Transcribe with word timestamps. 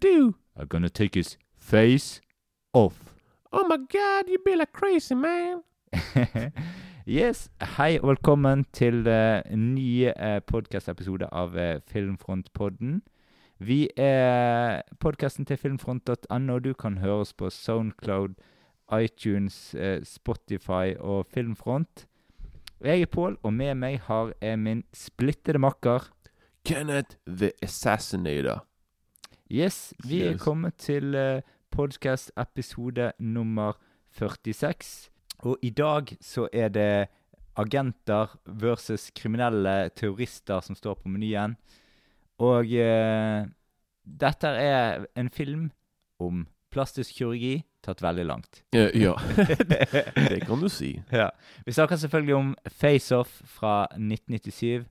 do? 0.00 0.34
I'm 0.56 0.66
gonna 0.66 0.88
take 0.88 1.14
his 1.14 1.36
face 1.56 2.20
off. 2.72 3.14
Oh 3.52 3.66
my 3.68 3.76
god, 3.76 4.28
you 4.28 4.38
be 4.44 4.56
like 4.56 4.72
crazy, 4.72 5.14
man. 5.14 5.62
yes, 7.06 7.50
hei 7.76 7.98
og 8.00 8.08
velkommen 8.08 8.64
til 8.72 9.06
uh, 9.08 9.42
en 9.52 9.74
ny 9.74 10.06
uh, 10.08 10.38
podkast-episode 10.46 11.28
av 11.32 11.56
uh, 11.56 11.80
Filmfrontpodden. 11.86 13.02
Vi 13.58 13.88
er 13.96 14.82
podkasten 15.00 15.44
til 15.44 15.56
filmfront.no. 15.56 16.58
Du 16.58 16.72
kan 16.72 16.98
høre 16.98 17.26
oss 17.26 17.34
på 17.34 17.50
Soundcloud, 17.50 18.38
iTunes, 19.02 19.74
uh, 19.74 20.00
Spotify 20.04 20.96
og 20.98 21.26
Filmfront. 21.34 22.06
Jeg 22.80 23.02
er 23.02 23.12
Pål, 23.12 23.36
og 23.42 23.52
med 23.52 23.74
meg 23.74 24.00
har 24.06 24.32
jeg 24.40 24.58
min 24.58 24.84
splittede 24.94 25.58
makker. 25.58 26.08
Kenneth 26.64 27.16
the 27.26 27.52
Assassinator. 27.62 28.69
Yes, 29.50 29.94
vi 30.06 30.20
er 30.22 30.36
kommet 30.38 30.76
til 30.78 31.10
uh, 31.18 31.40
podkast-episode 31.74 33.12
nummer 33.18 33.72
46. 34.14 35.10
Og 35.38 35.58
i 35.62 35.70
dag 35.70 36.12
så 36.22 36.44
er 36.52 36.68
det 36.70 37.08
agenter 37.58 38.36
versus 38.46 39.08
kriminelle 39.10 39.90
terrorister 39.96 40.60
som 40.62 40.78
står 40.78 40.94
på 41.02 41.10
menyen. 41.10 41.56
Og 42.38 42.70
eh, 42.70 43.42
dette 44.04 44.46
er 44.48 45.04
en 45.18 45.30
film 45.34 45.66
om 46.22 46.46
plastisk 46.70 47.18
kirurgi 47.18 47.64
tatt 47.82 48.04
veldig 48.06 48.24
langt. 48.30 48.62
Ja, 48.72 48.86
ja. 48.94 49.16
det 50.30 50.44
kan 50.46 50.62
du 50.62 50.68
si. 50.70 50.94
Ja. 51.10 51.32
Vi 51.66 51.74
snakker 51.74 51.96
selvfølgelig 51.96 52.34
om 52.34 52.54
Face 52.70 53.16
Off 53.16 53.42
fra 53.44 53.88
1997. 53.98 54.86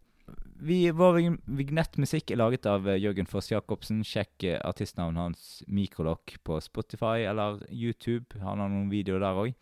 Vi, 0.60 0.78
vår 0.92 1.14
vig- 1.16 1.38
vignettmusikk 1.60 2.32
er 2.34 2.40
laget 2.42 2.66
av 2.68 2.88
eh, 2.90 2.98
Jørgen 3.00 3.28
Foss 3.32 3.48
Jacobsen. 3.52 4.02
Sjekk 4.04 4.44
eh, 4.44 4.58
artistnavnet 4.68 5.22
hans 5.30 5.44
Mikrolokk 5.72 6.36
på 6.44 6.58
Spotify 6.64 7.24
eller 7.30 7.62
YouTube. 7.72 8.36
Han 8.44 8.60
har 8.60 8.72
noen 8.72 8.90
videoer 8.92 9.24
der 9.24 9.40
òg. 9.46 9.54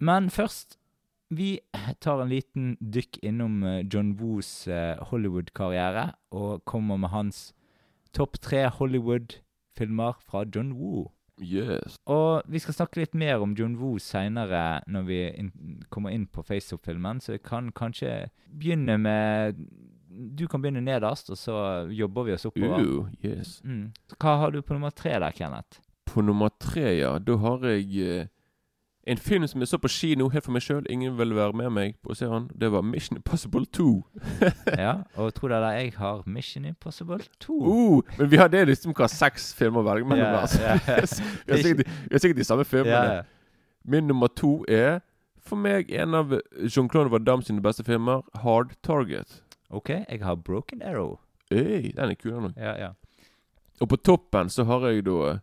Men 0.00 0.30
først 0.32 0.76
Vi 1.30 1.60
tar 2.02 2.18
en 2.24 2.30
liten 2.32 2.72
dykk 2.82 3.20
innom 3.22 3.60
eh, 3.62 3.84
John 3.86 4.16
Woos 4.18 4.66
Hollywood-karriere 5.12 6.08
og 6.34 6.64
kommer 6.66 6.98
med 6.98 7.12
hans 7.14 7.52
topp 8.14 8.40
tre 8.42 8.64
Hollywood-filmer 8.74 10.16
fra 10.26 10.42
John 10.50 10.72
Woo. 10.74 11.04
Yes. 11.40 11.96
Og 12.10 12.42
vi 12.50 12.60
skal 12.60 12.76
snakke 12.76 13.00
litt 13.00 13.14
mer 13.16 13.40
om 13.40 13.54
John 13.56 13.78
Woo 13.80 14.00
seinere 14.02 14.82
når 14.90 15.06
vi 15.08 15.20
in 15.40 15.52
kommer 15.92 16.12
inn 16.14 16.26
på 16.28 16.44
FaceOff-filmen, 16.46 17.22
så 17.24 17.36
jeg 17.38 17.44
kan 17.48 17.70
kanskje 17.76 18.28
begynne 18.46 18.98
med 19.00 19.64
Du 20.10 20.46
kan 20.50 20.60
begynne 20.60 20.82
nederst, 20.82 21.30
og 21.30 21.38
så 21.38 21.56
jobber 21.94 22.26
vi 22.26 22.32
oss 22.34 22.44
oppover. 22.44 22.82
Uh, 22.82 23.06
yes. 23.24 23.60
Mm. 23.64 23.92
Hva 24.18 24.36
har 24.42 24.50
du 24.50 24.60
på 24.60 24.74
nummer 24.74 24.90
tre 24.90 25.14
der, 25.14 25.30
Kenneth? 25.32 25.80
På 26.10 26.20
nummer 26.20 26.50
tre, 26.60 26.98
ja, 26.98 27.14
da 27.22 27.36
har 27.38 27.64
jeg 27.70 27.86
eh, 28.02 28.26
en 29.06 29.18
film 29.18 29.46
som 29.46 29.60
jeg 29.60 29.68
så 29.68 29.78
på 29.78 29.88
kino 29.88 30.28
helt 30.28 30.44
for 30.44 30.52
meg 30.52 30.62
sjøl. 30.62 30.84
Ingen 30.92 31.18
ville 31.18 31.34
være 31.34 31.56
med 31.56 31.70
meg 31.72 31.94
på 32.04 32.12
å 32.12 32.16
se 32.16 32.28
han. 32.28 32.50
Det 32.60 32.68
var 32.72 32.84
Mission 32.84 33.16
Impossible 33.16 33.64
2. 33.72 33.86
ja, 34.82 34.92
og 35.16 35.32
tro 35.34 35.48
dere 35.48 35.72
jeg 35.78 35.94
har 35.96 36.20
Mission 36.26 36.64
Impossible 36.68 37.20
2. 37.40 37.56
Uh, 37.64 38.16
men 38.18 38.30
vi 38.30 38.40
har 38.40 38.52
det 38.52 38.66
liksom 38.68 38.92
hva 38.96 39.08
seks 39.08 39.54
filmer 39.56 39.80
å 39.80 39.88
velge 39.88 40.08
mellom. 40.10 40.26
Yeah, 40.26 40.42
altså. 40.42 40.60
yeah. 40.60 41.40
vi, 41.46 41.52
har 41.54 41.62
sikkert, 41.64 41.94
vi 42.10 42.14
har 42.14 42.24
sikkert 42.26 42.42
de 42.42 42.48
samme 42.50 42.66
filmene. 42.68 43.14
Ja. 43.20 43.22
Min 43.88 44.06
nummer 44.10 44.28
to 44.28 44.58
er 44.68 45.00
for 45.40 45.56
meg 45.56 45.88
en 45.96 46.14
av 46.14 46.36
Jean-Claude 46.60 47.10
Van 47.10 47.24
Damme 47.24 47.46
sine 47.46 47.64
beste 47.64 47.86
filmer, 47.86 48.20
Hard 48.44 48.76
Target. 48.84 49.40
OK, 49.70 49.88
jeg 49.88 50.20
har 50.22 50.36
Broken 50.36 50.82
Arrow. 50.84 51.16
Øy, 51.50 51.90
den 51.96 52.10
er 52.10 52.14
kul, 52.20 52.34
den 52.36 52.50
òg. 52.50 52.60
Ja, 52.60 52.76
ja. 52.76 52.92
Og 53.80 53.88
på 53.88 53.96
toppen 53.96 54.52
så 54.52 54.68
har 54.68 54.84
jeg 54.90 55.08
da 55.08 55.38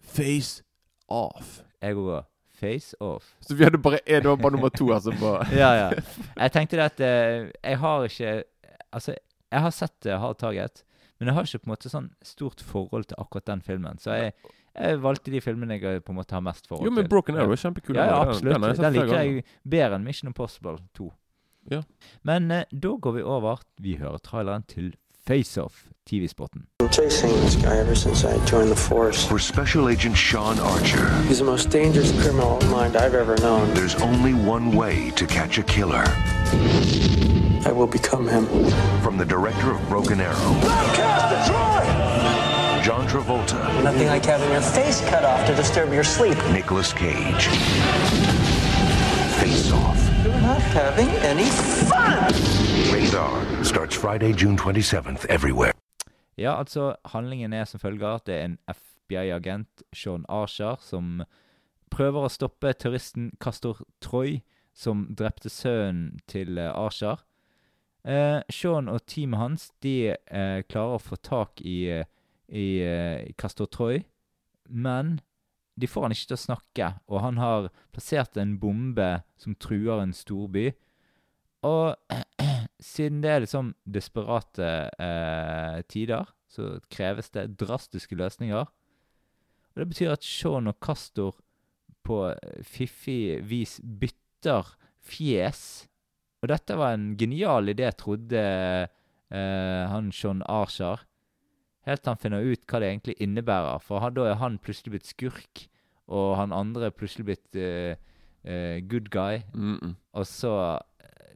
Face 0.00 0.64
Off. 1.12 1.60
Jeg 1.82 2.00
òg 2.00 2.29
har 2.60 2.68
Face 2.68 2.96
Off. 3.00 3.34
Så 3.46 3.54
vi 3.54 3.64
hadde 3.64 3.78
bare 3.78 4.00
én, 4.06 4.22
det 4.22 4.28
var 4.28 4.36
bare 4.36 4.52
nummer 4.52 4.68
to. 4.68 4.92
Altså 4.92 5.12
ja, 5.62 5.72
ja. 5.74 5.90
Jeg 6.36 6.52
tenkte 6.52 6.76
det 6.76 6.84
at 6.84 7.00
eh, 7.00 7.50
jeg 7.64 7.78
har 7.78 8.04
ikke 8.04 8.42
Altså, 8.90 9.14
jeg 9.52 9.60
har 9.62 9.70
sett 9.70 10.06
uh, 10.06 10.16
Hard 10.18 10.38
Target, 10.40 10.80
men 11.18 11.28
jeg 11.28 11.34
har 11.36 11.46
ikke 11.46 11.60
på 11.62 11.68
en 11.68 11.72
måte 11.76 11.90
sånn 11.92 12.08
stort 12.26 12.58
forhold 12.60 13.04
til 13.06 13.20
akkurat 13.22 13.46
den 13.46 13.62
filmen. 13.62 14.00
Så 14.02 14.16
jeg, 14.18 14.32
jeg 14.74 14.98
valgte 15.04 15.30
de 15.30 15.38
filmene 15.44 15.76
jeg 15.78 16.02
på 16.02 16.10
en 16.10 16.18
måte 16.18 16.34
har 16.34 16.42
mest 16.42 16.66
forhold 16.66 16.82
til. 16.82 16.90
Jo, 16.90 16.96
men. 16.96 17.06
Broken 17.12 17.38
Arrow 17.38 17.54
er 17.54 17.62
kjempekul. 17.62 17.94
Ja, 17.94 18.08
ja, 18.10 18.18
absolutt. 18.24 18.50
Den, 18.50 18.66
har 18.66 18.74
Den, 18.74 18.74
jeg 18.74 18.80
sett 18.80 18.82
flere 18.82 19.06
liker 19.06 19.14
ganger. 19.14 19.38
jeg 19.38 19.70
bedre 19.76 20.00
enn 20.00 20.10
Mission 20.10 20.32
Impossible 20.32 20.76
2. 20.98 21.06
Ja. 21.70 21.82
Men 22.26 22.50
eh, 22.50 22.66
da 22.72 22.96
går 23.06 23.18
vi 23.20 23.22
over 23.22 23.62
Vi 23.78 23.94
hører 24.02 24.18
traileren 24.18 24.66
til 24.66 24.96
Face-Off, 25.22 25.86
TV-spotten. 26.10 26.66
I'm 26.90 26.94
chasing 26.94 27.30
this 27.42 27.54
guy 27.54 27.76
ever 27.76 27.94
since 27.94 28.24
I 28.24 28.44
joined 28.46 28.68
the 28.68 28.74
force. 28.74 29.24
For 29.24 29.38
Special 29.38 29.88
Agent 29.88 30.16
Sean 30.16 30.58
Archer, 30.58 31.08
He's 31.28 31.38
the 31.38 31.44
most 31.44 31.70
dangerous 31.70 32.10
criminal 32.20 32.60
mind 32.62 32.96
I've 32.96 33.14
ever 33.14 33.36
known. 33.36 33.72
there's 33.74 33.94
only 34.02 34.34
one 34.34 34.72
way 34.72 35.10
to 35.10 35.24
catch 35.24 35.58
a 35.58 35.62
killer. 35.62 36.02
I 37.64 37.70
will 37.72 37.86
become 37.86 38.26
him. 38.26 38.44
From 39.02 39.16
the 39.16 39.24
director 39.24 39.70
of 39.70 39.88
Broken 39.88 40.20
Arrow, 40.20 40.34
John 42.82 43.06
Travolta, 43.06 43.84
Nothing 43.84 44.08
like 44.08 44.24
having 44.24 44.50
your 44.50 44.60
face 44.60 45.00
cut 45.08 45.24
off 45.24 45.46
to 45.46 45.54
disturb 45.54 45.92
your 45.92 46.02
sleep. 46.02 46.36
Nicolas 46.50 46.92
Cage. 46.92 47.46
Face 49.38 49.70
Off. 49.70 50.24
You're 50.24 50.40
not 50.40 50.60
having 50.60 51.08
any 51.22 51.44
fun! 51.44 52.32
Radar 52.92 53.64
Starts 53.64 53.94
Friday, 53.94 54.32
June 54.32 54.56
27th, 54.56 55.24
everywhere. 55.26 55.72
Ja, 56.40 56.54
altså, 56.56 56.94
handlingen 57.12 57.52
er 57.52 57.66
som 57.68 57.82
følger 57.82 58.16
at 58.16 58.24
det 58.24 58.36
er 58.38 58.46
en 58.48 58.58
FBI-agent, 58.72 59.82
Sean 59.92 60.24
Archer, 60.28 60.78
som 60.80 61.20
prøver 61.92 62.24
å 62.24 62.32
stoppe 62.32 62.72
terroristen 62.72 63.34
Castor 63.42 63.82
Troy, 64.00 64.38
som 64.72 65.04
drepte 65.18 65.50
sønnen 65.52 66.22
til 66.30 66.56
eh, 66.56 66.70
Archer. 66.72 67.20
Eh, 68.08 68.40
Sean 68.48 68.88
og 68.88 69.02
teamet 69.10 69.42
hans 69.42 69.66
de 69.84 70.14
eh, 70.14 70.60
klarer 70.70 70.96
å 70.96 71.02
få 71.02 71.18
tak 71.20 71.60
i, 71.60 71.90
eh, 71.92 72.08
i, 72.48 72.80
eh, 72.86 73.34
Castor 73.36 73.68
Troy, 73.68 74.00
men 74.64 75.18
de 75.76 75.88
får 75.90 76.06
han 76.06 76.14
ikke 76.16 76.30
til 76.30 76.38
å 76.38 76.44
snakke, 76.46 76.88
og 77.10 77.20
han 77.26 77.40
har 77.42 77.68
plassert 77.92 78.40
en 78.40 78.56
bombe 78.62 79.10
som 79.40 79.58
truer 79.60 80.00
en 80.00 80.16
storby. 80.16 80.70
Og 81.68 82.16
siden 82.80 83.20
det 83.22 83.30
er 83.30 83.44
liksom 83.44 83.74
desperate 83.84 84.68
eh, 84.98 85.80
tider, 85.88 86.28
så 86.50 86.78
kreves 86.90 87.30
det 87.34 87.52
drastiske 87.60 88.16
løsninger. 88.18 88.66
Og 89.70 89.76
Det 89.76 89.88
betyr 89.88 90.12
at 90.16 90.26
Sean 90.26 90.70
og 90.70 90.78
Castor 90.82 91.36
på 92.06 92.22
fiffig 92.66 93.40
vis 93.46 93.78
bytter 93.80 94.74
fjes. 95.04 95.86
Og 96.40 96.50
dette 96.50 96.76
var 96.78 96.96
en 96.96 97.14
genial 97.20 97.70
idé, 97.70 97.90
trodde 97.92 98.40
eh, 98.40 99.84
han 99.92 100.10
Sean 100.12 100.42
Archer. 100.48 101.04
Helt 101.88 102.02
til 102.04 102.12
han 102.12 102.20
finner 102.20 102.44
ut 102.44 102.64
hva 102.68 102.80
det 102.80 102.90
egentlig 102.90 103.16
innebærer. 103.22 103.80
For 103.84 104.02
han, 104.02 104.16
da 104.16 104.30
er 104.30 104.40
han 104.40 104.58
plutselig 104.62 104.96
blitt 104.96 105.10
skurk, 105.10 105.66
og 106.10 106.36
han 106.40 106.54
andre 106.56 106.88
er 106.88 106.96
plutselig 106.96 107.28
blitt 107.28 107.60
eh, 107.60 108.00
eh, 108.44 108.80
good 108.80 109.10
guy. 109.12 109.42
Mm 109.54 109.78
-mm. 109.78 109.94
Og 110.12 110.26
så 110.26 110.80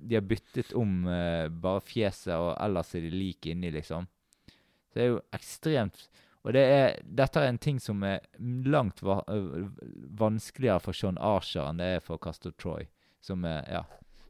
De 0.04 0.18
har 0.18 0.24
byttet 0.28 0.72
om 0.76 1.06
eh, 1.08 1.48
bare 1.48 1.80
fjeset, 1.84 2.34
og 2.36 2.52
ellers 2.60 2.94
er 2.94 3.06
de 3.06 3.10
like 3.14 3.50
inni, 3.50 3.70
liksom. 3.74 4.06
Så 4.90 4.98
det 5.00 5.02
er 5.02 5.08
jo 5.14 5.20
ekstremt 5.34 6.04
Og 6.44 6.52
det 6.54 6.60
er, 6.70 6.98
dette 7.18 7.40
er 7.40 7.48
en 7.48 7.58
ting 7.58 7.78
som 7.80 8.02
er 8.04 8.18
langt 8.68 9.00
va 9.02 9.22
øh, 9.32 9.70
vanskeligere 10.20 10.80
for 10.84 10.92
Sean 10.92 11.16
Archer 11.18 11.64
enn 11.70 11.80
det 11.80 11.86
er 11.96 12.02
for 12.04 12.20
Castor 12.20 12.52
Troy, 12.60 12.84
som, 13.24 13.46
er, 13.48 13.64
ja, 13.72 13.80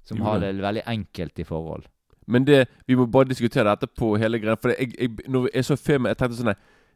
som 0.06 0.21
har 0.23 0.38
det. 0.41 0.53
veldig 0.62 0.85
enkelt 0.87 1.43
i 1.43 1.44
forhold. 1.49 1.88
Men 2.31 2.47
det, 2.47 2.69
vi 2.87 2.94
må 2.97 3.05
bare 3.11 3.29
diskutere 3.29 3.67
dette 3.75 3.91
på 3.91 4.15
hele 4.17 4.38
greia. 4.41 4.55
For 4.56 4.71
det, 4.71 4.79
jeg, 4.81 4.94
jeg, 5.00 5.26
når 5.29 5.50
jeg 5.53 5.67
så 5.67 5.76
filmen, 5.76 6.09
jeg 6.15 6.21
tenkte 6.23 6.38
sånn 6.38 6.55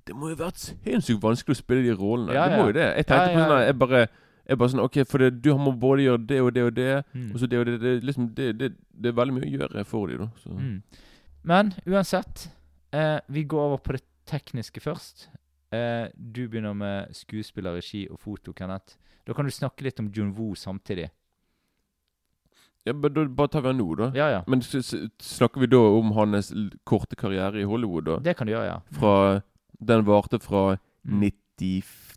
Det 0.08 0.14
må 0.16 0.30
jo 0.30 0.38
ha 0.38 0.44
vært 0.46 0.62
sinnssykt 0.62 1.20
vanskelig 1.20 1.58
å 1.58 1.60
spille 1.60 1.82
de 1.84 1.98
rollene. 1.98 2.32
Ja, 2.38 2.46
det 2.48 2.62
må 2.62 2.70
jo 2.70 2.76
det. 2.78 2.86
Jeg 3.02 3.08
tenkte 3.10 3.26
Ja, 3.26 3.34
på 3.34 3.42
sånn 3.42 3.58
ja. 3.58 3.66
jeg 3.66 3.78
bare 3.82 4.04
jeg 4.48 4.58
bare 4.58 4.68
sånn, 4.72 4.80
ok, 4.84 4.96
for 5.06 5.18
det, 5.18 5.42
Du 5.42 5.50
må 5.58 5.72
både 5.78 6.02
gjøre 6.06 6.26
det 6.26 6.40
og 6.40 6.52
det 6.54 6.62
og 6.64 6.74
det, 6.74 7.04
Mm. 7.14 7.32
og 7.34 7.40
så 7.40 7.46
det 7.48 7.58
og 7.58 7.66
det. 7.66 7.80
Det, 7.80 8.02
liksom, 8.04 8.28
det, 8.34 8.46
det, 8.58 8.70
det 9.02 9.08
er 9.12 9.12
veldig 9.18 9.34
mye 9.34 9.48
å 9.48 9.58
gjøre 9.58 9.84
for 9.86 10.06
dem. 10.08 10.18
da 10.18 10.28
så. 10.42 10.50
Mm. 10.50 10.82
Men 11.44 11.74
uansett, 11.86 12.48
eh, 12.92 13.20
vi 13.28 13.44
går 13.44 13.60
over 13.60 13.78
på 13.78 13.92
det 13.92 14.02
tekniske 14.26 14.80
først. 14.80 15.28
Eh, 15.72 16.08
du 16.16 16.48
begynner 16.48 16.74
med 16.74 17.12
skuespiller, 17.14 17.74
regi 17.76 18.06
og 18.10 18.18
foto, 18.20 18.52
Kenneth. 18.52 18.96
Da 19.26 19.34
kan 19.34 19.44
du 19.44 19.50
snakke 19.50 19.82
litt 19.84 20.00
om 20.00 20.08
Jun 20.10 20.32
Woo 20.34 20.54
samtidig. 20.54 21.10
Ja, 22.86 22.92
men 22.94 23.12
da 23.12 23.24
Bare 23.26 23.48
tar 23.52 23.60
vi 23.60 23.68
han 23.68 23.76
nå, 23.78 23.94
da. 23.98 24.10
Ja, 24.16 24.28
ja. 24.32 24.42
Men 24.48 24.62
snakker 24.62 25.60
vi 25.60 25.66
da 25.66 25.76
om 25.98 26.12
hans 26.16 26.52
korte 26.88 27.16
karriere 27.16 27.60
i 27.60 27.66
Hollywood, 27.68 28.04
da? 28.06 28.18
Det 28.18 28.36
kan 28.38 28.46
du 28.48 28.54
gjøre, 28.54 28.66
ja. 28.70 28.78
Fra 28.98 29.42
Den 29.84 30.04
varte 30.06 30.40
fra 30.42 30.78
Mm. 31.06 31.20
93, 31.58 32.07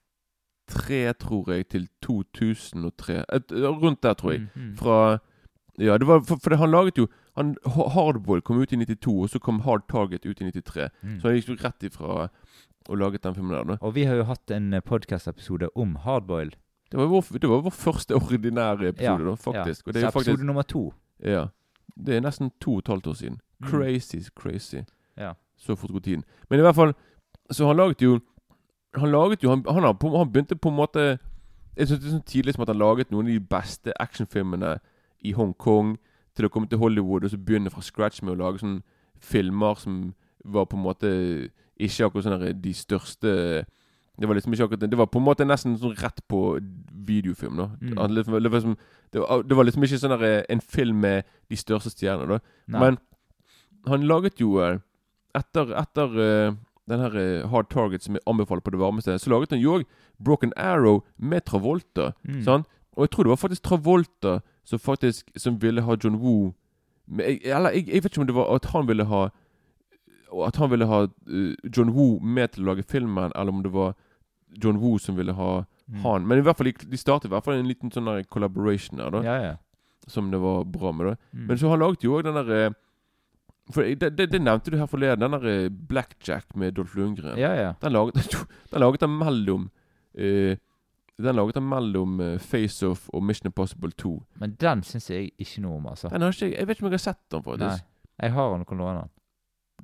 tror 1.19 1.51
jeg, 1.51 1.67
til 1.67 1.87
2003. 2.01 3.23
Et, 3.33 3.51
rundt 3.51 4.03
der, 4.03 4.13
tror 4.13 4.31
jeg. 4.31 4.47
Mm, 4.55 4.61
mm. 4.61 4.77
Fra 4.77 5.19
Ja, 5.79 5.97
det 5.97 6.07
var 6.07 6.19
for, 6.19 6.37
for 6.43 6.49
det, 6.49 6.57
han 6.59 6.71
laget 6.71 6.97
jo 6.97 7.07
han, 7.35 7.55
Hardball 7.65 8.41
kom 8.41 8.59
ut 8.59 8.73
i 8.73 8.75
92, 8.75 9.23
og 9.23 9.29
så 9.29 9.39
kom 9.39 9.59
Hard 9.59 9.87
Target 9.89 10.25
ut 10.25 10.41
i 10.41 10.43
93. 10.43 10.89
Mm. 11.01 11.19
Så 11.19 11.27
han 11.27 11.37
gikk 11.37 11.49
jo 11.49 11.55
rett 11.63 11.83
ifra 11.87 12.27
og 12.89 12.97
laget 12.97 13.23
den 13.23 13.35
filmen 13.35 13.55
der. 13.55 13.63
da 13.63 13.77
Og 13.81 13.95
vi 13.95 14.03
har 14.03 14.15
jo 14.15 14.23
hatt 14.23 14.51
en 14.51 14.73
podkast-episode 14.85 15.69
om 15.75 15.95
hardboil. 15.95 16.51
Det 16.91 16.99
var 16.99 17.07
vår, 17.07 17.21
det 17.39 17.49
var 17.49 17.61
vår 17.61 17.69
første 17.69 18.15
ordinære 18.15 18.89
episode, 18.89 19.23
Ja, 19.23 19.29
da, 19.29 19.35
faktisk. 19.35 19.87
Ja. 19.87 19.91
Så 19.91 19.97
episode 19.97 20.11
faktisk 20.11 20.43
nummer 20.43 20.61
to. 20.61 20.93
Ja. 21.23 21.45
Det 22.05 22.15
er 22.15 22.21
nesten 22.21 22.51
to 22.61 22.73
og 22.73 22.77
et 22.79 22.87
halvt 22.87 23.07
år 23.07 23.13
siden. 23.13 23.39
Mm. 23.59 23.67
Crazy, 23.67 24.19
crazy. 24.35 24.83
Ja. 25.17 25.33
Så 25.57 25.75
fort 25.75 25.91
går 25.91 25.99
tiden. 25.99 26.23
Men 26.49 26.59
i 26.59 26.61
hvert 26.61 26.75
fall 26.75 26.93
Så 27.51 27.67
han 27.67 27.75
laget 27.75 28.01
jo 28.01 28.19
Han 28.97 29.11
laget 29.11 29.43
jo 29.43 29.49
Han, 29.49 29.63
han, 29.69 29.83
har 29.83 30.17
han 30.17 30.31
begynte 30.31 30.55
på 30.55 30.69
en 30.69 30.75
måte 30.75 31.19
Jeg 31.77 31.87
synes 31.87 31.99
det 32.01 32.07
er 32.07 32.15
sånn 32.17 32.25
tidlig 32.27 32.53
som 32.55 32.63
at 32.65 32.67
han 32.73 32.77
laget 32.81 33.11
noen 33.11 33.27
av 33.29 33.33
de 33.33 33.39
beste 33.39 33.93
actionfilmene 33.99 34.79
i 35.23 35.31
Hongkong 35.37 35.97
til 36.35 36.45
å 36.47 36.49
komme 36.49 36.67
til 36.67 36.79
Hollywood 36.79 37.23
og 37.23 37.29
så 37.31 37.37
begynne 37.37 37.69
fra 37.71 37.81
scratch 37.83 38.21
med 38.23 38.33
å 38.33 38.39
lage 38.41 38.59
sånne 38.59 38.81
filmer 39.21 39.75
som 39.79 40.13
var 40.43 40.65
på 40.65 40.77
en 40.77 40.83
måte 40.83 41.09
ikke 41.79 42.05
akkurat 42.07 42.25
sånn 42.25 42.39
der 42.41 42.53
de 42.53 42.73
største 42.73 43.31
Det 44.19 44.27
var 44.27 44.35
liksom 44.35 44.53
ikke 44.53 44.63
akkurat 44.67 44.89
Det 44.91 44.97
var 44.97 45.07
på 45.07 45.19
en 45.19 45.25
måte 45.25 45.45
nesten 45.47 45.77
sånn 45.79 45.95
rett 45.97 46.19
på 46.27 46.59
videofilm. 47.07 47.55
da 47.57 47.69
Mm. 47.81 47.95
Liksom- 47.97 48.15
det, 48.15 48.27
var 48.31 48.39
liksom, 48.41 48.77
det, 49.13 49.19
var, 49.21 49.43
det 49.43 49.55
var 49.57 49.63
liksom 49.63 49.83
ikke 49.83 49.97
sånn 49.99 50.19
der, 50.19 50.45
en 50.49 50.61
film 50.61 50.99
med 51.01 51.23
de 51.49 51.55
største 51.55 51.89
stjernene. 51.89 52.27
da 52.27 52.39
Nei. 52.67 52.79
men 52.79 52.97
han 53.87 54.01
laget 54.07 54.39
jo 54.41 54.59
eh, 54.59 54.79
Etter, 55.35 55.71
etter 55.79 56.19
eh, 56.19 56.53
den 56.89 56.99
her 56.99 57.15
eh, 57.17 57.47
Hard 57.49 57.69
Target 57.69 58.03
som 58.03 58.15
jeg 58.15 58.21
anbefaler 58.27 58.61
på 58.61 58.71
det 58.71 58.79
varmeste, 58.79 59.19
så 59.19 59.29
laget 59.29 59.49
han 59.51 59.59
jo 59.61 59.77
òg 59.79 59.83
Broken 60.23 60.53
Arrow 60.57 61.03
med 61.17 61.41
Travolta. 61.45 62.11
Mm. 62.25 62.41
Sant? 62.43 62.65
Og 62.97 63.03
jeg 63.05 63.09
tror 63.11 63.23
det 63.23 63.29
var 63.29 63.35
faktisk 63.39 63.63
Travolta 63.63 64.41
som 64.65 64.79
faktisk 64.79 65.29
Som 65.37 65.55
ville 65.61 65.81
ha 65.81 65.95
John 66.03 66.15
Woo 66.19 66.53
med, 67.07 67.25
jeg, 67.25 67.39
Eller 67.45 67.71
jeg, 67.71 67.87
jeg 67.87 68.03
vet 68.03 68.11
ikke 68.11 68.21
om 68.21 68.27
det 68.27 68.35
var 68.35 68.49
at 68.55 68.65
han 68.73 68.87
ville 68.87 69.05
ha 69.05 69.29
At 70.47 70.55
han 70.59 70.69
ville 70.71 70.85
ha 70.85 70.99
uh, 71.07 71.53
John 71.77 71.89
Woo 71.95 72.19
med 72.19 72.51
til 72.53 72.63
å 72.63 72.71
lage 72.73 72.83
filmen, 72.87 73.31
eller 73.35 73.51
om 73.51 73.63
det 73.63 73.71
var 73.73 73.95
John 74.63 74.77
Woo 74.81 74.97
som 74.99 75.15
ville 75.17 75.33
ha 75.33 75.63
Mm. 75.91 76.03
han. 76.05 76.23
Men 76.27 76.37
i 76.37 76.41
hvert 76.45 76.55
fall 76.55 76.69
de, 76.71 76.95
startet 76.97 77.25
i 77.27 77.31
hvert 77.33 77.43
fall 77.43 77.57
en 77.59 77.67
liten 77.67 77.89
sånn 77.91 78.05
collaboration 78.31 78.95
der, 79.01 79.09
da. 79.11 79.19
Ja, 79.25 79.33
ja. 79.43 79.55
Som 80.07 80.29
det 80.31 80.39
var 80.39 80.63
bra 80.63 80.91
med. 80.95 81.05
da 81.09 81.15
Mm. 81.35 81.47
men 81.47 81.57
så 81.57 81.67
har 81.67 81.71
han 81.75 81.79
laget 81.83 82.03
jo 82.05 82.13
òg 82.15 82.23
den 82.23 82.33
der 82.37 82.51
eh, 82.67 82.71
For 83.73 83.83
det, 83.83 84.09
det, 84.17 84.25
det 84.31 84.41
nevnte 84.41 84.71
du 84.71 84.77
her 84.77 84.85
forleden. 84.89 85.19
Den 85.23 85.31
der 85.37 85.45
eh, 85.65 85.69
Blackjack 85.69 86.55
med 86.55 86.73
Dolph 86.77 86.95
Lundgren. 86.97 87.37
ja, 87.39 87.53
ja. 87.55 87.73
Den 87.81 87.91
laget 87.93 88.15
Den 88.71 88.79
laget 88.79 89.01
han 89.01 89.17
mellom 89.17 89.69
uh, 90.19 90.55
Den 91.21 91.35
laget 91.35 91.55
han 91.55 91.67
mellom 91.69 92.19
eh, 92.21 92.37
Face 92.39 92.87
Off 92.87 93.09
og 93.09 93.23
Mission 93.23 93.47
Impossible 93.47 93.91
2. 93.91 94.23
Men 94.41 94.55
den 94.59 94.83
syns 94.83 95.09
jeg 95.09 95.31
ikke 95.37 95.61
noe 95.61 95.77
om, 95.77 95.87
altså. 95.87 96.09
Den 96.09 96.21
har 96.21 96.31
ikke 96.33 96.55
jeg 96.57 96.67
vet 96.67 96.77
ikke 96.77 96.85
om 96.85 96.91
jeg 96.91 96.99
har 96.99 97.05
sett 97.07 97.21
den, 97.31 97.43
faktisk. 97.43 97.83
Nei. 97.83 98.21
Jeg 98.21 98.31
har 98.31 98.51
den 98.55 98.65
kan 98.65 98.77
låne 98.77 98.99
den. 99.01 99.09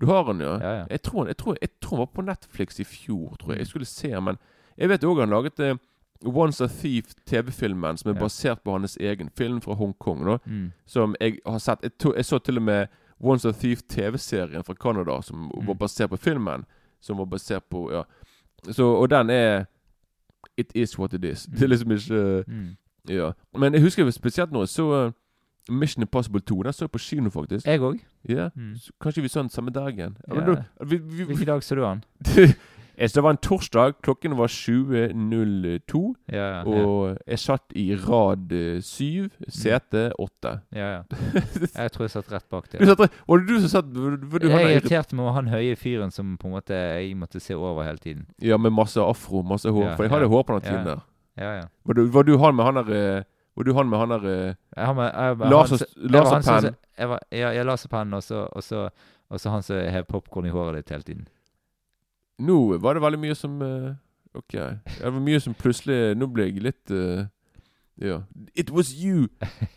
Du 0.01 0.05
har 0.05 0.23
den, 0.27 0.41
ja? 0.41 0.55
Ja, 0.61 0.71
ja. 0.79 0.85
Jeg, 0.89 1.01
tror, 1.01 1.27
jeg, 1.27 1.37
tror, 1.37 1.57
jeg 1.61 1.69
tror 1.81 1.95
han 1.97 1.99
var 2.05 2.11
på 2.13 2.21
Netflix 2.21 2.79
i 2.79 2.83
fjor, 2.85 3.35
tror 3.39 3.51
jeg. 3.53 3.57
Mm. 3.57 3.61
Jeg 3.63 3.67
skulle 3.67 3.85
se 3.85 4.09
den, 4.11 4.23
men 4.23 4.37
jeg 4.77 4.89
vet 4.89 5.03
òg 5.09 5.19
han 5.23 5.29
laget 5.33 5.59
uh, 5.59 5.77
Once 6.25 6.63
a 6.63 6.67
Thief 6.67 7.13
TV-filmen, 7.25 7.97
som 7.97 8.11
er 8.11 8.15
Ja. 8.15 8.19
basert 8.23 8.61
på 8.65 8.71
hans 8.77 8.97
egen 8.97 9.29
film 9.37 9.61
fra 9.61 9.73
Hongkong. 9.73 10.39
Mm. 10.45 10.71
Som 10.85 11.15
jeg 11.21 11.39
har 11.45 11.57
sett 11.57 11.83
Jeg, 11.83 11.97
to, 11.97 12.13
jeg 12.15 12.25
så 12.25 12.39
til 12.39 12.57
og 12.57 12.63
med 12.63 12.87
Once 13.19 13.45
a 13.47 13.51
Thief 13.51 13.81
TV-serien 13.89 14.63
fra 14.63 14.73
Canada, 14.73 15.21
som 15.21 15.51
Mm. 15.57 15.67
var 15.67 15.73
basert 15.73 16.09
på 16.09 16.17
filmen. 16.17 16.65
Som 17.01 17.17
var 17.17 17.25
basert 17.25 17.63
på 17.69 17.91
Ja. 17.91 18.03
Så, 18.71 18.83
og 19.01 19.09
den 19.09 19.29
er 19.29 19.65
It 20.57 20.71
is 20.75 20.97
what 20.99 21.13
it 21.13 21.23
is. 21.23 21.43
Det 21.45 21.61
er 21.63 21.67
liksom 21.67 21.91
ikke 21.91 22.43
Mm. 22.47 22.77
Ja. 23.09 23.31
Men 23.57 23.73
jeg 23.73 23.81
husker 23.81 24.09
spesielt 24.11 24.51
når 24.51 24.59
jeg 24.61 24.67
så 24.69 25.05
eh, 25.05 25.11
Mission 25.69 26.01
Impossible 26.01 26.39
2. 26.41 26.63
Den 26.63 26.73
så 26.73 26.85
jeg 26.85 26.91
på 26.91 26.99
kino, 26.99 27.29
faktisk. 27.29 27.65
Jeg 27.67 27.79
òg. 27.81 27.99
Ja. 28.29 28.49
Mm. 28.55 28.75
Kanskje 29.01 29.21
vi 29.21 29.27
så 29.27 29.39
den 29.41 29.49
samme 29.49 29.71
dagen. 29.71 30.17
Ja, 30.27 30.35
Ja. 30.51 30.55
Hvilken 30.85 31.45
dag 31.45 31.63
så 31.63 31.75
du 31.75 31.81
den? 31.81 32.03
Jeg- 32.97 33.13
det 33.13 33.21
var 33.23 33.29
en 33.29 33.37
torsdag. 33.37 33.93
Klokken 34.01 34.33
var 34.37 34.47
20.02. 34.47 36.15
Ja, 36.31 36.45
ja. 36.49 36.63
Og 36.65 37.17
jeg 37.27 37.39
satt 37.39 37.73
i 37.75 37.95
rad 37.95 38.51
eh, 38.51 38.79
syv, 38.81 39.29
sete 39.47 40.11
åtte. 40.19 40.53
ja, 40.73 40.87
ja. 40.97 41.01
Jeg 41.75 41.91
tror 41.93 42.03
jeg 42.07 42.11
satt 42.15 42.31
rett 42.31 42.47
bak 42.49 42.69
deg. 42.71 42.81
var 42.87 43.37
det 43.37 43.47
du 43.47 43.59
som 43.61 43.69
satt 43.69 43.91
var, 43.93 44.17
var 44.17 44.39
du, 44.39 44.47
Jeg 44.49 44.77
irriterte 44.81 45.15
meg 45.15 45.25
over 45.27 45.33
han 45.37 45.47
høye 45.53 45.75
fyren 45.77 46.11
som 46.11 46.37
på 46.41 46.47
en 46.49 46.55
måte 46.57 46.73
jeg 46.73 47.15
måtte 47.17 47.39
se 47.43 47.53
over 47.55 47.83
hele 47.83 47.97
tiden. 48.01 48.25
Ja, 48.41 48.57
med 48.57 48.71
masse 48.73 48.97
afro, 49.01 49.43
masse 49.43 49.69
hår. 49.69 49.95
For 49.95 50.03
jeg 50.07 50.11
hadde 50.11 50.27
hår 50.33 50.43
på 50.43 50.57
den 50.59 50.63
Ja. 50.65 50.69
tiden 50.71 50.85
der. 50.85 51.05
Ja, 51.37 51.51
ja. 51.61 51.65
Var 51.85 51.93
du, 51.93 52.05
var 52.09 52.23
du 52.23 52.37
han 52.41 52.55
med 52.55 52.65
han 52.65 52.75
der 52.81 52.93
eh, 53.19 53.23
Var 53.57 53.63
du 53.63 53.73
han 53.73 53.89
med 53.89 53.97
han 53.99 54.09
der 54.09 54.25
eh, 54.25 54.53
Jeg 54.77 54.85
har 54.85 54.93
med, 54.93 55.11
jeg, 55.13 55.37
jeg, 55.37 55.49
Laser- 55.51 55.69
han 55.69 55.77
som- 55.77 55.87
jeg 56.01 56.11
var 56.23 56.33
han 56.33 56.43
som- 56.43 56.53
laserpenn. 56.53 56.75
Jeg 56.97 57.09
var, 57.09 57.19
ja, 57.31 57.49
jeg 57.53 57.65
laserpenn, 57.65 58.13
og 58.13 58.23
så, 58.23 58.47
og 58.51 58.63
så, 58.63 59.49
han 59.49 59.61
som 59.63 59.75
hev 59.77 60.03
popkorn 60.09 60.45
i 60.45 60.49
håret 60.49 60.75
ditt 60.75 60.89
hele 60.89 61.03
tiden. 61.03 61.27
Nå 62.39 62.77
var 62.77 62.93
det 62.93 63.01
veldig 63.01 63.19
mye 63.19 63.35
som 63.35 63.61
uh, 63.61 63.93
Ok. 64.37 64.53
Det 64.53 65.03
var 65.13 65.19
mye 65.19 65.39
som 65.41 65.53
plutselig 65.57 66.15
Nå 66.17 66.27
ble 66.29 66.43
jeg 66.49 66.61
litt 66.61 66.91
uh, 66.93 67.25
Ja. 68.01 68.19
It 68.55 68.69
was 68.71 68.91
you! 68.93 69.27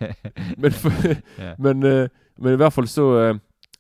Men, 0.61 0.73
for, 0.73 0.93
yeah. 1.41 1.55
men, 1.59 1.83
uh, 1.87 2.09
men 2.39 2.53
i 2.53 2.57
hvert 2.61 2.73
fall 2.73 2.89
så 2.89 3.07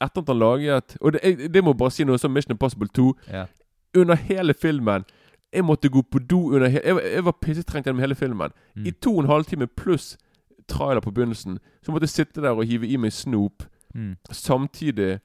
Etter 0.00 0.22
at 0.22 0.28
han 0.32 0.38
laget 0.40 0.96
Og 1.00 1.12
det, 1.12 1.20
jeg, 1.24 1.50
det 1.54 1.64
må 1.64 1.72
bare 1.76 1.90
si 1.92 2.04
noe 2.08 2.18
som 2.18 2.32
Mission 2.32 2.54
Impossible 2.54 2.88
2. 2.96 3.10
Yeah. 3.28 3.46
Under 3.96 4.14
hele 4.16 4.54
filmen 4.54 5.04
Jeg 5.52 5.64
måtte 5.64 5.90
gå 5.92 6.00
på 6.02 6.18
do 6.30 6.40
under 6.54 6.68
hele 6.72 6.82
Jeg, 6.86 6.94
var- 6.96 7.02
jeg 7.12 7.24
var 7.24 7.36
pissetrengt 7.42 7.86
gjennom 7.86 8.00
hele 8.00 8.14
filmen. 8.14 8.50
Mm. 8.76 8.86
I 8.86 8.90
to 9.02 9.12
og 9.16 9.24
en 9.24 9.30
halv 9.30 9.44
time 9.44 9.66
pluss 9.66 10.16
trailer 10.70 11.00
på 11.02 11.10
begynnelsen. 11.10 11.58
Så 11.82 11.90
måtte 11.92 12.06
jeg 12.06 12.12
sitte 12.14 12.40
der 12.44 12.54
og 12.54 12.64
hive 12.64 12.86
i 12.86 12.96
meg 12.96 13.12
snop 13.12 13.66
Mm. 13.94 14.12
samtidig 14.30 15.18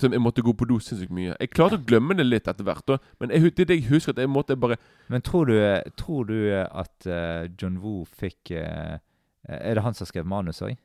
som 0.00 0.14
jeg 0.14 0.22
måtte 0.22 0.42
gå 0.44 0.52
på 0.56 0.66
do 0.68 0.78
sinnssykt 0.82 1.12
mye. 1.14 1.34
Jeg 1.40 1.50
klarte 1.52 1.78
å 1.78 1.84
glemme 1.84 2.16
det 2.18 2.26
litt 2.26 2.48
etter 2.50 2.66
hvert, 2.66 2.84
da. 2.88 2.98
men 3.20 3.34
jeg, 3.34 3.52
det 3.56 3.68
det 3.70 3.78
jeg 3.78 3.88
husker. 3.90 4.14
At 4.14 4.22
jeg 4.22 4.30
måtte 4.30 4.56
bare 4.56 4.78
Men 5.08 5.22
tror 5.24 5.50
du, 5.50 5.56
tror 5.98 6.28
du 6.28 6.38
at 6.54 7.08
uh, 7.08 7.46
John 7.60 7.78
Woo 7.82 8.04
fikk 8.04 8.52
uh, 8.54 8.98
Er 9.44 9.78
det 9.78 9.84
han 9.84 9.96
som 9.98 10.08
skrev 10.08 10.26
manus 10.28 10.62
òg? 10.62 10.76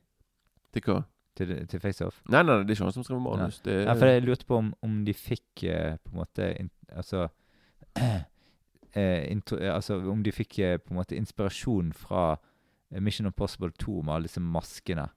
Til 0.74 0.86
hva? 0.88 1.00
Til, 1.34 1.54
til 1.70 1.82
FaceOff? 1.82 2.20
Nei, 2.30 2.44
nei, 2.46 2.60
det 2.62 2.74
er 2.74 2.78
ikke 2.78 2.88
han 2.88 2.94
som 2.94 3.06
skriver 3.06 3.22
manus. 3.22 3.58
Det 3.64 3.80
Ja, 3.82 3.96
for 3.98 4.10
jeg 4.10 4.22
lurte 4.26 4.46
på 4.46 4.60
om, 4.60 4.70
om 4.86 5.02
de 5.06 5.14
fikk 5.16 5.66
uh, 5.66 5.96
på 5.98 6.14
en 6.14 6.22
måte 6.22 6.52
in, 6.58 6.70
Altså 6.94 7.28
intro, 9.34 9.58
Altså 9.58 9.98
om 10.10 10.22
de 10.22 10.32
fikk 10.34 10.60
på 10.84 10.94
en 10.94 11.00
måte 11.00 11.18
inspirasjon 11.18 11.92
fra 11.98 12.36
Mission 13.02 13.26
Impossible 13.26 13.72
2 13.80 14.02
med 14.02 14.14
alle 14.14 14.28
disse 14.28 14.42
maskene. 14.42 15.08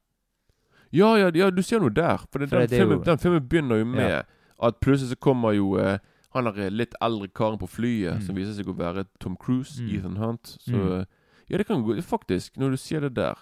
Ja, 0.91 1.15
ja, 1.17 1.31
ja, 1.33 1.49
du 1.49 1.61
ser 1.61 1.79
noe 1.79 1.89
der. 1.89 2.17
For, 2.31 2.39
det, 2.39 2.49
For 2.49 2.59
den, 2.59 2.69
det 2.69 2.79
filmen, 2.79 2.97
jo- 2.97 3.03
den 3.03 3.17
filmen 3.17 3.47
begynner 3.47 3.77
jo 3.79 3.85
med 3.85 4.09
Ja. 4.09 4.21
at 4.61 4.79
plutselig 4.79 5.09
så 5.11 5.19
kommer 5.19 5.51
jo 5.55 5.75
eh, 5.77 5.99
han 6.33 6.43
der 6.45 6.69
litt 6.69 6.93
eldre 7.01 7.27
karen 7.27 7.57
på 7.57 7.67
flyet, 7.67 8.15
Mm. 8.17 8.21
som 8.21 8.35
viser 8.35 8.53
seg 8.53 8.65
å 8.67 8.75
være 8.77 9.05
Tom 9.19 9.35
Cruise, 9.35 9.79
Mm. 9.81 9.89
Ethan 9.97 10.15
Hunt. 10.17 10.57
Så 10.61 10.71
Mm. 10.75 10.99
eh, 11.01 11.05
Ja, 11.49 11.57
det 11.57 11.65
kan 11.67 11.81
gå 11.83 11.95
Faktisk, 12.03 12.57
når 12.57 12.71
du 12.71 12.77
sier 12.77 12.99
det 13.01 13.13
der. 13.15 13.35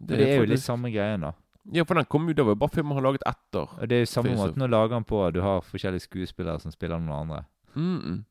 Det, 0.00 0.18
det 0.18 0.28
er 0.28 0.36
jo 0.40 0.46
litt 0.46 0.58
samme 0.60 0.90
greien, 0.90 1.20
da. 1.20 1.32
Ja, 1.72 1.84
for 1.84 1.94
den 1.94 2.04
kom 2.06 2.26
jo 2.26 2.32
Det 2.34 2.44
var 2.46 2.54
bare 2.56 2.70
filmen 2.70 2.94
han 2.94 3.02
laget 3.04 3.22
etter. 3.26 3.68
Og 3.80 3.88
det 3.88 3.92
er 3.92 4.00
jo 4.00 4.06
samme 4.06 4.34
måten 4.36 4.62
å 4.62 4.68
lage 4.68 4.90
den 4.90 5.04
på. 5.04 5.32
Du 5.32 5.40
har 5.40 5.60
forskjellige 5.60 6.00
skuespillere 6.08 6.60
som 6.60 6.70
spiller 6.72 6.98
noen 6.98 7.20
andre. 7.28 7.44
Mm 7.76 8.00
-mm. 8.00 8.24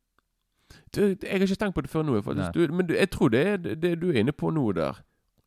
Du, 0.92 1.02
jeg 1.02 1.32
har 1.32 1.40
ikke 1.40 1.56
tenkt 1.56 1.76
på 1.76 1.82
det 1.82 1.90
før 1.90 2.04
nå, 2.04 2.22
faktisk. 2.22 2.52
Du, 2.54 2.68
men 2.74 2.88
du, 2.88 2.94
jeg 2.94 3.10
tror 3.10 3.30
det 3.30 3.48
er 3.48 3.58
det, 3.58 3.82
det 3.82 4.00
du 4.02 4.10
er 4.10 4.20
inne 4.20 4.32
på 4.32 4.52
nå 4.52 4.72
der. 4.74 5.00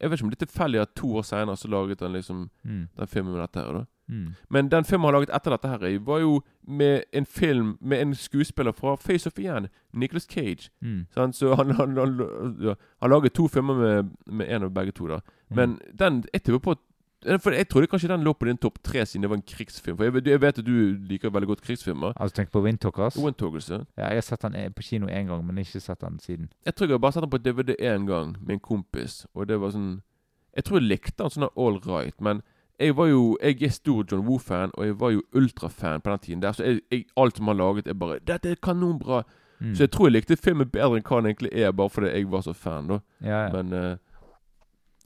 Jeg 0.03 0.11
vet 0.11 0.19
ikke 0.19 0.25
om 0.27 0.31
det 0.31 0.43
er 0.43 0.47
tilfeldig 0.47 0.81
at 0.83 0.95
to 0.99 1.17
år 1.17 1.23
senere 1.23 1.57
så 1.57 1.69
laget 1.69 2.01
han 2.01 2.13
liksom 2.13 2.51
Mm. 2.65 2.89
den 2.99 3.07
filmen 3.07 3.33
med 3.33 3.41
dette 3.43 3.61
her. 3.61 3.73
da 3.73 3.85
Mm. 4.09 4.35
Men 4.51 4.69
den 4.69 4.85
filmen 4.85 5.05
han 5.05 5.15
laget 5.15 5.31
etter 5.35 5.51
dette 5.51 5.69
her 5.69 5.99
var 6.05 6.19
jo 6.21 6.43
med 6.69 7.03
en 7.13 7.25
film 7.27 7.79
med 7.81 8.01
en 8.03 8.15
skuespiller 8.15 8.73
fra 8.73 8.97
Face 8.97 9.27
Off 9.27 9.39
igjen, 9.39 9.69
Nicholas 9.95 10.25
Cage. 10.27 10.71
Mm. 10.83 11.07
Sant? 11.15 11.37
Så 11.37 11.55
han, 11.55 11.71
han, 11.71 11.97
han, 11.97 12.57
ja, 12.61 12.75
han 13.01 13.11
laget 13.11 13.33
to 13.33 13.47
filmer 13.49 13.75
med, 13.75 14.11
med 14.27 14.47
en 14.51 14.63
av 14.63 14.71
begge 14.75 14.93
to, 14.93 15.07
da. 15.09 15.21
Mm. 15.51 15.57
Men 15.57 15.79
den 15.99 16.25
Jeg 16.35 16.43
tipper 16.43 16.59
på 16.59 16.71
at 16.71 16.79
For 17.23 17.55
jeg 17.55 17.69
trodde 17.71 17.87
kanskje 17.87 18.09
den 18.11 18.25
lå 18.27 18.33
på 18.35 18.47
din 18.49 18.59
topp 18.59 18.81
tre 18.83 19.05
siden 19.07 19.23
det 19.23 19.31
var 19.31 19.37
en 19.39 19.45
krigsfilm. 19.47 19.97
For 19.97 20.05
jeg, 20.05 20.15
vet- 20.15 20.27
jeg 20.27 20.41
vet 20.43 20.59
at 20.59 20.67
du 20.67 20.73
liker 21.09 21.31
veldig 21.31 21.47
godt 21.53 21.61
krigsfilmer. 21.63 22.13
Altså, 22.17 22.35
tenk 22.35 22.51
på 22.51 22.63
Windtalkers. 22.65 23.17
Windtalkers. 23.17 23.69
Ja, 23.71 24.09
jeg 24.11 24.19
har 24.19 24.27
sett 24.27 24.43
den 24.43 24.55
eh, 24.59 24.71
på 24.75 24.83
kino 24.83 25.07
én 25.07 25.29
gang, 25.31 25.45
men 25.47 25.59
ikke 25.63 25.81
sett 25.81 26.01
den 26.01 26.19
siden. 26.19 26.49
Jeg 26.67 26.75
tror 26.75 26.87
jeg 26.89 26.95
har 26.95 26.99
bare 26.99 27.13
sett 27.13 27.23
den 27.23 27.31
på 27.31 27.39
DVD 27.39 27.77
én 27.79 28.07
gang 28.07 28.37
med 28.41 28.55
en 28.57 28.61
kompis, 28.61 29.27
og 29.35 29.47
det 29.49 29.61
var 29.61 29.71
sånn 29.71 30.03
Jeg 30.57 30.65
tror 30.65 30.81
jeg 30.81 30.89
likte 30.89 31.23
den 31.23 31.31
sånn 31.31 31.49
all 31.57 31.79
right, 31.87 32.19
men 32.21 32.43
jeg 32.81 32.97
var 32.97 33.07
jo 33.07 33.39
Jeg 33.41 33.63
er 33.63 33.71
stor 33.71 34.05
John 34.11 34.27
Woo-fan, 34.27 34.71
og 34.75 34.85
jeg 34.85 34.99
var 35.01 35.11
jo 35.15 35.23
ultrafan 35.35 36.01
på 36.03 36.11
den 36.11 36.19
tiden 36.19 36.43
der, 36.43 36.53
så 36.53 36.65
jeg, 36.67 36.81
jeg, 36.91 37.07
alt 37.17 37.37
som 37.37 37.47
han 37.49 37.57
laget, 37.57 37.87
er 37.87 37.95
bare 37.95 38.19
'Dette 38.19 38.51
er 38.51 38.55
kanonbra'. 38.59 39.23
Mm. 39.61 39.75
Så 39.75 39.83
jeg 39.87 39.91
tror 39.91 40.07
jeg 40.09 40.13
likte 40.13 40.37
filmen 40.37 40.67
bedre 40.69 40.97
enn 40.99 41.07
hva 41.07 41.21
den 41.23 41.27
egentlig 41.31 41.53
er, 41.55 41.71
bare 41.73 41.91
fordi 41.91 42.07
jeg 42.11 42.27
var 42.33 42.41
så 42.43 42.53
fan, 42.53 42.89
da. 42.89 42.99
ja, 43.23 43.47
ja. 43.47 43.53
Men 43.63 43.73
uh, 43.73 43.97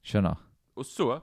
Skjønner. 0.03 0.37
Og 0.77 0.85
så 0.85 1.21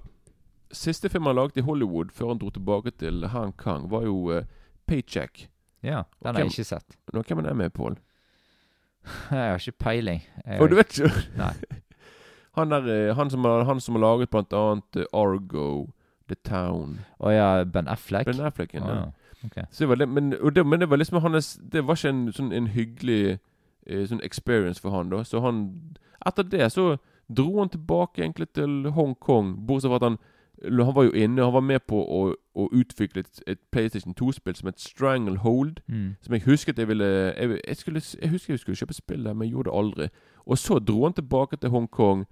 Siste 0.74 1.10
film 1.10 1.30
han 1.30 1.38
laget 1.38 1.58
i 1.62 1.66
Hollywood 1.66 2.12
før 2.12 2.34
han 2.34 2.42
dro 2.42 2.50
tilbake 2.50 2.92
til 2.98 3.28
Hong 3.34 3.54
Kong, 3.58 3.90
var 3.92 4.04
jo 4.04 4.32
uh, 4.32 4.44
'Paycheck'. 4.88 5.48
Ja, 5.84 5.90
den 5.90 6.04
hvem, 6.22 6.36
har 6.36 6.42
jeg 6.42 6.46
ikke 6.46 6.64
sett. 6.64 6.98
Nå, 7.14 7.22
hvem 7.22 7.40
er 7.40 7.42
det 7.42 7.56
med, 7.56 7.70
Pål? 7.70 7.98
Jeg 9.32 9.50
har 9.50 9.60
ikke 9.60 9.72
peiling. 9.72 10.24
Jeg, 10.46 10.70
du 10.70 10.76
vet 10.76 11.00
ikke? 11.00 11.12
Nei. 11.44 11.54
Han, 12.56 12.72
der, 12.72 13.10
eh, 13.10 13.16
han, 13.16 13.30
som 13.30 13.46
har, 13.46 13.64
han 13.64 13.80
som 13.80 13.96
har 13.96 14.02
laget 14.02 14.30
blant 14.30 14.54
annet 14.54 14.96
eh, 14.96 15.06
Argo, 15.14 15.90
The 16.30 16.36
Town. 16.46 17.00
Å 17.18 17.32
ja, 17.34 17.64
Ben 17.64 17.88
Affleck? 17.88 18.28
Ben 18.30 18.46
Affleck, 18.46 18.74
ja. 18.74 18.82
Å, 18.86 19.12
Okay. 19.44 19.64
Så 19.72 19.84
det 19.84 19.90
var 19.90 20.06
men, 20.06 20.32
det, 20.56 20.64
men 20.64 20.80
det 20.80 20.90
var 20.90 20.98
liksom 20.98 21.18
hans 21.20 21.60
Det 21.72 21.82
var 21.84 21.98
ikke 21.98 22.10
en 22.10 22.32
sånn 22.32 22.54
en 22.56 22.68
hyggelig 22.72 23.40
eh, 23.88 24.06
sånn 24.08 24.22
experience 24.24 24.80
for 24.80 24.96
han, 24.96 25.10
da. 25.12 25.24
Så 25.28 25.42
han 25.44 25.66
Etter 26.24 26.48
det 26.48 26.70
så 26.72 26.94
dro 27.28 27.60
han 27.60 27.72
tilbake 27.74 28.22
egentlig 28.22 28.54
til 28.56 28.88
Hongkong, 28.96 29.58
bortsett 29.68 29.92
fra 29.92 30.00
at 30.00 30.06
han 30.08 30.18
han 30.62 30.96
var 30.96 31.04
jo 31.04 31.12
inne, 31.12 31.42
han 31.44 31.54
var 31.54 31.62
med 31.66 31.80
på 31.88 31.98
å, 32.00 32.20
å 32.56 32.68
utvikle 32.72 33.20
et, 33.26 33.42
et 33.48 33.60
PlayStation 33.72 34.14
2-spill 34.16 34.56
som 34.56 34.68
het 34.70 34.80
Stranglehold. 34.80 35.80
Mm. 35.88 36.16
Som 36.22 36.34
jeg 36.38 36.46
husket 36.46 36.78
jeg 36.80 36.88
ville 36.88 37.06
jeg, 37.06 37.60
jeg, 37.68 37.78
skulle, 37.78 38.02
jeg 38.22 38.30
husker 38.30 38.54
jeg 38.54 38.60
skulle 38.60 38.78
kjøpe 38.78 38.94
spill 38.94 39.24
der, 39.28 39.34
men 39.34 39.48
jeg 39.48 39.56
gjorde 39.58 39.72
det 39.72 39.78
aldri. 39.82 40.08
Og 40.46 40.58
så 40.58 40.80
dro 40.80 41.04
han 41.04 41.14
tilbake 41.18 41.58
til 41.58 41.70
Hongkong. 41.74 42.26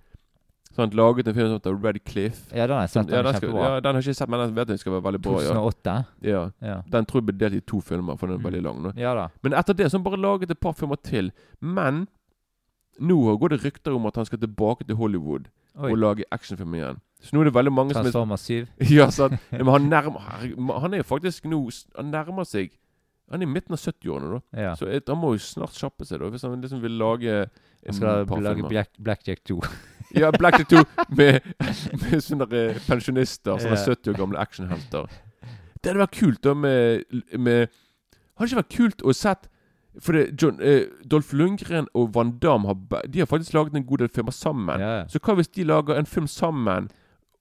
Så 0.72 0.80
han 0.86 0.94
laget 0.96 1.28
en 1.28 1.36
film 1.36 1.48
som 1.50 1.58
heter 1.60 1.80
Red 1.84 1.98
Cliff. 2.08 2.46
Ja, 2.56 2.64
den 2.68 2.78
har 2.78 2.86
jeg 2.86 2.90
sett. 2.94 3.08
Den 3.10 3.16
Ja, 3.18 3.22
den, 3.28 3.36
skal, 3.36 3.50
ja, 3.50 3.80
den 3.84 3.90
har 3.92 4.00
jeg 4.02 4.08
ikke 4.08 4.20
sett, 4.22 4.30
men 4.32 4.40
den 4.40 4.56
vet 4.56 4.70
jeg 4.72 4.80
skal 4.80 4.94
være 4.94 5.04
veldig 5.10 5.22
bra. 5.26 5.34
Ja. 5.44 5.48
2008? 5.58 5.96
Ja. 6.24 6.44
Ja. 6.64 6.78
Den 6.94 7.06
tror 7.10 7.20
jeg 7.20 7.26
ble 7.28 7.36
delt 7.42 7.58
i 7.60 7.60
to 7.68 7.82
filmer, 7.84 8.16
for 8.16 8.28
den 8.32 8.38
er 8.38 8.40
Mm. 8.40 8.46
veldig 8.46 8.62
lang. 8.64 8.82
nå. 8.86 8.94
ja 8.96 9.12
da. 9.18 9.28
Men 9.44 9.54
etter 9.60 9.74
det 9.76 9.90
så 9.92 9.98
har 9.98 10.00
han 10.00 10.08
bare 10.12 10.22
laget 10.22 10.52
et 10.52 10.60
par 10.64 10.72
filmer 10.80 10.96
til. 11.04 11.32
Men 11.60 12.08
nå 13.02 13.18
går 13.38 13.50
det 13.50 13.64
rykter 13.66 13.92
om 13.96 14.06
at 14.06 14.16
han 14.16 14.26
skal 14.26 14.40
tilbake 14.40 14.88
til 14.88 14.96
Hollywood 14.96 15.50
Oi. 15.76 15.92
og 15.92 15.98
lage 15.98 16.24
actionfilm 16.32 16.74
igjen. 16.76 17.02
Så 17.22 17.36
nå 17.36 17.42
er 17.44 17.50
det 17.52 17.54
veldig 17.54 17.72
mange 17.74 17.94
som 17.94 18.02
er 18.02 18.10
Transformers 18.10 18.46
7. 18.50 18.68
Ja, 18.90 19.10
sant. 19.14 19.38
Ja, 19.52 19.62
men 19.64 19.74
han 19.76 19.90
nærmer 19.92 20.80
Han 20.82 20.94
er 20.96 21.04
jo 21.04 21.08
faktisk 21.08 21.46
nå 21.46 21.60
Han 21.98 22.10
nærmer 22.14 22.48
seg 22.50 22.72
Han 23.32 23.42
er 23.44 23.48
i 23.48 23.52
midten 23.52 23.78
av 23.78 23.80
70-årene, 23.80 24.32
da. 24.34 24.64
Ja. 24.64 24.72
Så 24.76 24.90
et, 24.90 25.08
han 25.08 25.20
må 25.22 25.36
jo 25.36 25.44
snart 25.46 25.78
kjappe 25.78 26.06
seg, 26.10 26.20
da. 26.20 26.32
Hvis 26.34 26.42
han 26.48 26.58
liksom 26.62 26.82
vil 26.84 26.98
lage 27.00 27.36
jeg 27.82 27.96
skal 27.98 28.28
lage. 28.44 28.68
Black, 28.70 28.90
Blackjack 29.00 29.44
2. 29.50 29.62
Ja, 30.12 30.28
Blackjack 30.36 30.68
2 30.70 30.82
med, 31.18 31.40
med 32.02 32.18
sånne 32.22 32.48
pensjonister. 32.84 33.56
Sånne 33.64 33.78
Ja. 33.80 33.86
70 33.96 34.12
år 34.12 34.18
gamle 34.20 34.42
actionhelter. 34.44 35.08
Det 35.80 35.88
hadde 35.94 36.02
vært 36.04 36.18
kult, 36.18 36.42
da, 36.44 36.54
med, 36.54 37.06
med 37.40 37.70
Hadde 38.36 38.44
det 38.44 38.52
ikke 38.52 38.60
vært 38.60 38.76
kult 38.76 39.02
å 39.08 39.14
sett 39.16 39.48
For 40.04 40.16
det, 40.18 40.26
John, 40.42 40.60
eh, 40.62 40.84
Dolph 41.08 41.32
Lundgren 41.34 41.88
og 41.96 42.12
Van 42.16 42.36
Damme 42.44 42.68
har, 42.70 43.08
de 43.08 43.24
har 43.24 43.28
faktisk 43.32 43.56
laget 43.56 43.76
en 43.80 43.86
god 43.88 44.04
del 44.04 44.12
filmer 44.14 44.36
sammen. 44.36 44.80
Yeah. 44.84 45.08
Så 45.12 45.20
hva 45.24 45.36
hvis 45.40 45.50
de 45.56 45.66
lager 45.68 45.96
en 46.00 46.06
film 46.08 46.28
sammen 46.32 46.92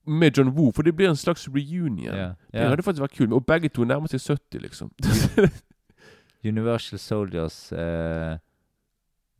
med 0.06 0.36
John 0.38 0.48
Woo? 0.56 0.70
For 0.72 0.82
det 0.82 0.94
blir 0.96 1.08
en 1.08 1.16
slags 1.16 1.48
reunion. 1.48 2.14
Yeah. 2.14 2.34
Det 2.52 2.68
hadde 2.68 2.82
faktisk 2.82 3.02
vært 3.02 3.16
kult. 3.18 3.32
Og 3.32 3.46
begge 3.46 3.68
to 3.68 3.84
nærmer 3.84 4.08
seg 4.08 4.20
70, 4.20 4.60
liksom. 4.62 4.90
Universal 6.44 6.98
Soldiers 6.98 7.72
uh, 7.72 8.38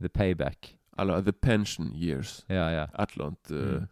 The 0.00 0.09
Payback. 0.09 0.76
Eller 0.99 1.21
The 1.23 1.33
Pension 1.33 1.93
Years. 1.95 2.45
Ja, 2.49 2.69
ja. 2.71 2.85
Et 2.99 3.11
eller 3.17 3.26
annet. 3.33 3.50
Uh, 3.50 3.87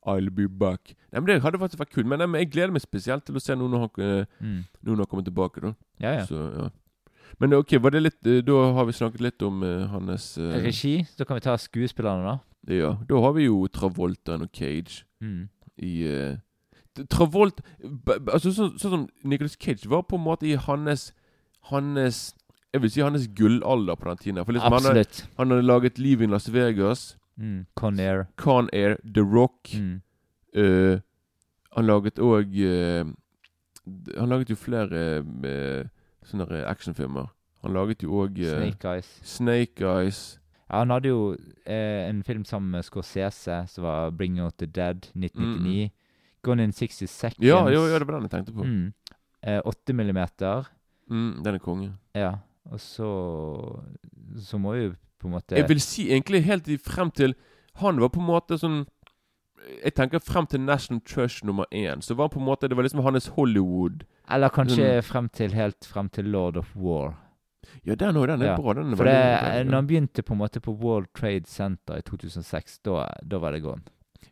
Mm. 0.00 0.16
I'll 0.16 0.30
be 0.30 0.48
back. 0.48 0.94
Nei, 1.12 1.20
men 1.20 1.26
Det 1.26 1.42
hadde 1.42 1.58
faktisk 1.60 1.78
vært 1.82 1.90
kult. 1.92 2.06
Men, 2.08 2.18
nei, 2.24 2.38
jeg 2.40 2.48
gleder 2.54 2.72
meg 2.72 2.80
spesielt 2.80 3.26
til 3.26 3.36
å 3.36 3.40
se 3.44 3.52
noen 3.54 3.70
når 3.74 3.80
han, 3.82 3.90
uh, 4.00 4.24
Mm. 4.40 4.64
nå 4.82 4.96
har 4.96 5.04
kommet 5.04 5.08
kommer 5.10 5.24
tilbake. 5.24 5.60
da 5.60 5.74
Ja, 6.00 6.12
ja. 6.14 6.24
Så, 6.24 6.38
ja. 6.56 6.68
Men 7.38 7.52
ok, 7.52 7.74
var 7.82 7.90
det 7.90 8.02
litt 8.02 8.26
eh, 8.26 8.40
Da 8.40 8.72
har 8.72 8.84
vi 8.86 8.92
snakket 8.92 9.20
litt 9.20 9.42
om 9.42 9.60
hans 9.92 10.38
Regi, 10.38 11.06
Da 11.18 11.24
kan 11.24 11.36
vi 11.36 11.40
ta 11.40 11.54
skuespillerne, 11.56 12.24
da. 12.24 12.38
Ja, 12.74 12.96
da 13.08 13.20
har 13.20 13.32
vi 13.34 13.44
jo 13.44 13.66
Travolta 13.68 14.40
og 14.40 14.48
Cage 14.52 15.04
Mm. 15.20 15.48
I 15.82 15.92
uh, 16.06 16.36
Travolta 17.10 17.62
b- 17.80 18.18
b- 18.20 18.32
Altså 18.32 18.50
Sånn 18.52 18.76
som 18.78 19.08
Nicholas 19.24 19.56
Cage 19.60 19.88
var 19.88 20.02
på 20.02 20.16
en 20.18 20.24
måte 20.24 20.46
i 20.48 20.54
hans 20.58 21.12
Hans 21.70 22.34
Jeg 22.74 22.82
vil 22.82 22.90
si 22.90 23.00
hans 23.02 23.28
gullalder 23.34 23.96
på 23.98 24.08
den 24.08 24.18
tiden. 24.18 24.44
For 24.44 24.52
liksom 24.52 24.72
han, 24.72 24.82
har- 24.82 24.98
Absolutt. 25.00 25.28
han 25.38 25.50
hadde 25.50 25.62
laget 25.66 25.98
Liv 25.98 26.20
in 26.22 26.30
Las 26.30 26.48
Vegas, 26.52 27.16
Mm. 27.40 27.64
Con 27.74 27.98
Air. 28.00 28.26
Con 28.36 28.68
Air, 28.72 28.96
The 29.14 29.22
Rock 29.22 29.70
Mm. 29.74 30.00
Uh, 30.56 30.98
Han 31.76 31.86
laget 31.86 32.18
òg 32.18 32.50
Han 34.18 34.28
laget 34.28 34.50
jo 34.50 34.56
flere 34.56 35.20
uh, 35.22 35.86
sånne 36.26 36.64
actionfilmer. 36.66 37.26
Han 37.62 37.72
laget 37.72 38.02
jo 38.02 38.12
òg 38.24 38.36
Snake 38.36 38.84
Eyes. 38.94 39.20
Snake 39.22 39.84
Eyes. 39.84 40.39
Ja, 40.70 40.78
han 40.78 40.90
hadde 40.90 41.08
jo 41.08 41.36
eh, 41.66 42.08
en 42.08 42.22
film 42.22 42.44
sammen 42.44 42.70
med 42.70 42.84
Scorsese 42.84 43.64
som 43.68 43.84
var 43.84 44.10
'Bring 44.10 44.40
Out 44.40 44.58
The 44.58 44.66
Dead' 44.66 45.10
1999. 45.16 45.90
Gone 46.42 46.62
in 46.64 46.72
60 46.72 47.06
Seconds. 47.08 47.38
Mm. 47.38 47.46
Ja, 47.48 47.68
jo, 47.68 47.86
ja, 47.86 47.98
det 47.98 48.06
var 48.06 48.14
den 48.20 48.22
jeg 48.22 48.30
tenkte 48.30 48.52
på. 48.52 48.64
Mm. 48.64 48.92
Eh, 49.42 49.60
8 49.64 49.92
millimeter. 49.92 50.64
Mm, 51.10 51.42
den 51.44 51.54
er 51.54 51.58
konge. 51.58 51.92
Ja. 52.14 52.34
Og 52.70 52.78
så 52.80 53.82
Så 54.38 54.58
må 54.58 54.74
jo 54.74 54.94
på 55.18 55.26
en 55.28 55.32
måte 55.34 55.56
Jeg 55.56 55.68
vil 55.68 55.80
si 55.80 56.08
egentlig 56.10 56.44
helt 56.44 56.68
i 56.68 56.76
frem 56.76 57.10
til 57.10 57.34
Han 57.74 57.98
var 58.00 58.08
på 58.08 58.20
en 58.20 58.26
måte 58.26 58.58
sånn 58.58 58.86
Jeg 59.84 59.94
tenker 59.94 60.18
frem 60.20 60.46
til 60.46 60.60
National 60.60 61.00
Trush 61.04 61.44
nummer 61.44 61.64
én. 61.72 62.00
Så 62.00 62.14
var 62.14 62.28
på 62.28 62.38
en 62.38 62.46
måte 62.46 62.68
Det 62.68 62.76
var 62.76 62.82
liksom 62.84 63.02
hans 63.02 63.26
Hollywood. 63.26 64.04
Eller 64.30 64.48
kanskje 64.48 64.96
Mm. 64.96 65.02
frem 65.02 65.28
til 65.28 65.52
helt 65.52 65.84
frem 65.84 66.08
til 66.08 66.24
Lord 66.24 66.56
of 66.56 66.76
War. 66.76 67.14
Ja, 67.84 67.94
den 67.94 68.16
òg. 68.16 68.26
Den 68.26 68.42
er 68.42 68.52
Ja, 68.52 68.56
bra. 68.56 68.74
Den 68.74 68.92
er 68.92 68.96
For 68.96 69.04
det, 69.04 69.14
bra. 69.14 69.62
når 69.64 69.74
han 69.74 69.86
begynte 69.86 70.22
på 70.22 70.32
en 70.34 70.38
måte 70.40 70.60
på 70.60 70.72
World 70.80 71.08
Trade 71.14 71.46
Center 71.46 71.98
i 71.98 72.02
2006, 72.02 72.78
da, 72.84 73.06
da 73.22 73.38
var 73.38 73.52
det 73.52 73.62
gone. 73.62 73.82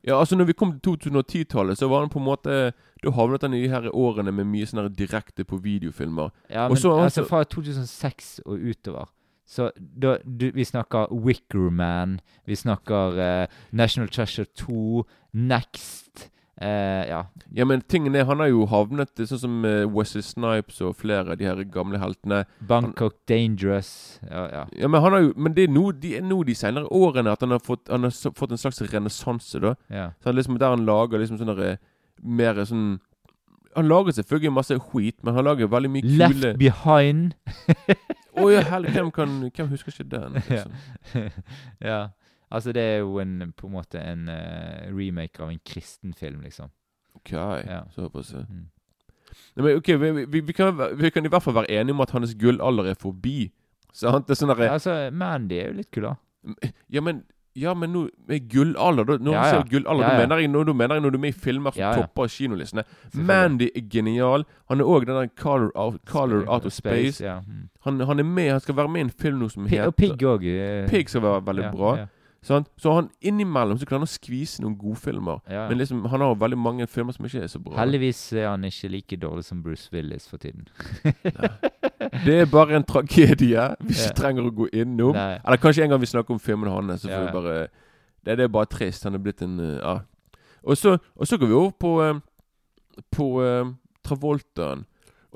Ja, 0.07 0.19
altså 0.21 0.37
Når 0.37 0.45
vi 0.45 0.53
kom 0.53 0.81
til 0.81 0.97
2010-tallet, 0.97 1.79
så 1.79 1.89
var 1.89 2.01
han 2.01 2.11
på 2.13 2.19
en 2.19 2.25
måte 2.25 2.73
Da 3.03 3.11
havnet 3.11 3.43
han 3.43 3.55
i 3.55 3.63
de 3.63 3.69
her 3.69 3.89
årene 3.95 4.33
med 4.33 4.47
mye 4.47 4.67
sånn 4.67 4.89
direkte 4.95 5.45
på 5.45 5.59
videofilmer. 5.65 6.31
Ja, 6.51 6.69
men 6.69 6.77
Også, 6.77 6.93
altså 7.03 7.25
fra 7.25 7.43
2006 7.45 8.41
og 8.47 8.59
utover 8.59 9.09
Så 9.47 9.71
da, 9.77 10.19
du, 10.25 10.51
vi 10.55 10.65
snakker 10.65 11.09
Wicker 11.13 11.71
Man, 11.71 12.21
vi 12.47 12.55
snakker 12.55 13.17
uh, 13.19 13.47
National 13.73 14.09
Treasure 14.09 14.47
2, 14.55 15.05
Next 15.33 16.31
eh, 16.61 17.09
Ja. 17.09 17.25
Ja, 17.55 17.65
men 17.65 17.81
tingen 17.81 18.15
er, 18.15 18.25
han 18.29 18.39
har 18.43 18.49
jo 18.51 18.67
havnet 18.69 19.17
sånn 19.27 19.41
som 19.41 19.65
eh, 19.65 19.87
Wesley 19.89 20.23
Snipes 20.23 20.81
og 20.85 20.97
flere 21.01 21.33
av 21.33 21.39
de 21.41 21.47
her 21.49 21.63
gamle 21.65 21.99
heltene. 21.99 22.43
Bangkok 22.69 23.17
Dangerous. 23.29 24.21
Ja, 24.29 24.45
ja. 24.53 24.65
Ja, 24.77 24.89
Men 24.89 25.03
han 25.03 25.13
har 25.13 25.21
jo 25.23 25.33
Men 25.37 25.55
det 25.55 25.65
er 25.69 25.73
nå 25.73 25.93
de, 25.93 26.15
de 26.21 26.55
senere 26.55 26.91
årene 26.91 27.33
at 27.33 27.41
han 27.41 27.51
har 27.57 27.63
fått, 27.65 27.89
han 27.89 28.05
har 28.05 28.11
fått 28.13 28.51
en 28.53 28.59
slags 28.61 28.83
renessanse, 28.93 29.61
da. 29.61 29.75
ja. 29.89 30.11
Så 30.21 30.29
han 30.31 30.37
liksom 30.37 30.59
Der 30.59 30.75
han 30.75 30.85
lager 30.87 31.19
liksom 31.19 31.39
sånne 31.39 31.79
mer 32.23 32.65
sånn 32.67 32.99
Han 33.77 33.87
lager 33.89 34.13
selvfølgelig 34.13 34.53
masse 34.53 34.79
skit, 34.91 35.23
men 35.23 35.35
han 35.35 35.45
lager 35.45 35.69
veldig 35.71 35.91
mye 35.93 36.03
kule 36.03 36.19
Left 36.19 36.59
Behind. 36.59 37.35
Å 38.39 38.49
ja, 38.51 38.63
hell, 38.73 38.87
hvem, 38.91 39.11
kan, 39.15 39.37
hvem 39.55 39.69
husker 39.71 39.93
ikke 39.93 40.09
den? 40.11 40.39
Liksom? 40.41 40.73
ja. 41.91 41.99
Altså, 42.51 42.73
det 42.73 42.83
er 42.83 42.99
jo 42.99 43.19
en, 43.21 43.53
på 43.57 43.67
en 43.69 43.73
måte 43.75 44.01
en 44.01 44.29
uh, 44.29 44.89
remake 44.97 45.41
av 45.43 45.51
en 45.53 45.61
kristen 45.67 46.15
film, 46.17 46.41
liksom. 46.47 46.71
Ok, 47.17 47.33
Ja. 47.33 47.83
såpass. 47.95 48.33
ja. 48.33 48.45
Mm. 48.49 48.67
Nei, 49.57 49.65
men 49.65 49.77
ok, 49.77 49.89
vi, 50.01 50.11
vi, 50.25 50.41
vi, 50.41 50.53
kan, 50.57 50.73
vi 50.99 51.11
kan 51.11 51.25
i 51.27 51.29
hvert 51.29 51.43
fall 51.45 51.55
være 51.55 51.71
enige 51.71 51.93
om 51.93 52.01
at 52.01 52.11
hans 52.17 52.35
gullalder 52.41 52.89
er 52.93 52.95
forbi. 52.99 53.51
Sant? 53.93 54.27
Det 54.29 54.33
er 54.37 54.39
sånn 54.41 54.53
derre 54.55 54.71
Altså, 54.73 54.95
Mandy 55.13 55.59
er 55.61 55.69
jo 55.73 55.77
litt 55.83 55.91
kul, 55.93 56.07
da. 56.09 56.15
Ja, 56.89 57.01
men 57.05 57.25
ja, 57.59 57.73
men 57.75 57.91
nå 57.91 58.05
med 58.29 58.45
gullalder 58.53 59.05
Nå 59.09 59.17
Når 59.19 59.33
Ja, 59.35 59.41
ja. 59.43 59.51
sier 59.57 59.65
gullalder, 59.73 60.05
Ja, 60.05 60.09
da 60.09 60.15
ja. 60.15 60.21
mener 60.23 60.41
jeg 60.45 60.51
nå, 60.53 60.61
da 60.69 60.73
mener 60.79 60.95
jeg 60.95 61.03
når 61.03 61.11
du 61.11 61.17
er 61.19 61.23
med 61.25 61.33
i 61.35 61.39
filmer 61.43 61.75
som 61.75 61.81
Ja, 61.83 61.89
ja. 61.97 62.03
topper 62.05 62.29
kinolistene. 62.31 62.85
Mandy 63.15 63.67
er 63.75 63.83
genial. 63.91 64.45
Han 64.71 64.81
er 64.81 64.85
òg 64.87 65.07
den 65.09 65.17
der 65.19 65.29
Color 65.37 65.73
Out, 65.75 65.99
Color 66.07 66.45
Out 66.47 66.69
of 66.71 66.73
Space. 66.77 67.19
ja. 67.25 67.41
Mm. 67.41 67.65
Han, 67.89 68.01
han 68.01 68.19
er 68.21 68.29
med, 68.29 68.51
han 68.53 68.61
skal 68.61 68.77
være 68.79 68.89
med 68.95 69.01
i 69.01 69.07
en 69.09 69.11
film 69.11 69.41
nå 69.43 69.49
som 69.51 69.67
heter 69.67 69.91
og 69.91 69.97
Pig 69.97 70.23
òg. 70.23 70.47
Pig 70.89 71.09
skal 71.11 71.23
være 71.25 71.43
veldig 71.51 71.73
bra. 71.75 71.93
Ja, 72.41 72.47
Sant? 72.49 72.69
Så 72.79 72.93
han 72.95 73.09
innimellom 73.21 73.79
så 73.79 73.87
klarer 73.87 74.05
han 74.05 74.07
å 74.07 74.13
skvise 74.13 74.63
noen 74.63 74.77
godfilmer. 74.79 75.41
ja. 75.51 75.65
Men 75.69 75.79
liksom, 75.79 76.05
han 76.07 76.21
har 76.23 76.35
veldig 76.39 76.59
mange 76.59 76.87
filmer 76.87 77.13
som 77.13 77.27
ikke 77.27 77.43
er 77.43 77.51
så 77.51 77.59
bra. 77.59 77.75
Heldigvis 77.81 78.33
er 78.33 78.47
han 78.49 78.65
ikke 78.65 78.89
like 78.93 79.17
dårlig 79.17 79.45
som 79.45 79.63
Bruce 79.63 79.89
Willis 79.93 80.29
for 80.31 80.39
tiden. 80.39 80.69
Det 82.25 82.37
er 82.41 82.47
bare 82.47 82.77
en 82.79 82.85
tragedie 82.87 83.65
vi 83.81 83.95
ikke 83.95 84.07
Ja. 84.07 84.15
trenger 84.17 84.47
å 84.47 84.55
gå 84.55 84.69
innom. 84.73 85.15
Nei. 85.19 85.41
Eller 85.45 85.61
kanskje 85.61 85.85
en 85.85 85.91
gang 85.91 86.01
vi 86.01 86.07
snakker 86.07 86.35
om 86.37 86.41
filmen 86.41 86.71
hans. 86.71 87.05
Ja. 87.05 87.27
bare 87.33 87.69
det, 88.25 88.37
det 88.39 88.45
er 88.47 88.55
bare 88.55 88.67
trist. 88.71 89.05
Han 89.05 89.15
er 89.19 89.23
blitt 89.25 89.43
en 89.43 89.59
uh, 89.61 89.75
Ja. 89.83 89.99
Og 90.63 90.77
så, 90.77 90.97
og 91.17 91.27
så 91.27 91.39
går 91.39 91.47
vi 91.47 91.55
over 91.55 91.71
på 91.71 91.93
på, 91.99 93.03
På 93.17 93.27
uh, 93.43 93.75
Travoltaen. 94.05 94.87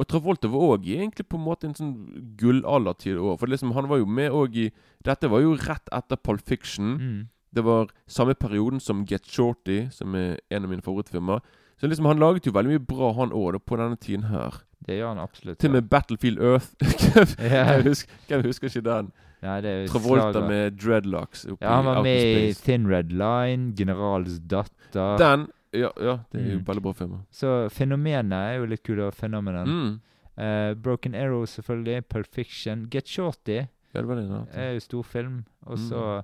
Og 0.02 0.08
Travolta 0.10 0.50
var 0.50 0.74
òg 0.74 0.88
egentlig 0.90 1.28
på 1.30 1.38
en 1.38 1.44
måte 1.46 1.68
en 1.68 1.76
sånn 1.78 1.92
gullaldertid 2.40 3.20
òg. 3.20 3.36
For 3.38 3.50
liksom, 3.50 3.74
han 3.76 3.86
var 3.90 4.02
jo 4.02 4.08
med 4.08 4.34
òg 4.34 4.58
i 4.64 4.72
Dette 5.06 5.30
var 5.30 5.44
jo 5.44 5.54
rett 5.58 5.92
etter 5.94 6.18
Pulp 6.18 6.42
Fiction. 6.46 6.96
Mm. 6.98 7.20
Det 7.52 7.62
var 7.66 7.90
samme 8.10 8.34
perioden 8.38 8.80
som 8.80 9.04
Get 9.06 9.28
Shorty, 9.28 9.84
som 9.94 10.16
er 10.18 10.40
en 10.50 10.66
av 10.66 10.72
mine 10.72 10.84
favorittfilmer. 10.84 11.42
Så 11.78 11.90
liksom, 11.90 12.06
han 12.10 12.22
laget 12.22 12.46
jo 12.46 12.54
veldig 12.54 12.76
mye 12.76 12.84
bra, 12.86 13.12
han 13.18 13.34
òg, 13.34 13.58
på 13.66 13.78
denne 13.78 13.98
tiden 14.00 14.28
her. 14.30 14.62
Det 14.82 14.98
gjør 14.98 15.12
han 15.12 15.22
absolutt. 15.22 15.58
Til 15.62 15.70
og 15.70 15.76
ja. 15.76 15.80
med 15.80 15.90
Battlefield 15.90 16.42
Earth. 16.42 16.70
hvem, 17.38 17.86
husker, 17.86 18.18
hvem 18.28 18.46
husker 18.46 18.70
ikke 18.70 18.86
den? 18.88 19.12
Nei, 19.42 19.58
Travolta 19.90 20.30
slager. 20.30 20.46
med 20.46 20.76
dreadlocks 20.78 21.48
Ja, 21.50 21.80
han 21.80 21.88
var 21.88 22.04
med 22.06 22.36
i 22.38 22.52
Thin 22.54 22.86
Red 22.86 23.10
Line, 23.10 23.72
Generals 23.78 24.38
datter. 24.38 25.16
Den 25.18 25.48
Ja, 25.72 25.88
ja 26.00 26.18
det 26.32 26.40
er 26.40 26.50
jo 26.52 26.58
Mm. 26.58 26.64
veldig 26.66 26.82
bra 26.82 26.92
filmer. 26.92 27.18
Så 27.32 27.68
fenomenet 27.72 28.32
er 28.32 28.58
jo 28.58 28.66
litt 28.66 28.82
kult. 28.84 29.14
Fenomenet. 29.14 29.66
Mm. 29.66 30.00
Uh, 30.38 30.74
Broken 30.74 31.14
Arrow, 31.14 31.44
selvfølgelig. 31.46 32.04
Pulp 32.08 32.26
Fiction. 32.32 32.86
Get 32.90 33.06
Shorty 33.08 33.60
Ja, 33.94 34.00
det 34.00 34.06
var 34.08 34.14
det. 34.16 34.28
Ja. 34.30 34.44
er 34.60 34.72
jo 34.74 34.80
storfilm. 34.80 35.44
Og 35.66 35.78
så 35.78 36.22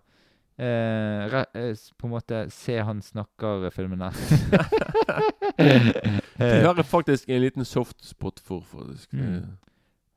eh, 0.59 1.29
re, 1.31 1.45
eh, 1.55 1.75
på 1.99 2.07
en 2.07 2.11
måte 2.11 2.51
se 2.51 2.79
han 2.83 3.01
snakker-filmene. 3.03 4.09
De 6.39 6.65
har 6.65 6.75
jeg 6.77 6.85
faktisk 6.87 7.29
en 7.29 7.41
liten 7.43 7.65
softspot 7.65 8.41
for, 8.45 8.61
faktisk. 8.67 9.13
Mm. 9.13 9.45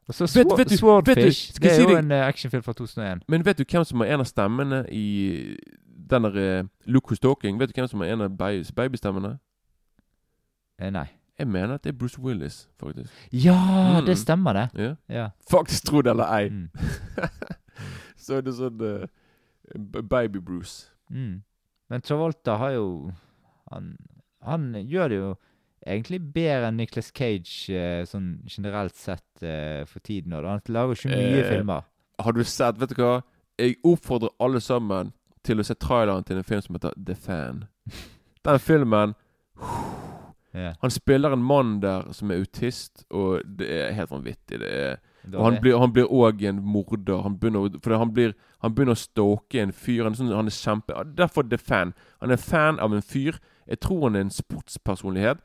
Og 0.08 0.14
så 0.16 0.24
Vet- 0.24 0.30
Sword, 0.30 0.58
vet 0.58 0.70
du- 0.70 0.78
Swordfish. 0.78 1.54
vet 1.54 1.62
du, 1.62 1.68
det 1.68 1.78
er 1.78 1.90
jo 1.92 1.98
en 1.98 2.12
actionfilm 2.12 2.64
fra 2.64 2.74
2001. 2.74 3.22
Men 3.28 3.46
vet 3.46 3.58
du 3.58 3.64
hvem 3.64 3.84
som 3.86 4.02
er 4.02 4.06
en 4.14 4.20
av 4.20 4.26
stemmene 4.26 4.86
i 4.92 5.58
den 6.12 6.24
der 6.28 6.60
uh, 6.62 6.68
Look 6.86 7.10
Who's 7.12 7.20
Talking? 7.24 7.60
Vet 7.60 7.72
du 7.72 7.80
hvem 7.82 7.88
som 7.88 8.02
er 8.06 8.14
en 8.14 8.22
av 8.28 8.36
baby, 8.38 8.64
babystemmene? 8.76 9.38
Eh, 10.80 10.90
nei. 10.92 11.08
Jeg 11.40 11.48
mener 11.50 11.74
at 11.80 11.84
det 11.84 11.94
er 11.94 11.98
Bruce 11.98 12.20
Willis, 12.22 12.68
faktisk. 12.80 13.10
Ja, 13.34 13.56
Mm. 14.00 14.06
det 14.06 14.18
stemmer, 14.18 14.54
det. 14.54 14.68
Ja. 14.78 14.96
Ja. 15.10 15.28
Faktisk, 15.50 15.86
tro 15.88 16.02
det 16.02 16.12
eller 16.12 16.28
ei. 16.36 16.50
Mm. 16.50 16.70
Så 18.22 18.38
er 18.38 18.42
det 18.46 18.54
sånn 18.58 18.82
uh, 18.82 19.08
Baby 20.02 20.40
Bruce. 20.40 20.92
Mm. 21.10 21.42
Men 21.90 22.02
Travolta 22.06 22.58
har 22.62 22.76
jo 22.76 22.86
han, 23.72 23.96
han 24.46 24.68
gjør 24.88 25.10
det 25.10 25.18
jo 25.18 25.32
egentlig 25.88 26.20
bedre 26.34 26.68
enn 26.70 26.78
Nicholas 26.78 27.10
Cage 27.16 27.74
uh, 27.74 28.04
sånn 28.06 28.36
generelt 28.52 28.96
sett 28.96 29.26
uh, 29.42 29.82
for 29.90 30.00
tiden. 30.06 30.34
Og 30.38 30.46
han 30.46 30.62
lager 30.70 30.94
jo 30.94 31.00
ikke 31.00 31.16
mye 31.16 31.42
Eh, 31.42 31.50
filmer. 31.56 31.88
Har 32.22 32.32
du 32.38 32.44
sett 32.46 32.78
Vet 32.78 32.94
du 32.94 33.02
hva? 33.02 33.22
Jeg 33.58 33.80
oppfordrer 33.84 34.30
alle 34.40 34.62
sammen 34.62 35.10
til 35.44 35.60
å 35.60 35.64
se 35.66 35.74
traileren 35.74 36.24
til 36.24 36.38
en 36.38 36.44
film 36.48 36.62
som 36.62 36.76
heter 36.76 36.94
The 37.06 37.16
Fan. 37.16 37.64
Den 38.46 38.60
filmen 38.60 39.14
yeah. 40.56 40.76
Han 40.82 40.92
spiller 40.92 41.32
en 41.34 41.44
mann 41.44 41.80
der 41.82 42.12
som 42.14 42.32
er 42.32 42.42
autist, 42.42 43.06
og 43.10 43.42
det 43.46 43.70
er 43.72 43.94
helt 43.94 44.12
vanvittig. 44.12 44.60
Det 44.60 44.72
er 44.72 44.98
Og 45.38 45.44
han 45.46 45.62
blir, 45.62 45.78
han 45.78 45.94
blir 45.94 46.10
også 46.10 46.48
en 46.50 46.62
morder. 46.66 47.22
Han 47.22 47.38
begynner, 47.40 47.80
for 47.84 47.98
han 47.98 48.14
blir, 48.14 48.34
han 48.62 48.76
begynner 48.76 48.98
å 48.98 49.00
stalke 49.00 49.62
en 49.62 49.72
fyr. 49.72 50.04
Han 50.04 50.16
sånn, 50.18 50.32
han 50.34 50.50
er 50.50 50.56
kjempe 50.56 51.04
Derfor 51.18 51.46
The 51.50 51.58
Fan. 51.58 51.94
Han 52.22 52.32
er 52.32 52.42
fan 52.42 52.80
av 52.80 52.94
en 52.94 53.02
fyr. 53.06 53.38
Jeg 53.70 53.80
tror 53.80 54.08
han 54.10 54.16
er 54.16 54.26
en 54.26 54.34
sportspersonlighet. 54.34 55.38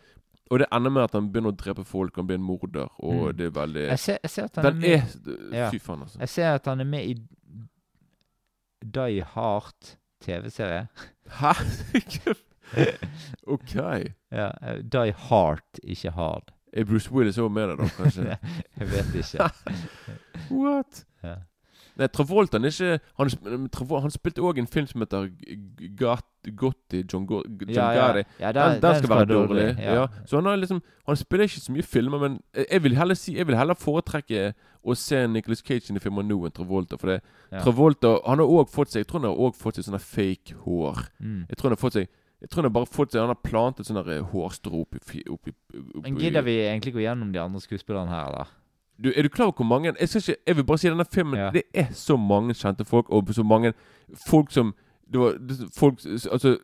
Og 0.50 0.58
det 0.62 0.66
ender 0.72 0.90
med 0.90 1.02
at 1.02 1.12
han 1.12 1.28
begynner 1.32 1.52
å 1.52 1.58
drepe 1.58 1.84
folk. 1.84 2.16
Han 2.16 2.26
blir 2.26 2.38
en 2.38 2.42
morder. 2.46 2.88
Og 2.98 3.32
Mm. 3.32 3.36
det 3.36 3.46
er 3.46 3.50
veldig 3.50 3.86
jeg, 3.88 3.98
ser, 3.98 4.18
jeg 4.22 4.30
ser 4.30 4.44
at 4.44 4.56
han 4.56 4.66
er 4.66 4.72
med. 4.80 5.70
Fy 5.70 5.78
faen, 5.78 6.02
altså. 6.02 6.18
Jeg 6.18 6.28
ser 6.28 6.54
at 6.54 6.66
han 6.66 6.80
er 6.80 6.84
med 6.84 7.04
i 7.04 7.14
Die 8.84 9.22
Hard 9.34 9.96
TV-serie. 10.20 10.86
Hæ? 11.40 11.52
OK. 13.46 13.74
Ja, 14.32 14.50
eh, 14.62 14.82
Die 14.92 15.12
Hard, 15.28 15.78
ikke 15.82 16.10
Hard. 16.10 16.52
Er 16.72 16.84
Bruce 16.84 17.10
Willis 17.12 17.38
òg 17.38 17.50
med 17.52 17.68
der, 17.70 17.76
da, 17.76 17.86
kanskje? 17.96 18.38
jeg 18.78 18.88
vet 18.90 19.14
ikke. 19.14 19.50
What? 20.62 21.04
Ja. 21.24 21.36
Nei, 21.96 22.06
Travolta 22.12 22.58
han 22.58 22.66
er 22.68 22.74
ikke 22.74 22.98
Han, 23.16 23.30
han 24.02 24.12
spilte 24.12 24.42
òg 24.44 24.58
en 24.60 24.66
film 24.68 24.86
som 24.90 25.00
heter 25.00 25.30
Gat- 25.96 26.26
Gotti 26.56 27.02
John, 27.12 27.26
Go 27.26 27.42
John 27.44 27.70
Ja, 27.74 27.90
ja. 27.92 28.06
Gotti. 28.12 28.24
ja 28.40 28.52
Den, 28.52 28.80
den, 28.82 28.94
skal 28.98 29.10
være 29.10 29.26
dårlig. 29.26 29.66
Ja. 29.78 29.94
Ja. 29.94 30.06
Så 30.26 30.36
han 30.36 30.46
har 30.46 30.56
liksom 30.56 30.82
Han 31.06 31.16
spiller 31.16 31.44
ikke 31.44 31.60
så 31.60 31.72
mye 31.72 31.82
filmer, 31.82 32.18
men 32.18 32.40
jeg 32.70 32.82
vil 32.82 32.96
heller 32.96 33.14
si 33.14 33.36
Jeg 33.36 33.46
vil 33.46 33.56
heller 33.56 33.74
foretrekke 33.74 34.52
å 34.86 34.94
se 34.94 35.26
Nicholas 35.26 35.62
Cage 35.66 35.88
sine 35.88 36.00
filmer 36.00 36.22
nå 36.22 36.36
enn 36.46 36.54
Travolta. 36.54 36.98
For 36.98 37.10
det. 37.10 37.20
Travolta 37.62 38.18
Han 38.26 38.38
har 38.38 38.46
òg 38.46 38.70
fått 38.70 38.92
seg 38.94 39.02
Jeg 39.04 39.10
tror 39.10 39.20
han 39.24 39.30
har 39.30 39.40
også 39.48 39.62
fått 39.62 39.80
seg 39.80 39.88
sånne 39.88 40.02
fake 40.02 40.54
hår. 40.66 41.02
Mm. 41.18 41.40
Jeg 41.48 41.56
tror 41.56 41.70
han 41.70 41.76
har 41.76 41.82
fått 41.82 41.98
seg 41.98 42.06
Jeg 42.40 42.50
tror 42.50 42.62
han 42.62 42.70
har 42.70 42.76
bare 42.76 42.92
fått 42.98 43.12
seg 43.12 43.20
Han 43.24 43.32
har 43.34 43.42
plantet 43.42 43.88
sånne 43.88 44.04
der 44.06 44.22
hårstrå 44.30 44.84
oppi, 44.84 45.02
oppi, 45.30 45.52
oppi 45.72 46.04
Men 46.04 46.20
gidder 46.20 46.46
vi 46.46 46.60
egentlig 46.68 46.94
gå 46.94 47.02
gjennom 47.02 47.32
de 47.32 47.42
andre 47.42 47.60
skuespillerne 47.64 48.12
her, 48.12 48.30
eller? 48.30 48.54
du, 48.98 49.12
Er 49.16 49.22
du 49.22 49.28
klar 49.28 49.46
over 49.50 49.56
hvor 49.56 49.64
mange 49.66 49.94
Jeg, 50.00 50.08
skal 50.08 50.20
ikke, 50.22 50.42
jeg 50.46 50.56
vil 50.56 50.64
bare 50.64 50.78
si 50.78 50.88
denne 50.88 51.04
filmen 51.12 51.38
Ja. 51.40 51.50
Det 51.50 51.62
er 51.74 51.92
så 51.92 52.16
mange 52.16 52.54
kjente 52.54 52.84
folk, 52.84 53.10
og 53.10 53.28
så 53.34 53.42
mange 53.42 53.72
folk 54.26 54.52
som 54.52 54.74
det 55.12 55.20
var 55.20 55.36
folk 55.72 56.00
Altså 56.32 56.56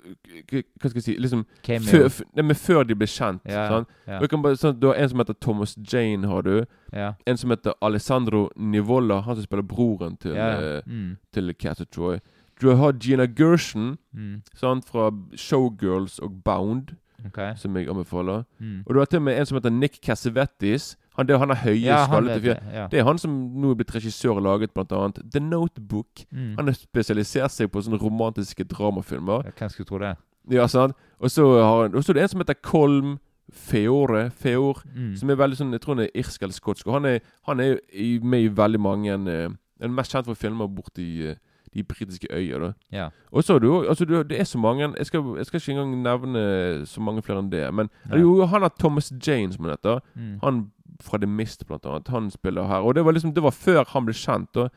Hva 0.50 0.88
skal 0.90 0.98
jeg 0.98 1.04
si 1.06 1.14
Liksom 1.18 1.44
før, 1.62 2.08
nei, 2.34 2.42
men 2.42 2.56
før 2.58 2.82
de 2.88 2.94
ble 2.98 3.06
kjent. 3.06 3.40
Ja, 3.46 3.68
sånn. 3.70 3.86
ja. 4.08 4.18
Og 4.18 4.42
bare, 4.42 4.56
sånn, 4.58 4.78
du 4.80 4.88
har 4.88 4.94
en 4.98 5.08
som 5.12 5.18
heter 5.22 5.34
Thomas 5.40 5.76
Jane, 5.92 6.26
har 6.26 6.42
du. 6.42 6.64
Ja. 6.92 7.12
En 7.26 7.36
som 7.36 7.50
heter 7.54 7.74
Alessandro 7.82 8.48
Nivola, 8.56 9.20
han 9.22 9.36
som 9.36 9.44
spiller 9.44 9.62
broren 9.62 10.16
til, 10.18 10.34
eh, 10.36 10.82
Mm. 10.86 11.16
til 11.32 11.54
Castle 11.54 11.86
Troy. 11.86 12.18
Du 12.60 12.74
har 12.76 12.92
Gina 12.92 13.26
Gershon 13.26 13.98
Mm. 14.14 14.42
sånn, 14.56 14.82
fra 14.84 15.10
Showgirls 15.36 16.18
og 16.22 16.42
Bound, 16.44 16.96
okay. 17.26 17.54
som 17.56 17.74
jeg 17.76 17.88
anbefaler. 17.88 18.44
Mm. 18.60 18.82
Og 18.86 18.94
du 18.94 18.98
har 18.98 19.06
til 19.06 19.16
og 19.18 19.22
med 19.22 19.38
en 19.38 19.46
som 19.46 19.56
heter 19.58 19.70
Nick 19.70 20.00
Cassavetes. 20.02 20.96
Han, 21.18 21.26
det, 21.28 21.38
han 21.38 21.50
er 21.50 21.58
høye, 21.60 21.80
Ja, 21.84 22.04
skallete 22.08 22.40
fyr. 22.40 22.54
det. 22.54 22.74
Ja. 22.74 22.86
Det 22.90 22.98
er 23.00 23.04
han 23.04 23.18
som 23.20 23.32
nå 23.60 23.70
er 23.70 23.74
blitt 23.82 23.90
regissør 23.94 24.38
og 24.38 24.42
laget 24.46 24.72
blant 24.72 24.92
annet 24.96 25.18
The 25.32 25.40
Notebook. 25.44 26.24
Mm. 26.32 26.54
Han 26.56 26.66
har 26.70 26.74
spesialisert 26.78 27.52
seg 27.52 27.68
på 27.72 27.82
sånne 27.84 28.00
romantiske 28.00 28.64
dramafilmer. 28.70 29.44
Ja, 29.44 29.52
Hvem 29.58 29.68
skulle 29.74 29.86
tro 29.90 29.98
det? 30.00 30.14
Ja, 30.50 30.64
sant? 30.66 30.96
Og 31.20 31.30
så 31.30 31.44
har 31.62 31.82
han 31.84 31.94
Og 31.94 32.02
så 32.04 32.10
er 32.10 32.14
det 32.14 32.22
en 32.22 32.28
som 32.32 32.40
heter 32.40 32.54
Kolm. 32.62 33.18
Feore. 33.52 34.30
Feor. 34.30 34.80
Mm. 34.96 35.16
Som 35.20 35.30
er 35.30 35.36
veldig 35.36 35.56
sånn 35.58 35.72
Jeg 35.76 35.82
tror 35.84 35.96
han 35.98 36.04
er 36.06 36.14
irsk 36.16 36.42
eller 36.42 36.56
skotsk. 36.56 36.86
Og 36.88 36.94
han 36.96 37.04
er, 37.10 37.18
han 37.48 37.60
er 37.60 37.74
i, 37.92 38.14
med 38.22 38.46
i 38.46 38.48
veldig 38.48 38.80
mange 38.80 39.12
eh, 39.12 39.48
Han 39.82 39.90
er 39.90 39.96
mest 39.98 40.12
kjent 40.14 40.28
for 40.30 40.38
filmer 40.38 40.70
borti 40.72 41.08
eh, 41.32 41.36
de 41.74 41.82
britiske 41.82 42.26
øyer. 42.30 42.58
da 42.58 42.72
Ja. 42.92 43.08
Og 43.32 43.44
så 43.44 43.52
har 43.52 43.58
du 43.60 43.84
altså 43.88 44.04
du, 44.04 44.22
Det 44.22 44.40
er 44.40 44.44
så 44.44 44.58
mange 44.58 44.94
jeg 44.98 45.06
skal, 45.06 45.20
jeg 45.36 45.46
skal 45.46 45.60
ikke 45.60 45.72
engang 45.72 46.02
nevne 46.02 46.86
så 46.86 47.00
mange 47.00 47.22
flere 47.22 47.38
enn 47.38 47.52
det. 47.52 47.74
Men 47.74 47.90
jo, 48.12 48.46
han 48.46 48.62
har 48.62 48.72
Thomas 48.78 49.12
Jane, 49.26 49.52
som 49.52 49.64
han 49.64 49.72
heter. 49.72 50.00
Mm. 50.14 50.38
Han 50.42 50.72
fra 51.00 51.18
The 51.18 51.26
Mist, 51.26 51.66
blant 51.66 51.86
annet. 51.86 52.08
Han 52.08 52.30
spiller 52.30 52.66
her. 52.66 52.80
Og 52.80 52.94
det 52.94 53.04
var 53.04 53.12
liksom 53.12 53.34
Det 53.34 53.42
var 53.42 53.50
før 53.50 53.84
han 53.88 54.04
ble 54.04 54.14
kjent. 54.14 54.54
da 54.54 54.68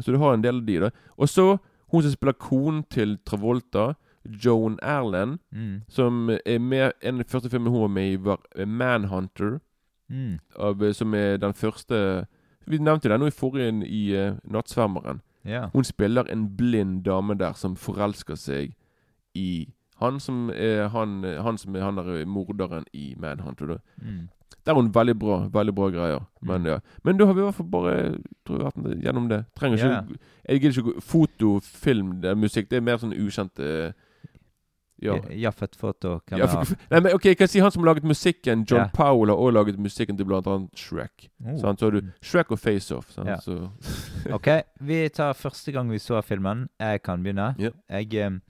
Så 0.00 0.12
du 0.12 0.18
har 0.18 0.34
en 0.34 0.42
del 0.42 0.56
av 0.56 0.66
de. 0.66 0.80
da 0.80 0.90
Og 1.16 1.28
så 1.28 1.58
hun 1.92 2.02
som 2.02 2.12
spiller 2.12 2.32
konen 2.32 2.84
til 2.90 3.18
Travolta, 3.26 3.94
Joan 4.44 4.78
Erland. 4.82 5.38
Mm. 5.52 5.82
Som 5.88 6.30
er 6.46 6.58
med 6.58 6.92
En 7.02 7.14
av 7.14 7.24
de 7.24 7.30
første 7.30 7.50
filmene 7.50 7.70
hun 7.70 7.80
var 7.80 7.88
med 7.88 8.12
i, 8.12 8.16
var 8.16 8.40
Manhunter. 8.66 9.60
Mm. 10.10 10.38
Av, 10.58 10.92
som 10.92 11.14
er 11.14 11.36
den 11.36 11.54
første 11.54 12.26
Vi 12.66 12.78
nevnte 12.78 13.08
den 13.08 13.20
nå 13.20 13.26
i 13.26 13.30
forrige 13.30 13.86
i 13.86 14.16
uh, 14.16 14.36
Nattsvermeren. 14.44 15.20
Ja. 15.44 15.66
Hun 15.72 15.84
spiller 15.84 16.24
en 16.32 16.56
blind 16.56 17.04
dame 17.04 17.34
der 17.38 17.52
som 17.52 17.76
forelsker 17.76 18.34
seg 18.36 18.74
i 19.34 19.68
han 20.00 20.20
som 20.20 20.50
er 20.50 20.88
han, 20.88 21.22
han 21.22 21.58
som 21.58 21.76
er 21.76 21.82
han 21.84 21.96
der 21.96 22.24
morderen 22.26 22.84
i 22.92 23.14
Manhunter. 23.18 23.78
Mm. 24.02 24.28
Der 24.66 24.72
er 24.72 24.76
hun 24.80 24.94
veldig 24.94 25.18
bra. 25.18 25.48
Veldig 25.52 25.74
bra 25.74 25.88
greier. 25.90 26.24
Men 26.42 26.60
Mm. 26.62 26.66
ja 26.66 26.78
Men 27.04 27.16
da 27.18 27.26
har 27.26 27.34
vi 27.34 27.40
i 27.40 27.44
hvert 27.44 27.54
fall 27.54 27.66
bare 27.70 28.18
tror 28.46 28.58
jeg, 28.58 28.72
vært 28.84 29.02
gjennom 29.04 29.28
det. 29.28 29.44
Trenger 29.56 29.76
ikke. 29.76 30.18
Jeg 30.48 30.60
gidder 30.60 30.82
ikke 30.90 31.00
Foto, 31.00 31.60
film, 31.60 32.20
det 32.22 32.30
er 32.30 32.34
musikk. 32.34 32.70
Det 32.70 32.76
er 32.76 32.80
mer 32.80 32.96
sånn 32.96 33.12
ukjente 33.12 33.86
eh, 33.88 33.92
Ja. 35.04 35.18
Jaffet 35.30 35.76
Foto 35.76 36.18
kan 36.26 36.38
Ja, 36.38 36.64
men 37.00 37.14
ok, 37.14 37.24
Jeg 37.24 37.36
kan 37.38 37.48
si 37.48 37.60
han 37.60 37.70
som 37.70 37.82
har 37.82 37.94
laget 37.94 38.04
musikken. 38.04 38.64
John 38.70 38.80
Ja. 38.80 38.88
Powell 38.94 39.28
har 39.30 39.36
også 39.36 39.54
laget 39.54 39.78
musikken 39.78 40.16
til 40.16 40.24
blant 40.26 40.46
annet 40.46 40.70
Shrek. 40.76 41.28
Oh. 41.44 41.58
Så 41.60 41.66
har 41.66 41.90
du. 41.90 42.00
Shrek 42.22 42.50
og 42.50 42.58
Face 42.58 42.94
Off. 42.96 43.12
Ja. 43.18 43.36
OK, 44.34 44.48
vi 44.80 45.08
tar 45.08 45.32
første 45.32 45.72
gang 45.72 45.90
vi 45.90 45.98
så 45.98 46.22
filmen. 46.22 46.68
Jeg 46.80 47.02
kan 47.02 47.22
begynne. 47.22 47.54
Jeg, 47.90 48.40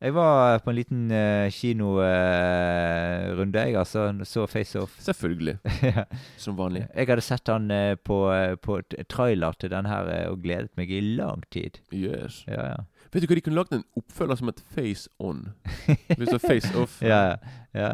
jeg 0.00 0.12
var 0.12 0.58
på 0.60 0.70
en 0.70 0.76
liten 0.76 1.04
uh, 1.08 1.48
kinorunde, 1.52 3.58
jeg, 3.58 3.76
altså. 3.80 4.12
Så 4.24 4.46
Face 4.46 4.80
Off. 4.80 4.96
selvfølgelig. 5.08 5.56
Ja. 5.82 6.04
Som 6.36 6.58
vanlig. 6.58 6.86
jeg 6.94 7.06
hadde 7.08 7.24
sett 7.24 7.48
han 7.48 7.70
uh, 7.70 7.96
på, 8.04 8.32
eh, 8.32 8.56
på 8.60 8.80
trailer 9.08 9.52
til 9.60 9.70
den 9.72 9.86
her 9.88 10.10
eh, 10.12 10.28
og 10.28 10.42
gledet 10.44 10.70
meg 10.76 10.90
i 10.90 11.00
lang 11.00 11.44
tid. 11.50 11.70
Yes. 11.92 12.44
Ja, 12.48 12.66
ja. 12.66 12.76
Vet 13.12 13.22
du 13.22 13.26
hva, 13.30 13.34
de 13.38 13.44
kunne 13.46 13.56
lagd 13.56 13.72
en 13.72 13.84
oppfølger 13.96 14.36
som 14.36 14.48
het 14.50 14.60
Face 14.74 15.08
On. 15.18 15.46
Hvis 15.86 16.28
det 16.28 16.34
var 16.34 16.44
Face 16.44 16.76
Off. 16.76 17.02
ja, 17.12 17.36
ja. 17.72 17.90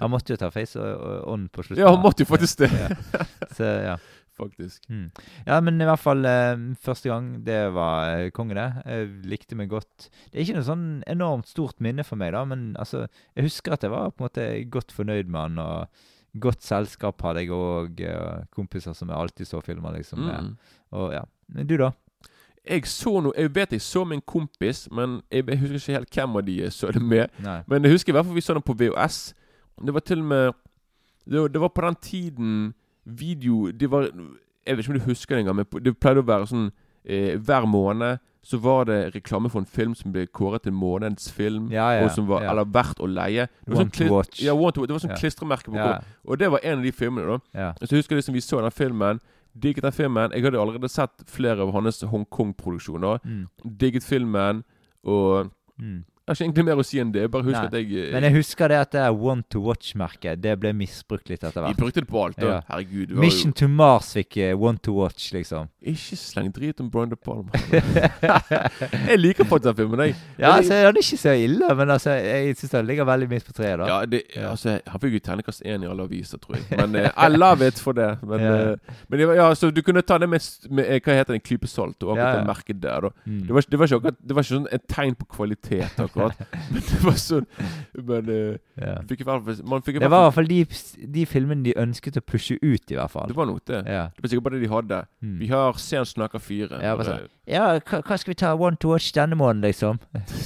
Han 0.00 0.10
måtte 0.10 0.32
jo 0.32 0.36
ta 0.40 0.50
Face 0.50 0.80
On 0.80 1.48
på 1.52 1.62
slutten. 1.62 1.84
Ja, 1.84 1.92
han 1.94 2.02
måtte 2.02 2.22
jo 2.24 2.26
faktisk 2.32 2.58
det. 2.64 2.70
Ja. 2.74 2.88
Så, 3.56 3.64
ja. 3.64 3.96
Faktisk. 4.36 4.84
Mm. 4.92 5.06
Ja, 5.46 5.60
men 5.64 5.80
i 5.80 5.86
hvert 5.88 6.02
fall 6.02 6.26
eh, 6.28 6.64
første 6.84 7.08
gang, 7.08 7.30
det 7.46 7.60
var 7.76 8.10
eh, 8.12 8.30
konge, 8.36 8.56
det. 8.58 8.66
Jeg 8.84 9.12
likte 9.32 9.56
meg 9.58 9.70
godt. 9.72 10.10
Det 10.28 10.36
er 10.36 10.44
ikke 10.44 10.58
noe 10.58 10.68
sånn 10.68 10.88
enormt 11.08 11.48
stort 11.48 11.80
minne 11.84 12.04
for 12.04 12.20
meg, 12.20 12.34
da, 12.36 12.44
men 12.48 12.68
altså, 12.80 13.06
jeg 13.36 13.48
husker 13.48 13.76
at 13.76 13.86
jeg 13.86 13.94
var 13.94 14.12
på 14.12 14.22
en 14.22 14.28
måte 14.28 14.48
godt 14.72 14.92
fornøyd 14.96 15.30
med 15.32 15.40
han, 15.40 15.62
og 15.62 16.42
godt 16.42 16.66
selskap 16.66 17.22
hadde 17.24 17.46
jeg 17.46 17.56
òg, 17.56 18.02
kompiser 18.52 18.96
som 18.96 19.08
jeg 19.08 19.16
alltid 19.16 19.48
så 19.48 19.62
filmer, 19.64 19.96
liksom. 19.96 20.26
Mm. 20.26 20.52
Og 21.00 21.14
ja. 21.16 21.24
Men 21.54 21.70
du, 21.70 21.78
da? 21.80 21.94
Jeg 22.66 22.88
så 22.90 23.20
noe 23.22 23.34
Jeg 23.38 23.52
vet 23.54 23.74
jeg 23.76 23.82
så 23.84 24.02
min 24.04 24.22
kompis, 24.26 24.86
men 24.90 25.20
jeg, 25.30 25.44
jeg 25.46 25.60
husker 25.60 25.76
ikke 25.78 25.98
helt 25.98 26.16
hvem 26.16 26.38
av 26.40 26.46
de 26.46 26.56
jeg 26.64 26.72
så 26.74 26.90
det 26.92 27.02
med. 27.02 27.30
Nei. 27.44 27.60
Men 27.70 27.86
jeg 27.86 27.94
husker 27.94 28.12
i 28.12 28.16
hvert 28.16 28.26
fall 28.26 28.38
vi 28.38 28.44
så 28.44 28.56
den 28.56 28.66
på 28.66 28.74
VHS. 28.74 29.20
Det 29.86 29.94
var 29.94 30.04
til 30.08 30.24
og 30.24 30.30
med 30.32 30.52
Det 31.26 31.52
det 31.52 31.60
var 31.60 31.72
på 31.74 31.84
den 31.84 31.96
tiden 32.02 32.74
video 33.06 33.70
Det 33.72 33.88
var 33.90 34.08
Jeg 34.66 34.76
vet 34.76 34.84
ikke 34.84 34.92
om 34.94 34.98
du 34.98 35.04
husker 35.06 35.36
det 35.36 35.44
engang, 35.44 35.56
men 35.56 35.82
det 35.84 35.92
pleide 36.00 36.20
å 36.24 36.26
være 36.26 36.46
sånn 36.50 36.72
eh, 37.04 37.36
Hver 37.38 37.66
måned 37.70 38.18
så 38.46 38.58
var 38.62 38.84
det 38.86 39.14
reklame 39.14 39.50
for 39.50 39.58
en 39.58 39.66
film 39.66 39.94
som 39.98 40.12
ble 40.14 40.26
kåret 40.30 40.62
til 40.62 40.70
månedens 40.72 41.24
film. 41.34 41.64
Ja, 41.72 41.88
ja, 41.96 42.04
og 42.04 42.12
som 42.14 42.28
var, 42.28 42.44
ja. 42.44 42.52
Eller 42.52 42.62
verdt 42.70 43.00
å 43.02 43.08
leie. 43.10 43.48
Det 43.64 43.72
var 43.72 43.80
Want 43.80 43.96
sånn 43.96 44.06
to 44.06 44.14
watch. 44.14 44.42
Ja, 44.44 44.52
want 44.54 44.76
to, 44.76 44.80
watch. 44.84 44.86
det 44.86 44.94
var 44.94 45.02
sånn 45.02 45.16
klistremerke 45.18 45.72
på 45.72 45.74
Ja. 45.80 45.96
Og 46.30 46.38
det 46.38 46.50
var 46.52 46.60
en 46.62 46.78
av 46.78 46.84
de 46.84 46.92
filmene, 46.94 47.26
da. 47.26 47.38
ja. 47.58 47.72
Så 47.82 47.88
jeg 47.96 48.04
husker 48.04 48.14
liksom 48.20 48.34
vi 48.38 48.40
så 48.46 48.60
den 48.62 48.70
filmen. 48.70 49.18
Digget 49.52 49.82
den 49.82 49.92
filmen. 49.96 50.30
Jeg 50.30 50.44
hadde 50.46 50.60
allerede 50.62 50.88
sett 50.88 51.26
flere 51.26 51.58
av 51.66 51.72
hans 51.74 51.98
Hongkong-produksjoner. 52.06 53.18
Mm. 53.24 53.48
Digget 53.82 54.04
filmen. 54.06 54.62
Og 55.02 55.50
Mm. 55.78 56.04
Jeg 56.26 56.34
har 56.34 56.34
ikke 56.34 56.44
egentlig 56.46 56.64
mer 56.66 56.80
å 56.82 56.84
si 56.84 56.98
enn 56.98 57.12
det. 57.14 57.30
Bare 57.30 57.44
husk 57.46 57.54
Nei. 57.54 57.66
at 57.66 57.72
jeg 57.78 57.92
eh, 58.08 58.12
Men 58.12 58.24
jeg 58.26 58.34
husker 58.34 58.68
det 58.68 58.76
at 58.82 58.90
det 58.90 59.00
er 59.00 59.12
one 59.14 59.44
to 59.48 59.60
watch-merket. 59.62 60.40
Det 60.42 60.58
ble 60.58 60.72
misbrukt 60.74 61.28
litt 61.30 61.44
etter 61.44 61.62
Vi 61.62 61.68
hvert. 61.72 61.76
brukte 61.78 62.00
det 62.02 62.08
på 62.10 62.24
alt. 62.24 62.36
da 62.36 62.46
Ja. 62.46 62.60
Herregud. 62.68 63.08
det 63.08 63.14
var 63.16 63.20
Mission 63.24 63.52
to 63.52 63.68
Mars 63.68 64.12
fikk 64.12 64.36
eh, 64.42 64.52
one 64.58 64.78
to 64.82 64.92
watch, 64.92 65.32
liksom. 65.32 65.68
jo 65.80 65.92
Ikke 65.92 66.16
sleng 66.18 66.50
drit 66.52 66.80
om 66.80 66.90
Brian 66.90 67.08
De 67.08 67.16
Palma. 67.16 67.50
jeg 69.10 69.18
liker 69.20 69.44
faktisk 69.46 69.68
den 69.70 69.76
filmen, 69.78 70.00
jeg. 70.08 70.16
Ja, 70.42 70.56
altså, 70.56 70.74
Den 70.74 70.96
er 70.96 71.00
ikke 71.00 71.18
så 71.20 71.32
ille, 71.38 71.68
men 71.78 71.90
altså, 71.94 72.10
jeg 72.18 72.56
syns 72.58 72.70
den 72.74 72.86
ligger 72.90 73.04
veldig 73.08 73.28
midt 73.30 73.46
på 73.46 73.52
treet. 73.56 73.78
da. 73.80 73.86
Ja, 73.90 73.98
det, 74.06 74.22
altså, 74.36 74.76
Han 74.86 75.00
fikk 75.02 75.16
jo 75.18 75.22
terningkast 75.28 75.62
én 75.66 75.84
i 75.86 75.90
alle 75.90 76.02
aviser, 76.06 76.38
tror 76.42 76.58
jeg. 76.58 76.66
Men 76.80 76.96
eh, 76.96 77.10
I 77.16 77.28
love 77.36 77.66
it 77.66 77.78
for 77.82 77.92
det. 77.96 78.10
Men, 78.22 78.40
Ja. 78.40 78.54
eh, 78.72 78.76
men 79.08 79.18
det 79.20 79.28
var, 79.28 79.34
ja, 79.34 79.48
så 79.54 79.70
du 79.70 79.82
kunne 79.82 80.02
ta 80.02 80.18
det 80.18 80.28
med, 80.28 80.40
s- 80.42 80.66
med 80.70 80.84
eh, 80.90 81.00
Hva 81.00 81.14
heter 81.20 81.32
det, 81.34 81.40
en 81.40 81.46
klype 81.46 81.68
salt 81.70 82.02
og 82.02 82.16
akkurat 82.16 82.24
Ja, 82.26 82.32
ja. 82.34 82.40
det 82.42 82.46
merket 82.50 82.80
der. 82.82 83.00
da 83.00 83.10
Mm. 83.26 83.40
det 83.46 83.50
var, 83.54 83.60
ikke- 83.62 83.70
det, 83.70 83.78
var 83.78 83.86
ikke 83.86 83.96
akkurat, 84.00 84.16
det 84.26 84.34
var 84.36 84.42
ikke 84.42 84.54
sånn 84.56 84.68
et 84.72 84.86
tegn 84.88 85.14
på 85.14 85.26
kvalitet, 85.36 85.96
akkurat. 86.16 86.56
men 86.72 86.84
det 86.90 87.00
var 87.04 87.18
sånn 87.20 87.46
Men 87.96 88.30
uh, 88.30 88.58
ja. 88.80 88.94
fikk 89.08 89.22
i 89.22 89.28
hvert 89.28 89.44
fall 89.46 89.60
Man 89.72 89.84
fikk 89.86 89.98
i 89.98 90.02
Det 90.04 90.10
var 90.12 90.24
i 90.24 90.28
hvert 90.28 90.38
fall 90.38 90.50
de, 90.50 90.60
de 91.16 91.26
filmene 91.30 91.66
de 91.66 91.74
ønsket 91.82 92.20
å 92.20 92.24
pushe 92.24 92.58
ut, 92.62 92.84
i 92.90 92.98
hvert 92.98 93.12
fall. 93.12 93.28
Det 93.30 93.36
var 93.38 93.50
noe 93.50 93.62
det. 93.66 93.82
Ja. 93.90 94.06
Det 94.14 94.24
var 94.24 94.32
sikkert 94.32 94.48
bare 94.48 94.58
det 94.58 94.66
de 94.66 94.72
hadde. 94.72 95.02
Mm. 95.24 95.36
Vi 95.42 95.50
har 95.52 95.82
Sen 95.82 96.06
snakker 96.08 96.42
fire. 96.42 96.80
Ja, 96.82 96.94
bare 96.98 97.10
sånn. 97.10 97.28
ja 97.50 97.66
hva, 97.78 98.00
hva 98.00 98.18
skal 98.20 98.32
vi 98.32 98.38
ta 98.40 98.54
one 98.54 98.80
to 98.80 98.94
watch 98.94 99.12
denne 99.16 99.38
måneden, 99.38 99.64
liksom? 99.66 100.00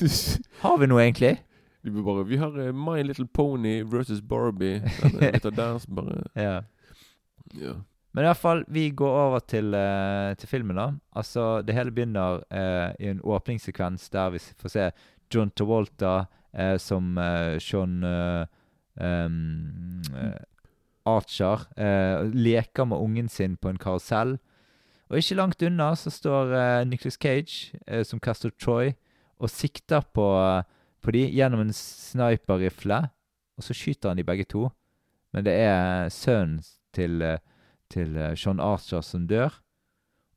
Har 0.64 0.80
vi 0.80 0.88
noe, 0.90 1.04
egentlig? 1.04 1.38
De 1.85 1.92
vil 1.92 2.04
bare 2.04 2.26
Vi 2.28 2.40
har 2.40 2.59
uh, 2.59 2.72
My 2.76 3.02
Little 3.02 3.26
Pony 3.26 3.80
versus 3.83 4.20
Barbie. 4.20 4.80
Den 5.00 5.22
er 5.22 5.38
litt 5.38 5.48
av 5.48 5.56
deres, 5.56 5.87
bare 5.88 6.22
Ja. 6.48 6.59
Ja. 7.56 7.78
Men 8.12 8.24
i 8.24 8.26
hvert 8.26 8.42
fall, 8.42 8.64
vi 8.68 8.88
går 8.90 9.16
over 9.20 9.38
til, 9.38 9.74
uh, 9.74 10.35
til 10.38 10.50
filmen, 10.50 10.76
da. 10.76 10.88
Altså, 11.16 11.62
det 11.62 11.76
hele 11.76 11.94
begynner 11.94 12.42
uh, 12.50 12.90
i 12.98 13.11
en 13.12 13.22
åpningssekvens 13.22 14.09
der 14.11 14.35
vi 14.35 14.42
får 14.59 14.74
se 14.74 14.90
John 15.30 15.50
Travolta 15.50 16.26
eh, 16.52 16.76
som 16.78 17.18
eh, 17.18 17.58
Sean 17.62 18.02
eh, 18.04 18.46
Archer 21.08 21.62
leker 22.34 22.84
med 22.84 22.98
ungen 23.00 23.28
sin 23.28 23.56
på 23.56 23.70
en 23.70 23.78
karusell. 23.80 24.36
Og 25.10 25.18
ikke 25.18 25.38
langt 25.38 25.62
unna 25.66 25.94
så 25.98 26.10
står 26.12 26.52
uh, 26.52 26.84
Nicholas 26.86 27.16
Cage 27.18 27.72
uh, 27.90 28.02
som 28.06 28.20
Castor 28.20 28.52
Troy 28.60 28.92
og 29.40 29.50
sikter 29.50 30.04
på, 30.14 30.22
uh, 30.22 30.62
på 31.02 31.14
de 31.16 31.24
gjennom 31.32 31.64
en 31.64 31.72
sniperrifle. 31.74 33.00
Og 33.58 33.64
så 33.64 33.74
skyter 33.74 34.12
han 34.12 34.20
de 34.20 34.26
begge 34.28 34.44
to. 34.44 34.68
Men 35.32 35.48
det 35.48 35.56
er 35.56 36.12
sønnen 36.14 36.60
til 36.94 37.24
til 37.90 38.14
Sean 38.38 38.60
Archer 38.62 39.02
som 39.02 39.26
dør. 39.26 39.50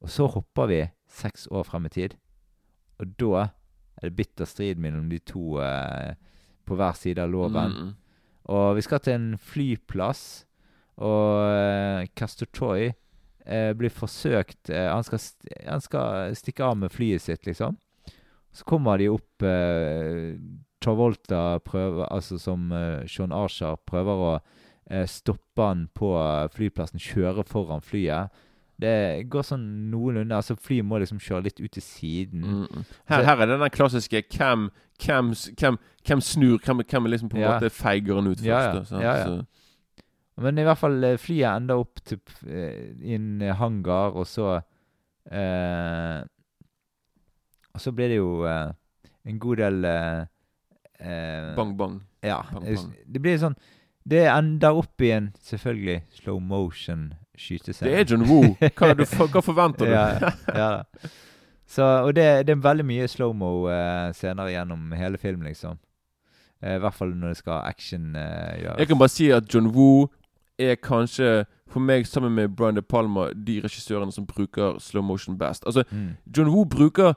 Og 0.01 0.09
så 0.09 0.25
hopper 0.27 0.65
vi 0.67 0.79
seks 1.07 1.47
år 1.51 1.67
frem 1.67 1.85
i 1.85 1.93
tid. 1.93 2.15
Og 2.99 3.13
da 3.19 3.47
er 4.03 4.11
det 4.11 4.17
bitter 4.17 4.49
strid 4.49 4.81
mellom 4.81 5.07
de 5.11 5.19
to 5.23 5.59
eh, 5.63 6.15
på 6.67 6.77
hver 6.79 6.97
side 6.99 7.23
av 7.23 7.31
loven. 7.31 7.77
Mm. 7.77 7.93
Og 8.53 8.75
vi 8.77 8.83
skal 8.83 8.99
til 9.03 9.15
en 9.15 9.29
flyplass, 9.39 10.43
og 11.03 11.47
eh, 11.47 12.09
Castor 12.19 12.49
Troy 12.53 12.89
eh, 12.89 13.71
blir 13.77 13.93
forsøkt 13.93 14.69
eh, 14.69 14.89
han, 14.91 15.05
skal 15.07 15.23
han 15.65 15.83
skal 15.83 16.35
stikke 16.37 16.67
av 16.67 16.77
med 16.83 16.93
flyet 16.93 17.23
sitt, 17.23 17.47
liksom. 17.47 17.79
Så 18.53 18.67
kommer 18.69 18.99
de 19.01 19.09
opp 19.09 19.47
eh, 19.47 20.35
Travolta 20.83 21.61
prøver, 21.63 22.03
altså 22.11 22.35
som 22.37 22.67
Sean 23.07 23.31
Archer 23.31 23.77
prøver 23.87 24.23
å 24.27 24.31
stoppe 25.07 25.63
han 25.63 25.85
på 25.95 26.09
flyplassen, 26.51 26.99
kjøre 26.99 27.45
foran 27.47 27.79
flyet. 27.79 28.35
Det 28.83 28.93
går 29.31 29.45
sånn 29.47 29.63
noenlunde 29.91 30.35
Altså 30.35 30.55
Flyet 30.59 30.83
må 30.85 30.97
liksom 30.99 31.21
kjøre 31.23 31.45
litt 31.47 31.61
ut 31.63 31.71
til 31.77 31.83
siden. 31.85 32.43
Mm. 32.67 32.83
Her, 33.11 33.23
her 33.29 33.43
er 33.45 33.51
den 33.53 33.63
der 33.63 33.71
klassiske 33.71 34.23
hvem, 34.35 34.67
hvem, 34.99 35.31
hvem, 35.59 35.77
hvem 36.07 36.21
snur, 36.25 36.57
hvem, 36.65 36.83
hvem 36.89 37.07
liksom 37.13 37.31
på 37.31 37.39
en 37.39 37.45
Ja. 37.45 37.53
måte 37.55 37.71
feiger 37.73 38.19
han 38.19 38.27
ut 38.27 38.41
først. 38.41 38.49
Ja, 38.49 38.61
ja. 38.73 38.83
sant? 38.83 39.03
Ja, 39.03 39.15
ja. 39.23 40.03
Men 40.43 40.57
i 40.57 40.63
hvert 40.65 40.79
fall 40.81 40.97
eh, 41.05 41.17
flyet 41.21 41.45
ender 41.61 41.81
opp 41.83 41.99
til, 42.09 42.19
eh, 42.49 42.91
i 43.05 43.13
en 43.15 43.41
eh, 43.45 43.53
hangar, 43.59 44.15
og 44.17 44.25
så 44.27 44.55
eh, 45.31 46.23
Og 47.73 47.81
så 47.81 47.91
blir 47.95 48.09
det 48.13 48.17
jo 48.19 48.43
eh, 48.49 48.71
en 49.29 49.39
god 49.39 49.61
del 49.61 49.85
eh, 49.85 51.53
bang, 51.55 51.75
bang. 51.77 51.99
Ja. 52.25 52.41
bang, 52.51 52.65
bang. 52.65 52.91
Det 53.07 53.21
blir 53.23 53.37
sånn 53.41 53.55
Det 54.03 54.25
ender 54.27 54.75
opp 54.81 55.01
i 55.05 55.13
en 55.15 55.31
selvfølgelig 55.39 56.01
slow 56.19 56.41
motion 56.43 57.13
skytescene. 57.37 57.89
Det 57.89 57.99
er 57.99 58.05
John 58.11 58.25
Woo. 58.29 58.55
Hva, 58.59 58.93
du, 58.93 59.03
hva 59.05 59.41
forventer 59.41 59.85
du? 59.85 59.91
ja, 59.97 60.19
ja. 60.55 61.11
Så, 61.73 61.83
og 62.05 62.11
det, 62.15 62.25
det 62.47 62.53
er 62.53 62.61
veldig 62.61 62.85
mye 62.85 63.07
slow-mo-scener 63.09 64.51
gjennom 64.53 64.91
hele 64.97 65.17
filmen, 65.17 65.47
liksom. 65.47 65.77
Eh, 66.63 66.75
I 66.75 66.79
hvert 66.83 66.93
fall 66.93 67.15
når 67.17 67.27
det 67.33 67.37
skal 67.39 67.63
action 67.65 68.15
eh, 68.15 68.59
gjøres. 68.61 68.79
Jeg 68.79 68.87
kan 68.91 68.99
bare 69.01 69.09
si 69.09 69.29
at 69.33 69.47
John 69.53 69.67
Woo 69.75 70.07
er 70.59 70.75
kanskje, 70.75 71.45
for 71.73 71.81
meg 71.81 72.05
sammen 72.07 72.35
med 72.37 72.53
Brian 72.55 72.75
De 72.77 72.81
Palma, 72.85 73.31
de 73.33 73.55
regissørene 73.63 74.13
som 74.13 74.27
bruker 74.29 74.77
slow 74.79 75.01
motion 75.03 75.37
best. 75.37 75.63
Altså, 75.65 75.83
Mm. 75.91 76.11
John 76.37 76.47
Woo 76.53 76.65
bruker 76.65 77.13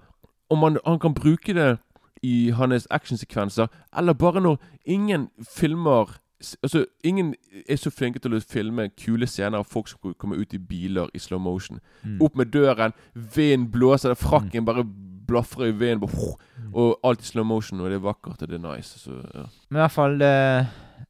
Om 0.51 0.63
han, 0.63 0.79
han 0.87 0.99
kan 0.99 1.15
bruke 1.15 1.53
det 1.55 1.79
i 2.23 2.51
hans 2.55 2.87
actionsekvenser, 2.91 3.67
eller 3.99 4.13
bare 4.15 4.41
når 4.41 4.57
ingen 4.87 5.29
filmer 5.57 6.17
Altså, 6.63 6.85
ingen 7.05 7.35
er 7.69 7.79
så 7.81 7.91
flinke 7.91 8.21
til 8.21 8.35
å 8.37 8.41
filme 8.45 8.91
kule 8.93 9.25
scener 9.27 9.63
av 9.63 9.69
folk 9.71 9.89
som 9.89 10.15
kommer 10.21 10.37
ut 10.37 10.53
i 10.53 10.59
biler 10.61 11.09
i 11.17 11.21
slow 11.23 11.41
motion. 11.41 11.81
Mm. 12.05 12.19
Opp 12.27 12.37
med 12.37 12.51
døren, 12.53 12.93
vind 13.15 13.71
blåser, 13.73 14.13
det 14.13 14.21
frakken 14.21 14.67
bare 14.69 14.85
blafrer 15.27 15.73
i 15.73 15.73
vinden, 15.73 16.09
Mm. 16.57 16.75
og 16.75 17.01
alt 17.05 17.21
i 17.21 17.25
slow 17.25 17.45
motion, 17.45 17.81
og 17.81 17.89
det 17.91 17.97
er 17.97 18.05
vakkert, 18.05 18.43
og 18.43 18.49
det 18.49 18.55
er 18.61 18.77
nice. 18.77 18.99
Så, 18.99 19.17
ja. 19.35 19.47
Men 19.71 19.79
i 19.79 19.83
hvert 19.83 19.93
fall 19.97 20.19
det, 20.19 20.69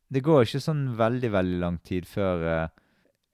det 0.09 0.23
går 0.23 0.45
ikke 0.47 0.63
sånn 0.63 0.85
veldig, 0.97 1.31
veldig 1.35 1.59
lang 1.61 1.79
tid 1.85 2.07
før 2.07 2.47
uh, 2.47 2.69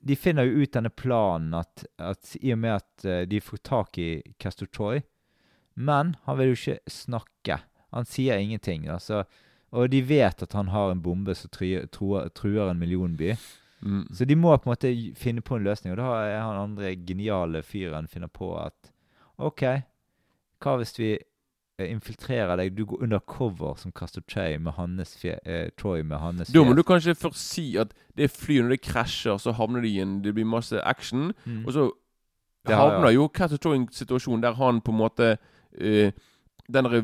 De 0.02 0.16
finner 0.16 0.48
jo 0.48 0.64
ut 0.64 0.72
denne 0.74 0.90
planen 0.90 1.54
at, 1.54 1.84
at 1.98 2.32
i 2.40 2.50
og 2.52 2.58
med 2.58 2.74
at 2.80 3.04
uh, 3.06 3.22
de 3.28 3.38
får 3.40 3.60
tak 3.62 3.98
i 3.98 4.08
Castor 4.40 4.66
Troy 4.66 5.02
Men 5.76 6.16
han 6.24 6.38
vil 6.38 6.50
jo 6.50 6.56
ikke 6.58 6.90
snakke. 6.90 7.60
Han 7.92 8.04
sier 8.08 8.40
ingenting. 8.40 8.88
Altså, 8.88 9.22
og 9.72 9.88
de 9.92 10.02
vet 10.04 10.44
at 10.44 10.52
han 10.52 10.68
har 10.68 10.92
en 10.92 11.02
bombe 11.02 11.34
som 11.36 11.50
truer, 11.50 12.68
en 12.68 12.78
millionby. 12.78 13.32
Mm. 13.82 14.06
Så 14.14 14.24
de 14.28 14.36
må 14.36 14.52
på 14.56 14.68
en 14.68 14.72
måte 14.74 14.92
finne 15.18 15.40
på 15.40 15.56
en 15.56 15.64
løsning. 15.64 15.94
Og 15.94 15.98
da 15.98 16.10
er 16.28 16.40
han 16.44 16.60
andre 16.60 16.92
geniale 16.96 17.62
fyren 17.66 18.08
finner 18.08 18.30
på 18.30 18.52
at 18.60 18.92
OK, 19.42 19.64
hva 20.62 20.74
hvis 20.78 20.92
vi 21.00 21.10
eh, 21.16 21.88
infiltrerer 21.88 22.52
deg? 22.60 22.76
Du 22.76 22.84
går 22.86 23.02
under 23.08 23.22
cover 23.26 23.74
som 23.80 23.94
Castor 23.96 24.22
Trey 24.28 24.58
med 24.60 24.76
hans 24.76 25.16
fje, 25.18 25.38
eh, 25.48 25.70
Troy 25.80 26.04
med 26.04 26.20
hans 26.20 26.52
Da 26.52 26.62
må 26.62 26.76
du 26.76 26.84
kanskje 26.86 27.16
først 27.18 27.40
si 27.40 27.72
at 27.80 27.96
det 28.18 28.30
flyet, 28.30 28.66
når 28.66 28.76
det 28.76 28.84
krasjer, 28.84 29.40
så 29.40 29.56
havner 29.56 29.82
de 29.82 29.88
i 29.88 30.02
en 30.04 30.20
Det 30.22 30.34
blir 30.36 30.46
masse 30.46 30.78
action. 30.84 31.32
Mm. 31.46 31.64
Og 31.64 31.72
så 31.72 31.88
havner 32.68 33.08
ja. 33.08 33.16
jo 33.16 33.30
Cat 33.32 33.56
i 33.56 33.72
en 33.72 33.88
situasjon 33.90 34.44
der 34.44 34.60
han 34.60 34.84
på 34.84 34.92
en 34.92 35.00
måte 35.00 35.32
eh, 35.80 36.12
Den 36.72 36.88
der 36.88 37.02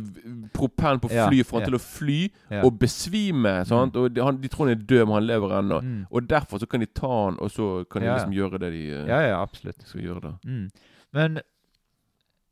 propellen 0.55 1.01
på 1.03 1.11
flyet 1.13 1.47
får 1.49 1.61
han 1.61 1.67
til 1.69 1.77
å 1.79 1.83
fly 1.83 2.19
og 2.63 2.79
besvime. 2.81 3.55
Sant? 3.69 3.97
Og 3.97 4.11
de, 4.15 4.23
han, 4.25 4.41
de 4.43 4.51
tror 4.53 4.67
han 4.69 4.75
er 4.77 4.83
død, 4.83 5.05
men 5.07 5.17
han 5.19 5.27
lever 5.29 5.55
ennå. 5.59 5.81
Mm. 5.85 6.01
Og 6.11 6.29
derfor 6.31 6.63
så 6.63 6.67
kan 6.71 6.81
de 6.85 6.89
ta 6.91 7.11
han, 7.25 7.39
og 7.43 7.53
så 7.53 7.69
kan 7.91 8.03
de 8.05 8.11
liksom 8.11 8.35
gjøre 8.37 8.63
det 8.65 8.73
de 8.75 8.83
eh, 8.91 9.07
Ja, 9.11 9.21
ja, 9.29 9.39
absolutt. 9.43 9.83
skal 9.87 10.05
gjøre. 10.05 10.21
da 10.21 10.35
Mm. 10.45 10.71
Men 11.13 11.39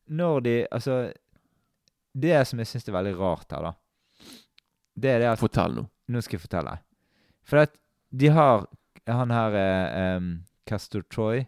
når 0.09 0.41
de 0.41 0.67
Altså 0.71 1.13
Det 2.15 2.47
som 2.47 2.59
jeg 2.59 2.67
syns 2.67 2.89
er 2.89 2.93
veldig 2.93 3.19
rart 3.19 3.51
her, 3.53 3.63
da, 3.63 3.73
det 4.97 5.11
er 5.11 5.19
det 5.19 5.29
at 5.35 5.39
Fortell 5.39 5.75
nå. 5.77 5.87
Nå 6.09 6.21
skal 6.25 6.39
jeg 6.39 6.47
fortelle. 6.47 6.79
For 7.45 7.59
at 7.67 7.75
de 8.11 8.29
har 8.33 8.67
Han 9.07 9.31
her 9.31 9.55
eh, 9.55 10.17
um, 10.17 10.31
Castor 10.67 11.03
Troy 11.13 11.45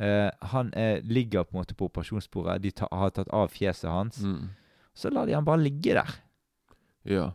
eh, 0.00 0.30
Han 0.52 0.72
er, 0.76 1.00
ligger 1.04 1.42
på 1.42 1.56
en 1.56 1.60
måte 1.60 1.74
på 1.74 1.86
operasjonsbordet. 1.88 2.62
De 2.62 2.70
ta, 2.70 2.88
har 2.92 3.10
tatt 3.10 3.28
av 3.32 3.48
fjeset 3.48 3.90
hans. 3.90 4.20
Mm. 4.22 4.50
Så 4.94 5.10
lar 5.10 5.26
de 5.26 5.36
han 5.36 5.46
bare 5.46 5.62
ligge 5.62 5.96
der. 5.96 6.12
Ja. 7.08 7.30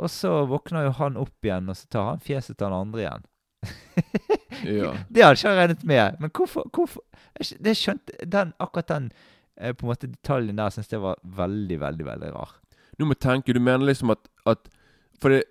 Og 0.00 0.10
så 0.10 0.44
våkner 0.48 0.86
jo 0.86 0.94
han 0.96 1.18
opp 1.20 1.44
igjen, 1.44 1.68
og 1.68 1.76
så 1.76 1.88
tar 1.92 2.08
han 2.12 2.24
fjeset 2.24 2.56
til 2.56 2.68
han 2.68 2.78
andre 2.86 3.02
igjen. 3.04 3.26
ja. 4.80 4.92
Det 5.08 5.24
hadde 5.24 5.36
ikke 5.38 5.50
jeg 5.50 5.58
regnet 5.58 5.84
med. 5.86 6.18
Men 6.22 6.32
hvorfor, 6.34 6.66
hvorfor 6.74 7.04
jeg 7.38 7.58
Det 7.62 7.76
skjønte 7.78 8.26
den, 8.26 8.50
Akkurat 8.58 8.88
den 8.90 9.12
eh, 9.56 9.72
på 9.72 9.86
en 9.86 9.92
måte 9.92 10.10
detaljen 10.10 10.58
der 10.58 10.72
syns 10.74 10.90
jeg 10.90 11.02
var 11.02 11.20
veldig, 11.22 11.78
veldig 11.80 12.06
veldig 12.08 12.32
rar. 12.34 12.56
Du 12.98 13.06
må 13.08 13.14
tenke, 13.14 13.54
du 13.54 13.60
mener 13.60 13.86
liksom 13.86 14.12
at, 14.14 14.26
at 14.46 14.68
For 15.20 15.32
det 15.32 15.44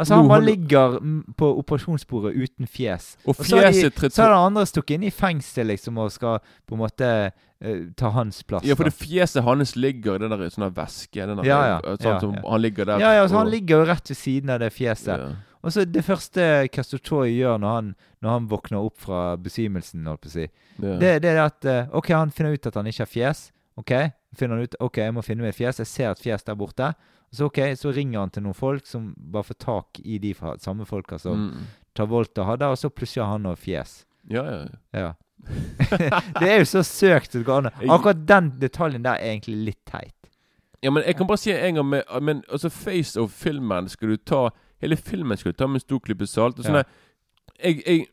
Altså, 0.00 0.16
han 0.16 0.28
bare 0.30 0.44
ligger 0.46 0.94
på 1.36 1.48
operasjonsbordet 1.60 2.32
uten 2.34 2.66
fjes. 2.66 3.12
Og 3.26 3.34
Og 3.38 3.44
så 3.46 3.56
har 3.60 3.70
de- 3.72 4.10
Så 4.10 4.22
har 4.22 4.30
den 4.32 4.46
andre 4.46 4.64
stukket 4.66 4.94
inn 4.96 5.04
i 5.04 5.10
fengsel 5.12 5.66
liksom 5.70 5.98
og 5.98 6.10
skal 6.12 6.38
på 6.66 6.74
en 6.74 6.80
måte 6.80 7.10
uh, 7.64 7.84
ta 7.96 8.10
hans 8.14 8.42
plass. 8.42 8.64
Ja, 8.64 8.74
for 8.74 8.84
det 8.88 8.94
fjeset 8.96 9.44
hans 9.44 9.76
ligger 9.76 10.16
i 10.16 10.18
den 10.24 10.30
der 10.32 10.48
sånne 10.48 10.70
væske. 10.74 11.26
Den 11.26 11.36
der, 11.36 11.44
Ja, 11.44 11.60
ja, 11.66 11.76
eh, 11.84 11.96
Sånn 12.00 12.14
ja, 12.14 12.18
som. 12.20 12.34
Han 12.48 12.62
ligger 12.62 12.84
der. 12.86 12.98
ja, 13.04 13.12
ja, 13.20 13.26
så 13.28 13.36
han 13.42 13.50
ligger 13.52 13.82
jo 13.84 13.84
rett 13.92 14.08
ved 14.08 14.16
siden 14.16 14.50
av 14.50 14.58
det 14.60 14.72
fjeset. 14.72 15.36
Og 15.62 15.70
så 15.72 15.84
det 15.84 16.02
første 16.06 16.68
Castor 16.72 16.98
Troy 17.04 17.28
gjør 17.36 17.58
når 17.60 17.74
han, 17.74 17.94
når 18.22 18.30
han 18.30 18.46
våkner 18.48 18.78
opp 18.80 18.96
fra 18.98 19.36
besvimelsen, 19.36 20.06
holdt 20.08 20.22
på 20.22 20.28
å 20.30 20.32
si, 20.32 20.46
det, 20.80 21.20
det 21.20 21.34
er 21.34 21.44
at 21.44 21.64
uh, 21.68 21.96
OK, 21.98 22.08
han 22.16 22.30
finner 22.30 22.54
ut 22.56 22.66
at 22.66 22.74
han 22.74 22.86
ikke 22.86 23.04
har 23.04 23.12
fjes. 23.12 23.50
OK, 23.76 23.92
finner 24.34 24.56
han 24.56 24.64
ut 24.64 24.74
ok, 24.80 24.96
jeg 24.96 25.12
må 25.12 25.22
finne 25.22 25.42
meg 25.44 25.52
et 25.52 25.56
fjes. 25.60 25.78
Jeg 25.84 25.86
ser 25.86 26.10
et 26.10 26.18
fjes 26.22 26.42
der 26.44 26.54
borte. 26.56 26.94
Så 27.32 27.46
ok, 27.46 27.58
så 27.78 27.92
ringer 27.94 28.18
han 28.24 28.30
til 28.34 28.42
noen 28.42 28.56
folk 28.58 28.86
som 28.86 29.12
bare 29.16 29.46
får 29.46 29.58
tak 29.62 30.00
i 30.02 30.18
de 30.18 30.32
fra, 30.34 30.56
samme 30.58 30.86
folka 30.88 31.18
som 31.18 31.50
Mm. 31.50 31.66
Travolta 31.94 32.44
hadde, 32.46 32.66
og 32.70 32.78
så 32.78 32.88
plutselig 32.90 33.24
har 33.24 33.32
han 33.32 33.42
noe 33.42 33.56
fjes. 33.58 34.04
Ja, 34.30 34.44
ja. 34.46 34.58
Ja. 34.94 35.00
ja. 35.00 35.12
det 36.40 36.48
er 36.48 36.58
jo 36.60 36.64
så 36.68 36.82
søkt 36.86 37.32
det 37.32 37.44
går 37.44 37.64
an. 37.66 37.70
Akkurat 37.90 38.26
den 38.28 38.50
detaljen 38.60 39.02
der 39.02 39.18
er 39.18 39.32
egentlig 39.34 39.56
litt 39.70 39.80
teit. 39.90 40.14
Ja, 40.82 40.90
men 40.90 41.02
jeg 41.04 41.16
kan 41.18 41.26
bare 41.26 41.38
si 41.42 41.50
en 41.52 41.74
gang 41.74 41.86
med 41.86 42.04
Men 42.22 42.38
altså 42.48 42.70
Face 42.72 43.20
of 43.20 43.32
filmen 43.36 43.88
skal 43.92 44.08
du 44.08 44.16
ta 44.16 44.46
Hele 44.80 44.96
filmen 44.96 45.36
skal 45.36 45.52
du 45.52 45.58
ta 45.58 45.66
med 45.66 45.76
en 45.76 45.80
stor 45.84 45.98
klype 46.00 46.26
salt. 46.26 46.58
Og 46.58 46.64
sånn 46.64 46.78
Ja. 46.78 46.84
jeg, 47.64 47.82
jeg, 47.86 48.06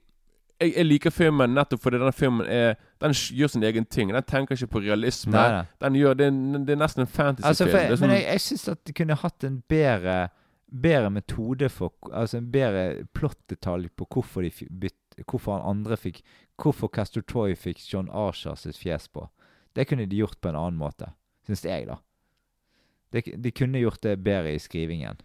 jeg, 0.62 0.74
jeg 0.74 0.86
liker 0.86 1.14
filmen 1.14 1.54
nettopp 1.54 1.84
fordi 1.84 2.00
denne 2.02 2.14
filmen 2.16 2.48
er 2.50 2.76
Den 3.02 3.14
gjør 3.14 3.52
sin 3.54 3.64
egen 3.64 3.86
ting. 3.86 4.14
Den 4.14 4.26
tenker 4.26 4.56
ikke 4.56 4.72
på 4.74 4.82
realisme. 4.82 5.36
Nei, 5.36 5.50
nei. 5.54 5.64
Den 5.84 5.98
gjør, 6.00 6.18
det, 6.18 6.28
er, 6.32 6.62
det 6.66 6.74
er 6.74 6.82
nesten 6.82 7.04
en 7.06 7.12
fantasyfilm. 7.12 7.50
Altså, 7.50 7.68
er 7.78 7.90
men 7.90 8.02
sånn, 8.02 8.14
jeg, 8.16 8.26
jeg 8.26 8.44
syns 8.48 8.68
at 8.74 8.84
de 8.88 8.96
kunne 8.98 9.22
hatt 9.24 9.48
en 9.48 9.62
bedre 9.70 10.18
Bedre 10.68 11.12
metode 11.16 11.70
for 11.72 11.94
Altså 12.12 12.42
en 12.42 12.50
bedre 12.52 13.06
plottdetalj 13.16 13.88
på 13.96 14.08
hvorfor 14.12 14.44
de 14.44 14.52
bytte 14.52 14.80
bytt, 14.82 15.24
Hvorfor 15.30 15.58
han 15.58 15.78
andre 15.78 15.98
fikk 15.98 16.24
Hvorfor 16.58 16.92
Castor 16.94 17.24
Troy 17.24 17.56
fikk 17.56 17.80
John 17.94 18.10
Archer 18.10 18.58
sitt 18.58 18.78
fjes 18.78 19.08
på. 19.14 19.28
Det 19.78 19.88
kunne 19.88 20.08
de 20.10 20.18
gjort 20.18 20.40
på 20.42 20.50
en 20.50 20.58
annen 20.58 20.80
måte. 20.80 21.12
Syns 21.46 21.64
jeg, 21.66 21.86
da. 21.86 22.00
De, 23.14 23.22
de 23.22 23.52
kunne 23.54 23.80
gjort 23.80 24.02
det 24.04 24.18
bedre 24.26 24.56
i 24.56 24.62
skrivingen. 24.62 25.22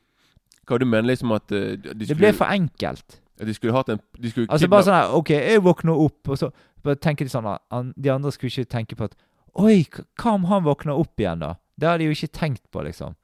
Hva 0.69 0.79
du 0.79 0.85
mener 0.87 1.09
liksom 1.09 1.33
at 1.35 1.49
uh, 1.51 1.73
de 1.73 2.07
Det 2.07 2.19
ble 2.19 2.35
for 2.37 2.53
enkelt. 2.53 3.22
De 3.39 3.55
skulle 3.55 3.73
hatt 3.75 3.89
en 3.89 4.01
De 4.21 4.31
skulle 4.31 4.47
Altså 4.53 4.69
bare 4.69 4.85
sånn 4.87 4.95
her 4.99 5.15
OK, 5.17 5.31
jeg 5.35 5.63
våkner 5.65 5.99
opp, 6.05 6.29
og 6.29 6.39
så 6.39 6.51
bare 6.85 6.99
tenker 7.01 7.25
de 7.27 7.33
sånn 7.33 7.47
han, 7.49 7.93
De 7.97 8.11
andre 8.13 8.31
skulle 8.35 8.53
ikke 8.53 8.71
tenke 8.71 8.97
på 8.99 9.05
at 9.09 9.17
Oi, 9.59 9.83
hva 10.21 10.35
om 10.35 10.45
han 10.49 10.63
våkner 10.65 10.97
opp 10.97 11.21
igjen, 11.21 11.41
da? 11.43 11.55
Det 11.77 11.89
har 11.89 11.99
de 11.99 12.07
jo 12.07 12.15
ikke 12.15 12.31
tenkt 12.33 12.63
på, 12.73 12.83
liksom. 12.87 13.15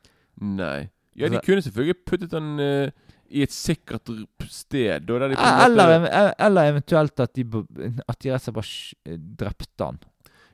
Nei. 0.41 0.89
Ja, 1.17 1.29
de 1.29 1.37
Altså- 1.39 1.47
kunne 1.47 1.63
selvfølgelig 1.65 2.05
puttet 2.07 2.33
han 2.37 2.51
uh, 2.61 2.91
i 3.31 3.43
et 3.43 3.53
sikkert 3.53 4.09
sted. 4.49 5.07
Da, 5.07 5.19
de 5.29 5.37
Eller, 5.39 5.95
ev- 6.09 6.35
eller 6.39 6.69
eventuelt 6.73 7.21
at 7.21 7.33
de, 7.35 7.45
at 8.09 8.19
de 8.21 8.31
rett 8.33 8.49
og 8.49 8.61
slett 8.61 8.61
bare 8.61 9.19
drepte 9.41 9.85
han. 9.85 9.99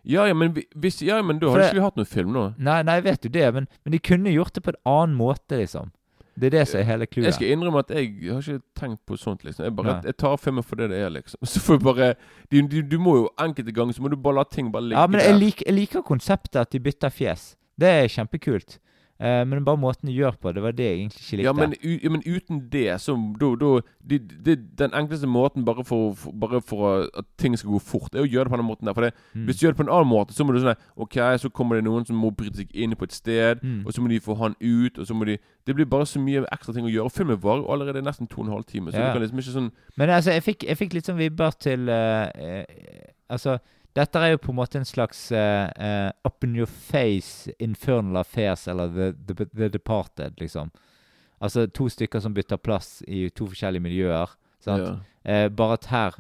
ja, 0.04 0.26
ja, 0.26 0.34
men 0.34 0.52
hvis, 0.76 1.00
ja, 1.02 1.20
men 1.22 1.38
da 1.40 1.50
hadde 1.50 1.68
ikke 1.70 1.78
vi 1.80 1.84
hatt 1.86 1.96
noen 1.96 2.06
film 2.10 2.32
nå. 2.34 2.54
Nei, 2.58 2.82
nei, 2.82 2.94
jeg 3.00 3.04
vet 3.04 3.24
jo 3.24 3.30
det, 3.30 3.46
men, 3.54 3.68
men 3.84 3.92
de 3.92 3.98
kunne 3.98 4.30
gjort 4.34 4.52
det 4.54 4.62
på 4.66 4.74
en 4.74 4.80
annen 4.84 5.16
måte, 5.16 5.56
liksom. 5.58 5.90
Det 6.34 6.48
er 6.48 6.50
det 6.50 6.62
som 6.68 6.80
er 6.80 6.84
hele 6.88 7.06
Jeg 7.16 7.34
skal 7.36 7.50
innrømme 7.54 7.78
at 7.78 7.90
jeg 7.94 8.10
har 8.26 8.40
ikke 8.42 8.62
tenkt 8.76 9.00
på 9.06 9.16
sånt. 9.16 9.44
liksom 9.44 9.64
Jeg 9.64 9.76
bare 9.76 10.00
Jeg 10.04 10.16
tar 10.16 10.36
filmen 10.36 10.62
for 10.62 10.76
det 10.76 10.90
det 10.90 10.98
er, 10.98 11.08
liksom. 11.08 11.38
Så 11.52 11.60
får 11.60 11.74
jeg 11.78 11.84
bare 11.84 12.14
du, 12.50 12.60
du, 12.66 12.80
du 12.82 12.98
må 12.98 13.16
jo 13.16 13.28
enkelte 13.38 13.72
ganger 13.72 13.92
Så 13.92 14.02
må 14.02 14.08
du 14.08 14.16
bare 14.16 14.34
la 14.34 14.44
ting 14.44 14.72
bare 14.72 14.82
ligge 14.82 15.00
Ja, 15.00 15.06
men 15.06 15.20
jeg, 15.20 15.34
lik, 15.38 15.62
jeg 15.66 15.74
liker 15.74 16.02
konseptet 16.02 16.60
at 16.60 16.72
de 16.72 16.80
bytter 16.80 17.08
fjes. 17.08 17.56
Det 17.80 17.88
er 17.88 18.08
kjempekult. 18.08 18.78
Eh, 19.24 19.44
men 19.48 19.64
bare 19.64 19.80
måten 19.80 20.08
du 20.10 20.12
gjør 20.12 20.34
på, 20.36 20.52
det 20.52 20.62
var 20.62 20.74
det 20.76 20.84
jeg 20.84 20.98
egentlig 20.98 21.20
ikke 21.22 21.36
likte. 21.38 21.46
Ja 21.48 21.52
men, 21.56 21.74
u, 21.80 22.08
men 22.12 22.22
uten 22.26 22.58
det, 22.72 23.00
så 23.00 23.14
da, 23.40 23.48
da 23.56 23.70
de, 24.10 24.18
de, 24.18 24.56
Den 24.76 24.92
enkleste 24.92 25.26
måten 25.30 25.64
bare 25.64 25.84
for, 25.84 26.12
for, 26.18 26.32
bare 26.32 26.60
for 26.60 27.08
at 27.16 27.24
ting 27.40 27.56
skal 27.56 27.70
gå 27.72 27.80
fort, 27.80 28.14
er 28.14 28.20
å 28.26 28.28
gjøre 28.28 28.44
det 28.50 28.52
på 28.52 28.60
den 28.60 28.68
måten 28.68 28.86
der. 28.90 28.94
For 28.94 29.08
det, 29.08 29.14
Mm. 29.34 29.44
Hvis 29.46 29.56
du 29.56 29.64
gjør 29.66 29.72
det 29.72 29.76
på 29.80 29.82
en 29.82 29.90
annen 29.94 30.08
måte, 30.10 30.34
så 30.34 30.44
må 30.44 30.52
du 30.52 30.60
sånn 30.60 30.76
OK, 31.00 31.16
så 31.40 31.48
kommer 31.50 31.76
det 31.76 31.84
noen 31.84 32.04
som 32.06 32.16
må 32.16 32.28
bryte 32.30 32.56
seg 32.60 32.70
inn 32.74 32.94
på 32.94 33.04
et 33.08 33.12
sted, 33.12 33.62
Mm. 33.62 33.86
og 33.86 33.92
så 33.92 34.02
må 34.02 34.08
de 34.08 34.20
få 34.20 34.36
han 34.38 34.54
ut, 34.60 34.98
og 34.98 35.06
så 35.06 35.14
må 35.14 35.24
de 35.26 35.38
Det 35.66 35.74
blir 35.74 35.86
bare 35.88 36.04
så 36.04 36.20
mye 36.20 36.44
ekstra 36.52 36.74
ting 36.74 36.84
å 36.84 36.90
gjøre. 36.92 37.04
Og 37.08 37.12
filmen 37.12 37.40
varer 37.40 37.64
allerede 37.72 38.02
nesten 38.04 38.28
to 38.28 38.42
og 38.42 38.46
en 38.46 38.52
halv 38.52 38.64
time, 38.66 38.92
så 38.92 38.98
Ja. 38.98 39.06
du 39.06 39.12
kan 39.18 39.22
liksom 39.22 39.38
ikke 39.38 39.56
sånn 39.56 39.70
Men 39.96 40.10
altså, 40.10 40.30
jeg 40.32 40.42
fikk, 40.42 40.64
jeg 40.68 40.76
fikk 40.76 40.92
litt 40.94 41.06
sånn 41.06 41.16
vibber 41.16 41.50
til 41.58 41.88
uh, 41.88 42.28
eh, 42.34 42.64
Altså, 43.30 43.58
dette 43.94 44.20
er 44.20 44.34
jo 44.34 44.40
på 44.42 44.52
en 44.52 44.58
måte 44.58 44.80
en 44.80 44.88
slags 44.88 45.26
uh, 45.32 45.68
uh, 45.78 46.10
up 46.26 46.44
in 46.44 46.56
your 46.58 46.70
face 46.70 47.52
infernal 47.58 48.18
affairs, 48.20 48.66
eller 48.68 48.88
the, 48.90 49.12
the, 49.34 49.46
the 49.54 49.68
Departed, 49.68 50.40
liksom. 50.40 50.72
Altså 51.38 51.66
to 51.66 51.88
stykker 51.90 52.22
som 52.24 52.34
bytter 52.34 52.56
plass 52.56 53.02
i 53.06 53.28
to 53.30 53.46
forskjellige 53.50 53.84
miljøer. 53.84 54.34
Sant? 54.64 54.82
ja. 54.82 54.96
Uh, 55.24 55.48
bare 55.52 55.78
at 55.78 55.86
her 55.88 56.18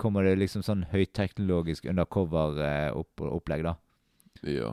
kommer 0.00 0.24
det 0.26 0.38
liksom 0.40 0.62
sånn 0.66 0.86
høyteknologisk 0.90 1.84
undercover-opplegg, 1.90 3.66
da. 3.66 3.76
ja. 4.48 4.72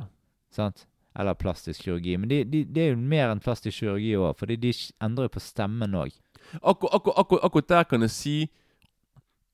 Sant? 0.52 0.88
Eller 1.20 1.36
plastisk 1.36 1.84
kirurgi. 1.84 2.16
Men 2.18 2.30
de, 2.32 2.44
de, 2.48 2.64
det 2.66 2.84
er 2.84 2.94
jo 2.94 3.00
mer 3.00 3.32
enn 3.32 3.44
plastisk 3.44 3.82
kirurgi 3.82 4.14
òg, 4.18 4.34
fordi 4.40 4.58
de 4.62 4.72
endrer 5.04 5.28
jo 5.28 5.36
på 5.36 5.44
stemmen 5.44 5.98
òg. 5.98 6.16
Akkur, 6.62 6.90
akkur, 6.96 7.14
akkur, 7.20 7.42
akkurat 7.46 7.70
der 7.70 7.88
kan 7.88 8.06
jeg 8.08 8.14
si 8.16 8.36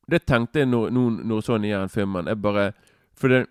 Det 0.09 0.25
tenkte 0.25 0.59
jeg 0.59 0.67
når, 0.71 0.89
når, 0.91 1.09
når 1.23 1.35
jeg 1.41 1.43
så 1.43 1.53
den 1.57 1.65
igjen 1.69 1.89
filmen. 1.89 2.27
Jeg 2.27 2.41
bare 2.41 2.71
For 3.17 3.27
det 3.27 3.45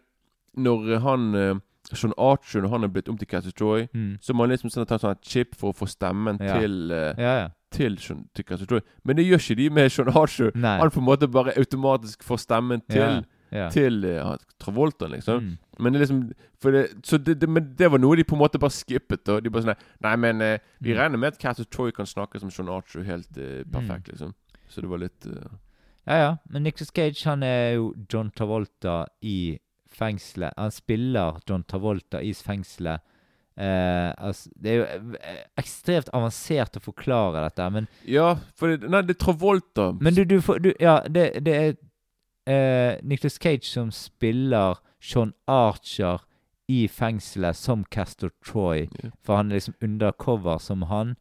Når 0.56 0.98
han 1.04 1.34
eh, 1.34 1.54
Sean 1.92 2.12
Archer 2.18 2.62
Når 2.62 2.68
han 2.72 2.84
er 2.84 2.88
blitt 2.88 3.08
om 3.08 3.18
til 3.18 3.28
Cassie 3.28 3.52
Troy, 3.52 3.86
Mm. 3.94 4.16
så 4.20 4.32
må 4.34 4.42
han 4.46 4.50
liksom 4.50 4.70
sånn 4.72 4.86
ta 4.88 4.96
sånn 4.98 5.18
chip 5.22 5.54
for 5.54 5.70
å 5.72 5.76
få 5.76 5.86
stemmen 5.86 6.38
Ja. 6.40 6.58
til 6.58 6.90
uh, 6.92 7.14
Ja, 7.18 7.34
ja. 7.42 7.48
Til, 7.70 7.96
Sean- 7.98 8.24
Cassie 8.34 8.66
Troy. 8.66 8.80
Men 9.04 9.16
det 9.16 9.26
gjør 9.26 9.38
ikke 9.42 9.56
de 9.56 9.70
med 9.70 9.90
Sean 9.92 10.08
Archer. 10.08 10.50
Nei. 10.54 10.78
Han 10.80 10.90
på 10.90 10.98
en 11.02 11.04
måte 11.04 11.28
bare 11.28 11.52
automatisk 11.58 12.22
får 12.24 12.38
stemmen 12.46 12.80
til 12.88 13.24
ja. 13.52 13.68
Til 13.70 14.04
eh, 14.04 14.36
Travolta, 14.58 15.06
liksom. 15.06 15.38
Mm. 15.44 15.58
Men 15.78 15.92
det 15.92 16.00
liksom 16.00 16.22
det, 16.62 16.88
så 17.04 17.16
det, 17.18 17.36
det, 17.40 17.48
Men 17.48 17.74
det 17.78 17.90
var 17.92 17.98
noe 17.98 18.16
de 18.16 18.24
på 18.24 18.34
en 18.34 18.40
måte 18.40 18.58
bare 18.58 18.70
skippet. 18.74 19.28
Og 19.28 19.42
de 19.44 19.50
bare 19.50 19.62
sånn 19.62 19.76
Nei, 20.02 20.16
men 20.16 20.40
eh, 20.42 20.58
vi 20.80 20.92
Mm. 20.94 20.98
regner 20.98 21.18
med 21.18 21.32
at 21.34 21.38
Cassie 21.38 21.64
Troy 21.64 21.92
kan 21.92 22.06
snakke 22.06 22.40
som 22.40 22.50
Sean 22.50 22.68
Archer 22.68 23.02
helt 23.04 23.36
eh, 23.38 23.62
perfekt, 23.70 24.08
liksom. 24.08 24.34
Så 24.68 24.80
det 24.80 24.88
var 24.90 24.98
litt 24.98 25.26
eh, 25.26 25.46
Ja, 26.06 26.16
ja. 26.18 26.36
Men 26.50 26.62
Nicholas 26.62 26.92
Cage 26.94 27.24
han 27.26 27.42
er 27.42 27.76
jo 27.76 27.92
John 28.12 28.30
Travolta 28.30 29.06
i 29.22 29.58
fengselet. 29.90 30.54
Han 30.56 30.70
spiller 30.70 31.40
John 31.48 31.64
Travolta 31.64 32.20
i 32.22 32.32
fengselet. 32.34 33.00
Eh, 33.56 34.12
altså, 34.18 34.50
det 34.60 34.70
er 34.70 34.76
jo 34.76 35.14
eh, 35.16 35.42
ekstremt 35.56 36.10
avansert 36.12 36.76
å 36.76 36.82
forklare 36.84 37.46
dette, 37.46 37.68
men, 37.72 37.86
Ja, 38.04 38.34
for 38.54 38.68
det, 38.68 38.90
Nei, 38.92 39.00
det 39.08 39.14
er 39.16 39.22
Travolta. 39.22 39.86
men 39.96 40.12
du, 40.12 40.26
du 40.28 40.36
du, 40.60 40.74
Ja, 40.76 40.98
det, 41.08 41.30
det 41.46 41.54
er 41.56 41.70
eh, 42.46 42.98
Nicholas 43.02 43.38
Cage 43.40 43.64
som 43.64 43.88
spiller 43.90 44.76
Sean 45.00 45.32
Archer 45.48 46.20
i 46.68 46.84
fengselet 46.88 47.56
som 47.56 47.84
Castor 47.90 48.34
Troy. 48.44 48.90
For 49.24 49.36
han 49.40 49.50
er 49.50 49.62
liksom 49.62 49.78
undercover 49.80 50.58
som 50.60 50.82
han. 50.90 51.16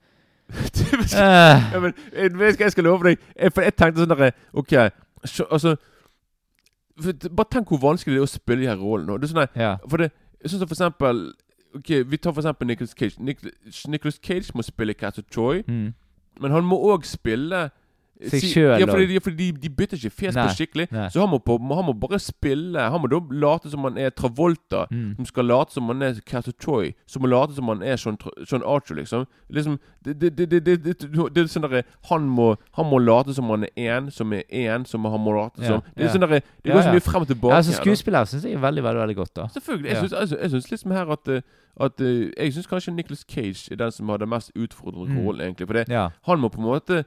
Eh, 1.16 1.62
ja, 1.74 1.80
men 1.80 1.94
jeg 2.14 2.32
vet 2.38 2.60
jeg 2.60 2.72
skal 2.72 2.84
love 2.88 3.04
deg. 3.08 3.20
Jeg, 3.40 3.52
for 3.54 3.62
jeg 3.66 3.76
tenkte 3.76 4.02
sånn 4.04 4.12
derre 4.12 4.32
OK, 4.58 4.74
så, 5.26 5.46
altså 5.52 5.76
for, 7.02 7.30
Bare 7.30 7.50
tenk 7.52 7.68
hvor 7.72 7.82
vanskelig 7.84 8.16
det 8.16 8.22
er 8.22 8.28
å 8.28 8.32
spille 8.32 8.62
de 8.66 8.70
her 8.70 8.80
rollene. 8.82 9.18
Det 9.20 9.28
er 9.28 9.34
sånn 9.34 9.42
der, 9.44 9.52
ja. 9.60 9.74
For 9.90 10.04
det 10.04 10.12
Sånn 10.46 10.62
som 10.62 10.68
for 10.70 10.76
eksempel 10.78 11.22
Ok, 11.76 11.90
Vi 12.12 12.18
tar 12.22 12.32
for 12.36 12.42
eksempel 12.44 12.68
Nicholas 12.70 12.94
Cage. 12.96 13.18
Nic- 13.20 13.88
Nicholas 13.92 14.20
Cage 14.24 14.54
må 14.56 14.64
spille 14.64 14.94
Castor 14.96 15.26
Troy, 15.32 15.64
Mm. 15.68 15.94
men 16.40 16.52
han 16.52 16.64
må 16.70 16.78
òg 16.94 17.04
spille 17.10 17.64
eh, 17.66 17.70
Seg 18.32 18.42
sjøl. 18.48 18.80
Ja, 18.80 18.86
fordi, 18.88 19.14
ja, 19.14 19.20
fordi 19.20 19.36
de, 19.52 19.58
de 19.60 19.70
bytter 19.70 19.98
ikke 20.00 20.10
fjes 20.16 20.36
på 20.38 20.46
skikkelig. 20.56 20.86
nei. 20.92 21.10
Så 21.12 21.20
han 21.20 21.30
må, 21.30 21.38
på, 21.44 21.58
han 21.60 21.84
må 21.86 21.94
bare 22.00 22.20
spille 22.20 22.80
Han 22.80 23.02
må 23.04 23.10
da 23.12 23.20
late 23.36 23.70
som 23.70 23.84
han 23.84 23.98
er 23.98 24.10
Travolta. 24.16 24.86
Mm. 24.92 25.16
Som 25.18 25.26
skal 25.26 25.46
late 25.46 25.74
som 25.76 25.90
han 25.92 26.02
er 26.02 26.14
Castor 26.26 26.54
Troy. 26.56 26.94
Som 27.08 27.22
må 27.26 27.28
late 27.28 27.54
som 27.58 27.68
han 27.68 27.84
er 27.84 27.98
Sean, 28.00 28.16
Sean 28.48 28.64
Archer, 28.64 28.96
liksom. 28.96 29.26
Liksom 29.52 29.80
Det, 30.06 30.14
det, 30.22 30.32
det, 30.38 30.48
det, 30.52 30.62
det, 30.66 30.78
det, 30.86 31.10
det 31.36 31.44
er 31.44 31.48
sånn 31.52 31.66
derre 31.68 31.84
han, 32.10 32.30
han 32.78 32.86
må 32.90 33.00
late 33.04 33.34
som 33.36 33.50
han 33.52 33.66
er 33.68 33.74
én, 34.00 34.10
som 34.14 34.32
er 34.34 34.44
én, 34.48 34.86
som 34.88 35.04
han 35.10 35.20
må 35.26 35.36
late 35.36 35.62
Ja, 35.62 35.68
som 35.76 35.82
Det 35.96 36.06
er 36.06 36.08
ja. 36.08 36.14
sånn 36.16 36.22
derre 36.28 36.40
Det 36.40 36.70
Ja, 36.72 36.74
går 36.78 36.88
så 36.88 36.96
mye 36.96 37.06
frem 37.10 37.22
og 37.22 37.28
tilbake. 37.28 37.52
Ja, 37.52 37.58
altså. 37.58 37.76
Skuespiller 37.82 38.26
syns 38.32 38.46
jeg 38.48 38.54
er 38.56 38.64
veldig 38.64 38.84
veldig, 38.86 39.02
veldig 39.04 39.16
godt. 39.20 39.34
da 39.36 39.48
Selvfølgelig. 39.60 39.90
Jeg 39.92 39.96
Ja. 39.96 40.02
syns, 40.08 40.14
altså, 40.24 40.38
jeg 40.42 40.50
synes 40.56 40.72
liksom 40.72 40.92
her 40.96 41.12
at, 41.12 41.28
eh, 41.28 41.42
at 41.82 42.00
uh, 42.02 42.32
Jeg 42.40 42.54
syns 42.56 42.68
kanskje 42.72 42.94
Nicholas 42.96 43.26
Cage 43.28 43.68
er 43.72 43.76
den 43.76 43.92
som 43.92 44.10
har 44.10 44.18
den 44.24 44.30
mest 44.30 44.52
utfordrende 44.56 45.12
Mm. 45.16 45.26
rollen, 45.26 45.42
egentlig. 45.42 45.68
For 45.68 45.74
det, 45.74 45.86
Ja. 45.90 46.10
han 46.26 46.40
må 46.40 46.48
på 46.50 46.58
en 46.64 46.70
måte 46.72 47.04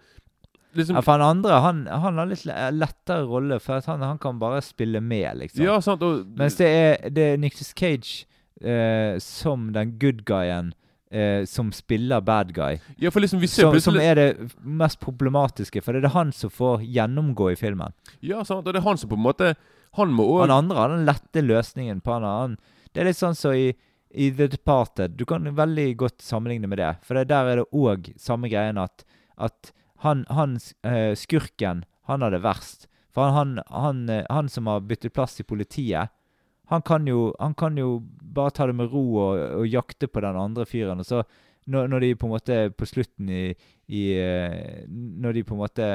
liksom 0.76 0.96
Ja, 0.98 1.02
for 1.02 1.12
han 1.18 1.22
andre 1.22 1.60
han, 1.64 1.86
han 1.86 2.18
har 2.18 2.26
litt 2.30 2.44
lettere 2.46 3.24
rolle, 3.28 3.60
for 3.60 3.80
han, 3.86 4.02
han 4.02 4.18
kan 4.18 4.38
bare 4.38 4.60
spille 4.62 5.00
med, 5.00 5.38
liksom. 5.38 5.64
Ja, 5.64 5.78
sant. 5.80 6.02
Og, 6.02 6.26
Mens 6.38 6.56
det 6.60 6.68
er, 6.68 7.08
det 7.10 7.22
er 7.32 7.40
Nicholas 7.40 7.72
Cage 7.76 8.26
eh, 8.60 9.18
som 9.22 9.72
den 9.72 9.96
good 9.98 10.24
guyen 10.28 10.72
eh, 11.10 11.44
som 11.48 11.72
spiller 11.72 12.20
bad 12.20 12.52
guy. 12.54 12.78
ja, 12.98 13.10
for 13.10 13.20
liksom 13.20 13.40
vi 13.40 13.48
ser 13.48 13.62
Som, 13.70 13.80
som 13.80 13.96
er 14.00 14.14
det 14.14 14.28
mest 14.60 15.00
problematiske, 15.00 15.82
for 15.82 15.92
det 15.92 16.02
er 16.02 16.08
det 16.08 16.14
han 16.16 16.32
som 16.32 16.50
får 16.50 16.82
gjennomgå 16.84 17.52
i 17.52 17.56
filmen. 17.56 17.92
Ja, 18.20 18.44
sant. 18.44 18.66
Og 18.66 18.72
det 18.74 18.82
er 18.82 18.88
han 18.88 18.98
som 18.98 19.10
på 19.10 19.16
en 19.18 19.24
måte 19.24 19.54
Han 19.96 20.12
må 20.12 20.26
Han 20.42 20.50
òg 20.50 20.58
andre 20.58 20.76
har 20.82 20.88
den 20.92 21.06
lette 21.08 21.40
løsningen 21.42 22.00
på 22.04 22.12
han. 22.12 22.24
annen. 22.24 22.58
det 22.92 23.00
er 23.00 23.06
litt 23.08 23.16
sånn 23.18 23.34
som 23.34 23.54
i, 23.56 23.72
i 24.12 24.30
The 24.30 24.46
Departed. 24.52 25.16
Du 25.16 25.24
kan 25.24 25.48
veldig 25.48 25.96
godt 25.96 26.20
sammenligne 26.22 26.68
med 26.68 26.78
det. 26.78 26.90
For 27.02 27.16
det, 27.16 27.28
der 27.32 27.48
er 27.48 27.56
det 27.62 27.64
òg 27.72 28.12
samme 28.20 28.48
greien 28.52 28.76
at, 28.78 29.04
at 29.38 29.72
han, 30.04 30.24
han 30.28 30.58
eh, 30.82 31.14
skurken, 31.18 31.84
han 32.08 32.22
har 32.22 32.34
det 32.34 32.42
verst. 32.44 32.86
For 33.14 33.30
han, 33.32 33.58
han, 33.66 33.82
han, 33.82 34.08
eh, 34.08 34.26
han 34.30 34.48
som 34.48 34.70
har 34.70 34.84
byttet 34.86 35.14
plass 35.16 35.40
i 35.40 35.46
politiet, 35.46 36.14
han 36.68 36.82
kan 36.84 37.06
jo, 37.08 37.32
han 37.40 37.54
kan 37.56 37.78
jo 37.80 38.02
bare 38.20 38.52
ta 38.52 38.66
det 38.68 38.76
med 38.76 38.92
ro 38.92 39.04
og, 39.16 39.38
og 39.62 39.66
jakte 39.66 40.06
på 40.06 40.20
den 40.20 40.36
andre 40.36 40.66
fyren. 40.68 41.00
Og 41.00 41.08
så 41.08 41.22
når, 41.68 41.88
når 41.88 42.04
de 42.04 42.14
på 42.16 42.28
en 42.28 42.34
måte 42.34 42.58
på 42.76 42.88
slutten 42.88 43.30
i, 43.32 43.42
i 43.88 44.02
eh, 44.20 44.84
Når 44.88 45.32
de 45.36 45.44
på 45.48 45.56
en 45.56 45.62
måte 45.62 45.88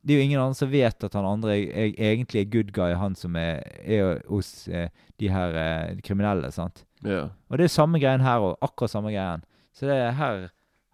det 0.00 0.14
er 0.14 0.20
jo 0.22 0.24
ingen 0.24 0.40
andre 0.40 0.56
som 0.56 0.70
vet 0.72 1.04
at 1.04 1.16
han 1.16 1.26
andre 1.28 1.58
er, 1.58 1.90
er, 1.92 2.12
egentlig 2.14 2.40
er 2.40 2.52
good 2.52 2.70
guy, 2.72 2.94
han 2.96 3.12
som 3.18 3.34
er, 3.36 3.60
er 3.84 4.22
hos 4.30 4.64
eh, 4.68 4.88
de 5.20 5.28
her 5.28 5.56
eh, 5.60 5.98
kriminelle. 6.00 6.48
sant? 6.54 6.86
Ja. 7.04 7.26
Og 7.50 7.60
det 7.60 7.66
er 7.66 7.74
samme 7.74 8.00
greien 8.00 8.24
her 8.24 8.40
òg. 8.40 8.54
Akkurat 8.64 8.94
samme 8.94 9.12
greien. 9.12 9.44
Så 9.76 9.90
det 9.90 9.98
her 10.16 10.46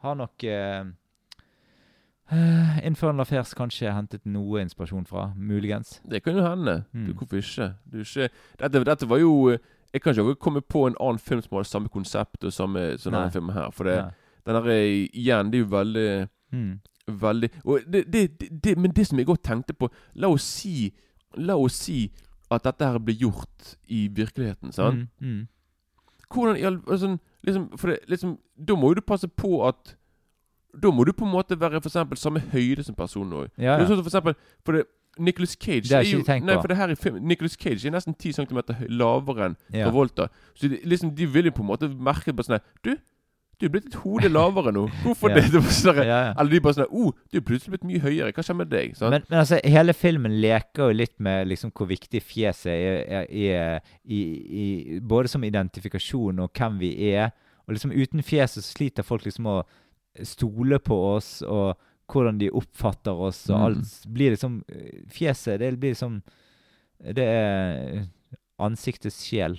har 0.03 0.19
nok 0.19 0.43
eh, 0.43 0.89
eh, 2.33 2.87
Infernal 2.87 3.21
Affairs 3.21 3.55
kanskje 3.55 3.93
hentet 3.93 4.25
noe 4.27 4.61
inspirasjon 4.61 5.07
fra. 5.07 5.33
Muligens. 5.37 6.01
Det 6.11 6.23
kan 6.25 6.37
jo 6.37 6.45
hende. 6.47 6.85
Mm. 6.93 7.07
Du, 7.07 7.13
hvorfor 7.15 7.37
ikke? 7.43 7.73
Du, 7.93 7.99
ikke 8.03 8.29
dette, 8.59 8.85
dette 8.85 9.09
var 9.09 9.23
jo 9.23 9.51
eh, 9.51 9.59
Jeg 9.93 10.03
kan 10.03 10.13
ikke 10.13 10.35
komme 10.35 10.61
på 10.61 10.87
en 10.87 10.97
annen 11.01 11.19
film 11.19 11.41
som 11.43 11.57
har 11.57 11.65
samme 11.65 11.89
konsept 11.89 12.45
og 12.45 12.53
samme 12.53 12.99
sånn 12.99 13.15
denne 13.15 13.33
filmen 13.33 13.55
her. 13.55 13.71
For 13.73 13.89
det, 13.89 14.01
den 14.45 14.59
her 14.59 14.67
er 14.75 14.83
igjen, 14.87 15.53
det 15.53 15.61
er 15.61 15.65
jo 15.65 15.71
veldig 15.73 16.09
Mm. 16.53 16.79
Veldig 17.07 17.51
og 17.65 17.81
det, 17.93 18.13
det, 18.13 18.41
det, 18.41 18.65
det, 18.65 18.79
Men 18.79 18.91
det 18.91 19.07
som 19.07 19.19
jeg 19.19 19.27
godt 19.27 19.43
tenkte 19.43 19.75
på 19.75 19.89
La 20.15 20.29
oss 20.31 20.43
si 20.43 20.93
La 21.37 21.57
oss 21.59 21.79
si 21.87 22.13
at 22.51 22.63
dette 22.63 22.87
her 22.87 22.99
blir 23.03 23.17
gjort 23.19 23.77
i 23.91 24.07
virkeligheten. 24.15 24.73
Sant? 24.73 25.09
Mm. 25.21 25.31
Mm. 25.31 25.47
Hvordan 26.31 26.57
i 26.57 26.63
all 26.63 26.79
altså, 26.87 27.19
liksom, 27.43 27.79
For 27.79 27.91
det, 27.91 27.99
liksom 28.09 28.39
Da 28.69 28.75
må 28.75 28.91
jo 28.91 28.95
du 28.95 29.01
passe 29.01 29.29
på 29.29 29.67
at 29.69 29.97
Da 30.83 30.93
må 30.93 31.05
du 31.09 31.13
på 31.17 31.25
en 31.25 31.33
måte 31.33 31.59
være 31.61 31.81
for 31.81 31.91
eksempel 31.91 32.21
samme 32.21 32.43
høyde 32.53 32.85
som 32.87 32.95
personen 32.95 33.33
òg. 33.33 33.51
Ja, 33.57 33.77
er 33.77 33.85
ja. 33.85 33.89
sånn 33.91 34.03
for 34.03 34.13
eksempel 34.13 34.39
For 34.65 34.79
det 34.79 34.87
Nicholas 35.19 35.57
Cage 35.57 35.89
Det 35.89 35.93
er 35.93 36.01
ikke 36.01 36.25
tenkt 36.25 36.47
Nei, 36.47 36.55
på. 36.55 36.61
for 36.61 36.69
det 36.69 36.77
her 36.77 36.93
i 36.93 36.95
film 36.95 37.21
Nicholas 37.25 37.57
Cage 37.57 37.87
er 37.87 37.95
nesten 37.95 38.15
10 38.15 38.33
cm 38.37 38.59
lavere 38.89 39.51
enn 39.51 39.59
ja. 39.73 39.87
Travolta. 39.87 40.29
Så 40.55 40.69
de, 40.69 40.81
liksom, 40.85 41.15
de 41.17 41.29
vil 41.33 41.49
jo 41.51 41.57
på 41.57 41.65
en 41.65 41.71
måte 41.73 41.89
merke 41.89 42.35
bare 42.37 42.49
sånn 42.51 42.67
Du, 42.85 42.93
du 43.57 43.67
er 43.67 43.73
blitt 43.73 43.89
et 43.89 43.97
hode 44.03 44.29
lavere 44.29 44.75
nå. 44.77 44.87
Hvorfor 45.05 45.31
Ja. 45.33 45.41
det? 45.41 45.47
det 45.55 45.63
sånn, 45.73 46.03
Ja, 46.03 46.19
ja. 46.29 46.35
Eller 46.35 46.53
de 46.59 46.61
bare 46.67 46.79
sånn 46.81 46.91
oh, 46.91 47.15
du 47.33 47.41
er 47.41 47.47
plutselig 47.47 47.77
blitt 47.77 47.89
mye 47.89 48.03
høyere. 48.05 48.35
Hva 48.37 48.45
skjer 48.45 48.61
med 48.61 48.71
deg? 48.73 48.93
Sånn. 48.99 49.15
Men, 49.15 49.25
men 49.31 49.41
altså, 49.41 49.61
hele 49.65 49.97
filmen 49.97 50.37
leker 50.45 50.91
jo 50.91 51.01
litt 51.01 51.17
med 51.23 51.49
liksom 51.49 51.73
hvor 51.73 51.89
viktig 51.89 52.21
fjeset 52.21 52.75
er, 52.75 53.01
er, 53.23 53.33
er 53.33 53.81
i, 54.05 54.21
i, 54.61 55.01
både 55.01 55.33
som 55.33 55.45
identifikasjon 55.49 56.45
og 56.45 56.53
hvem 56.53 56.79
vi 56.85 56.93
er. 57.15 57.33
Og 57.67 57.75
liksom 57.75 57.97
uten 57.97 58.23
fjeset 58.23 58.63
så 58.63 58.77
sliter 58.77 59.07
folk 59.07 59.25
liksom 59.27 59.49
å 59.51 59.63
stole 60.25 60.79
på 60.79 60.97
oss 61.17 61.43
og 61.43 61.77
hvordan 62.13 62.39
de 62.39 62.51
oppfatter 62.55 63.13
oss 63.13 63.49
og 63.51 63.57
Mm. 63.59 63.65
alt 63.67 64.07
blir 64.15 64.31
liksom 64.31 64.61
Fjeset, 65.11 65.59
det 65.59 65.73
blir 65.81 65.91
liksom 65.95 66.23
Det 67.15 67.25
er 67.25 68.07
ansiktets 68.59 69.19
sjel. 69.27 69.59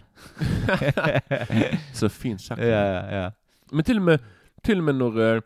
Så 1.93 2.09
fint 2.09 2.41
sagt. 2.41 2.61
ja, 2.61 2.85
ja, 2.85 3.03
ja. 3.11 3.31
Men 3.71 3.83
til 3.85 3.97
og 3.99 4.03
med, 4.07 4.19
til 4.63 4.79
og 4.81 4.87
med 4.87 4.95
når 4.95 5.19
uh, 5.21 5.41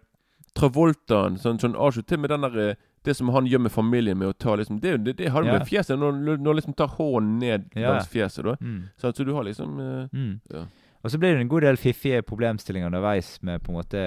Travoltaen 0.55 1.37
sånn, 1.39 1.59
sånn 1.59 1.75
avslutt, 1.79 2.07
Til 2.07 2.19
og 2.19 2.21
med 2.25 2.29
den 2.33 2.41
der 2.45 2.57
eh, 2.69 2.75
det 3.07 3.15
som 3.17 3.29
han 3.33 3.47
gjør 3.49 3.63
med 3.65 3.71
familien 3.73 4.17
med 4.19 4.27
å 4.29 4.33
ta 4.37 4.53
liksom 4.59 4.77
Det, 4.83 4.91
det, 5.05 5.13
det 5.17 5.29
har 5.33 5.41
du 5.41 5.49
med 5.49 5.63
fjeset. 5.65 5.97
Når 5.97 6.37
du 6.43 6.51
liksom 6.53 6.75
tar 6.77 6.91
hånden 6.99 7.39
ned 7.41 7.69
langs 7.75 8.07
fjeset, 8.11 8.43
da. 8.45 8.53
Mm. 8.61 8.83
så, 9.01 9.09
Så 9.15 9.25
du 9.25 9.33
har 9.33 9.43
liksom 9.47 9.79
uh, 9.79 10.07
Mm. 10.13 10.39
Ja. 10.53 10.65
Og 11.01 11.09
så 11.09 11.17
blir 11.17 11.33
det 11.33 11.41
en 11.41 11.49
god 11.49 11.61
del 11.65 11.77
fiffige 11.81 12.21
problemstillinger 12.21 12.91
underveis 12.91 13.39
med 13.41 13.63
på 13.63 13.71
en 13.71 13.77
måte 13.79 14.01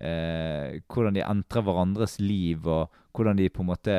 eh, 0.00 0.80
hvordan 0.88 1.14
de 1.14 1.22
entrer 1.26 1.62
hverandres 1.66 2.18
liv, 2.20 2.66
og 2.66 2.90
hvordan 3.14 3.38
de 3.38 3.48
på 3.50 3.62
en 3.64 3.70
måte 3.70 3.94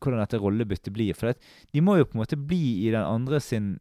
hvordan 0.00 0.20
dette 0.22 0.40
rollebyttet 0.40 0.92
blir. 0.94 1.14
For 1.14 1.30
det, 1.32 1.38
de 1.74 1.80
må 1.84 1.98
jo 1.98 2.06
på 2.08 2.16
en 2.18 2.22
måte 2.24 2.38
bli 2.40 2.86
i 2.86 2.90
den 2.94 3.04
andre 3.04 3.40
sin, 3.40 3.74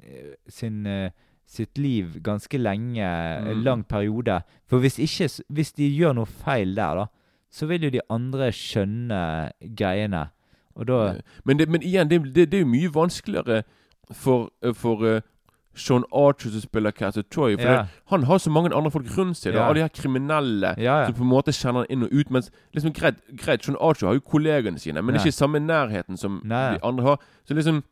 sin 0.48 0.86
eh, 0.86 1.10
sitt 1.46 1.78
liv 1.78 2.18
ganske 2.24 2.58
lenge, 2.58 3.04
en 3.04 3.58
Mm. 3.60 3.64
lang 3.64 3.84
periode. 3.84 4.42
For 4.68 4.80
hvis 4.80 4.98
ikke, 5.00 5.28
hvis 5.50 5.74
de 5.76 5.90
gjør 5.92 6.16
noe 6.16 6.26
feil 6.26 6.74
der, 6.76 6.96
da, 6.96 7.06
så 7.52 7.68
vil 7.68 7.84
jo 7.84 7.90
de 7.94 8.02
andre 8.10 8.48
skjønne 8.52 9.52
greiene. 9.78 10.30
Og 10.76 10.88
da 10.88 11.20
Men, 11.46 11.58
det, 11.60 11.70
men 11.70 11.82
igjen, 11.84 12.08
det, 12.10 12.34
det, 12.34 12.50
det 12.52 12.58
er 12.58 12.64
jo 12.64 12.72
mye 12.72 12.90
vanskeligere 12.94 13.64
for, 14.12 14.50
eh, 14.64 14.74
for 14.74 15.06
eh, 15.06 15.22
Sean 15.76 16.04
Archer 16.14 16.50
som 16.52 16.62
spiller 16.62 16.92
Castle 16.92 17.24
Troy. 17.24 17.56
For 17.56 17.64
Ja. 17.64 17.82
det, 17.82 17.88
han 18.08 18.24
har 18.24 18.38
så 18.38 18.50
mange 18.52 18.74
andre 18.76 18.92
folk 18.92 19.06
rundt 19.18 19.38
seg. 19.38 19.54
Ja. 19.54 19.66
Alle 19.68 19.76
de 19.76 19.82
her 19.82 19.88
kriminelle 19.90 20.76
Ja, 20.78 21.00
ja. 21.00 21.06
som 21.06 21.16
på 21.16 21.22
en 21.24 21.30
måte 21.30 21.52
kjenner 21.52 21.80
han 21.80 21.86
inn 21.90 22.04
og 22.04 22.10
ut. 22.14 22.30
Mens 22.32 22.52
liksom 22.76 22.94
greit, 22.94 23.16
greit 23.38 23.64
Sean 23.64 23.78
Archer 23.82 24.08
har 24.08 24.14
jo 24.14 24.20
kollegene 24.22 24.78
sine, 24.80 25.02
men 25.02 25.16
Nei. 25.16 25.22
ikke 25.24 25.32
samme 25.34 25.60
nærheten 25.60 26.18
som 26.18 26.42
Nei. 26.44 26.74
de 26.76 26.80
andre 26.84 27.04
har. 27.04 27.20
Så 27.48 27.54
liksom 27.56 27.84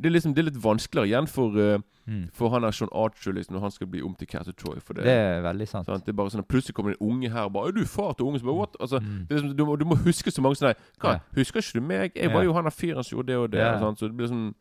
det 0.00 0.06
er 0.06 0.12
liksom 0.12 0.34
Det 0.34 0.38
er 0.46 0.50
litt 0.50 0.62
vanskeligere 0.62 1.06
igjen 1.08 1.26
for, 1.28 1.50
uh, 1.58 1.78
Mm. 2.08 2.30
for 2.32 2.48
han 2.50 2.64
er 2.64 2.70
Sean 2.70 2.88
Archer 2.94 3.32
liksom 3.32 3.52
når 3.54 3.60
han 3.60 3.70
skal 3.70 3.86
bli 3.86 4.00
om 4.02 4.14
til 4.14 4.26
Castle 4.26 4.52
Troy. 4.54 4.74
Det, 4.76 4.94
Det 4.96 5.06
er 5.06 5.42
veldig 5.42 5.68
sant. 5.68 5.86
sant? 5.86 6.04
det 6.06 6.08
er 6.08 6.16
bare 6.16 6.30
sånn 6.30 6.42
Plutselig 6.48 6.74
kommer 6.74 6.92
det 6.92 7.00
en 7.00 7.06
unge 7.10 7.28
her 7.30 7.42
og 7.44 7.52
bare 7.52 7.68
'Er 7.68 7.72
du 7.72 7.84
far 7.84 8.12
til 8.14 8.24
unge?' 8.26 8.38
Så 8.40 8.44
bare, 8.46 8.54
What? 8.56 8.76
Altså, 8.80 8.98
Mm. 9.00 9.26
liksom, 9.30 9.56
du, 9.56 9.64
må, 9.66 9.76
du 9.78 9.84
må 9.84 9.94
huske 9.96 10.30
så 10.30 10.40
mange 10.40 10.56
sånne 10.56 10.74
Hva? 11.00 11.10
Ja. 11.12 11.18
Husker 11.36 11.60
ikke 11.60 11.72
du 11.74 11.80
meg? 11.86 12.12
Jeg 12.16 12.30
Ja. 12.30 12.32
var 12.32 12.42
jo 12.44 12.52
han 12.54 12.64
der 12.64 12.70
fyren 12.70 13.04
som 13.04 13.18
gjorde 13.18 13.26
det 13.26 13.36
og 13.36 13.50
det. 13.50 13.58
Ja. 13.60 13.78
Sant? 13.78 13.98
Så 13.98 14.06
det 14.08 14.16
blir 14.16 14.26
sånn 14.28 14.54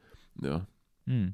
Ja. 0.43 0.59
Mm. 1.07 1.33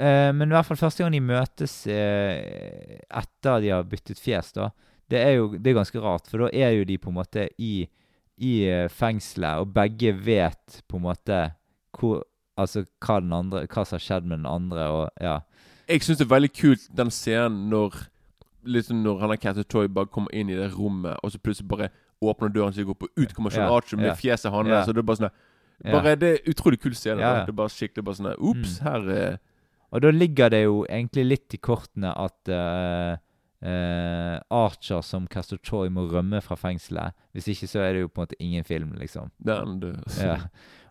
Eh, 0.00 0.30
men 0.32 0.48
i 0.48 0.54
hvert 0.56 0.64
fall 0.70 0.78
første 0.80 1.02
gang 1.04 1.12
de 1.12 1.20
møtes 1.20 1.74
eh, 1.92 3.00
etter 3.20 3.60
de 3.64 3.72
har 3.74 3.84
byttet 3.88 4.20
fjes, 4.22 4.52
da, 4.56 4.70
det 5.12 5.20
er 5.20 5.34
jo 5.36 5.50
det 5.58 5.72
er 5.72 5.80
ganske 5.80 6.00
rart. 6.02 6.28
For 6.30 6.46
da 6.46 6.50
er 6.56 6.72
jo 6.78 6.86
de 6.88 6.96
på 7.02 7.10
en 7.12 7.18
måte 7.18 7.48
i, 7.60 7.84
i 8.40 8.52
eh, 8.70 8.86
fengselet, 8.88 9.60
og 9.64 9.74
begge 9.76 10.14
vet 10.16 10.80
på 10.88 10.96
en 11.00 11.04
måte 11.10 11.40
hvor, 11.98 12.22
altså, 12.56 12.86
hva, 13.04 13.18
andre, 13.20 13.66
hva 13.66 13.84
som 13.84 13.98
har 13.98 14.04
skjedd 14.06 14.28
med 14.30 14.38
den 14.40 14.48
andre. 14.48 14.86
og 14.88 15.20
ja. 15.20 15.38
Jeg 15.90 16.06
syns 16.06 16.20
det 16.22 16.28
er 16.28 16.34
veldig 16.36 16.52
kult 16.54 16.88
den 16.96 17.10
scenen 17.14 17.68
når 17.72 18.06
Liksom 18.60 18.98
når 19.00 19.22
han 19.22 19.30
og 19.32 19.38
Castle 19.40 19.64
Toy 19.64 19.86
bare 19.88 20.10
kommer 20.12 20.28
inn 20.36 20.50
i 20.52 20.56
det 20.58 20.66
rommet, 20.74 21.14
og 21.24 21.30
så 21.32 21.38
plutselig 21.40 21.64
bare 21.70 21.86
åpner 22.20 22.50
døren 22.52 22.74
seg 22.76 22.90
opp, 22.92 23.06
og 23.06 23.14
ut 23.16 23.30
kommer 23.32 23.48
Sean 23.54 23.64
Ja, 23.64 23.72
Archer 23.72 23.96
med 23.96 24.10
ja. 24.10 24.16
fjeset 24.18 24.52
hans. 24.52 24.68
Ja. 24.68 24.82
Så 24.84 24.92
det 24.92 25.00
er 25.00 25.06
bare 25.08 25.16
sånn. 25.16 25.30
Bare, 25.86 26.12
Det 26.20 26.28
er 26.28 26.50
utrolig 26.52 26.76
kul 26.82 26.92
scene. 26.92 27.22
Det 27.24 27.48
er 27.48 27.56
bare 27.56 27.72
skikkelig 27.72 28.04
bare 28.04 28.18
sånn 28.18 28.28
Ops, 28.36 28.74
Mm. 28.76 28.84
her 28.84 29.08
er 29.14 29.38
Og 29.90 30.04
da 30.04 30.12
ligger 30.14 30.52
det 30.52 30.62
jo 30.64 30.84
egentlig 30.88 31.26
litt 31.26 31.56
i 31.56 31.60
kortene 31.62 32.12
at 32.14 32.50
uh, 32.52 33.16
uh, 33.66 34.36
Archer 34.50 35.02
som 35.06 35.26
Castor 35.30 35.60
Troy 35.64 35.90
må 35.92 36.06
rømme 36.10 36.42
fra 36.44 36.58
fengselet. 36.58 37.16
Hvis 37.34 37.50
ikke 37.52 37.70
så 37.70 37.82
er 37.84 37.96
det 37.96 38.04
jo 38.04 38.12
på 38.12 38.20
en 38.20 38.28
måte 38.28 38.38
ingen 38.42 38.64
film, 38.64 38.94
liksom. 39.00 39.32
den 39.38 39.80
død. 39.82 40.06
Ja. 40.20 40.38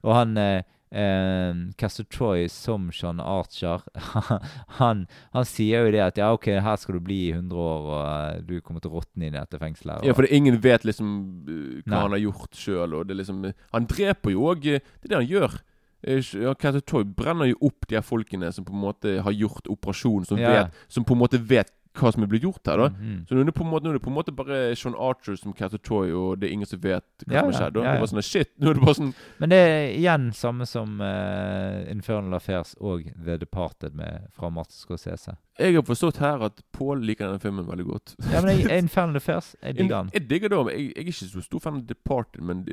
Og 0.04 0.16
han 0.16 0.38
uh, 0.40 0.60
eh, 0.96 1.56
Castor 1.78 2.06
Troy 2.12 2.48
som 2.52 2.90
Sean 2.96 3.20
Archer, 3.20 3.84
han, 4.80 5.06
han 5.36 5.48
sier 5.48 5.86
jo 5.86 5.94
det 5.94 6.04
at 6.06 6.22
ja, 6.22 6.32
OK, 6.36 6.48
her 6.64 6.80
skal 6.82 6.98
du 6.98 7.04
bli 7.06 7.20
i 7.28 7.34
100 7.36 7.56
år, 7.60 7.90
og 7.96 8.48
du 8.48 8.60
kommer 8.62 8.84
til 8.84 8.94
å 8.94 9.02
råtne 9.02 9.30
i 9.30 9.34
dette 9.36 9.60
fengselet. 9.62 10.06
Ja, 10.08 10.16
for 10.18 10.26
det, 10.26 10.36
ingen 10.36 10.60
vet 10.64 10.88
liksom 10.88 11.10
hva 11.48 11.96
Nei. 11.96 12.04
han 12.04 12.16
har 12.18 12.24
gjort 12.24 12.60
sjøl. 12.60 13.00
Liksom, 13.12 13.44
uh, 13.48 13.68
han 13.76 13.90
dreper 13.90 14.36
jo 14.36 14.48
òg 14.54 14.64
Det 14.70 14.80
er 14.82 15.12
det 15.12 15.20
han 15.20 15.30
gjør. 15.30 15.60
Eh, 16.04 16.22
Ja, 16.42 16.54
Castle 16.54 17.04
brenner 17.06 17.46
jo 17.52 17.56
opp 17.62 17.88
de 17.88 17.96
her 17.96 18.02
folkene 18.06 18.54
som 18.54 18.64
på 18.66 18.72
en 18.74 18.82
måte 18.82 19.22
har 19.22 19.32
gjort 19.34 19.68
operasjonen, 19.68 20.26
som, 20.26 20.38
Ja. 20.40 20.64
vet, 20.64 20.72
som 20.88 21.04
på 21.04 21.12
en 21.14 21.20
måte 21.20 21.38
vet 21.40 21.72
hva 22.00 22.14
som 22.14 22.22
er 22.24 22.28
blitt 22.28 22.44
gjort 22.44 22.64
her. 22.68 22.78
da 22.78 22.90
Mhm. 22.90 23.26
Så 23.28 23.34
nå 23.36 23.42
er 23.42 23.46
det 23.46 23.54
på 23.56 23.62
en 23.66 23.72
måte, 23.72 23.84
nå 23.84 23.90
er 23.90 23.94
det 23.98 24.02
på 24.04 24.08
en 24.08 24.16
måte 24.16 24.32
bare 24.34 24.74
Sean 24.78 24.94
Archer 24.96 25.36
som 25.36 25.52
Castle 25.54 25.80
Toy 25.80 26.12
og 26.14 26.40
det 26.40 26.48
er 26.48 26.54
ingen 26.54 26.66
som 26.68 26.80
vet 26.80 27.04
hva 27.28 27.34
Ja, 27.34 27.42
som 27.42 27.52
har 27.52 27.60
skjedd. 27.60 27.74
da. 27.74 27.80
ja, 27.82 27.92
Det 27.92 27.96
er 27.96 28.00
var 28.00 28.08
sånn 28.08 28.24
Shit! 28.24 28.48
Nå 28.60 28.70
er 28.70 28.74
det 28.76 28.84
bare 28.86 28.96
sånn 28.96 29.14
Men 29.40 29.50
det 29.50 29.58
er 29.58 29.98
igjen 30.00 30.32
samme 30.34 30.66
som 30.68 31.02
uh, 31.02 31.92
Infernal 31.92 32.34
Affairs 32.36 32.76
og 32.80 33.04
The 33.26 33.38
Departed 33.38 33.94
med, 33.96 34.28
fra 34.32 34.50
Martin 34.50 34.72
Scorsese. 34.78 35.36
Jeg 35.60 35.74
har 35.76 35.82
forstått 35.82 36.18
her 36.18 36.42
at 36.46 36.62
Paul 36.72 37.02
liker 37.02 37.26
denne 37.28 37.40
filmen 37.42 37.66
veldig 37.66 37.86
godt. 37.90 38.16
Ja, 38.32 38.40
men 38.42 38.56
jeg, 38.60 38.70
Infernal 38.84 39.16
Affairs, 39.18 39.56
jeg 39.62 39.76
digger 39.76 40.04
den. 40.04 40.12
Jeg 40.14 40.30
digger 40.30 40.48
det, 40.50 40.66
men 40.66 40.76
jeg, 40.76 40.96
jeg 40.96 41.04
er 41.04 41.08
ikke 41.10 41.28
så 41.28 41.42
stor 41.44 41.60
fan 41.60 41.76
av 41.76 41.88
Departed, 41.88 42.42
men 42.42 42.66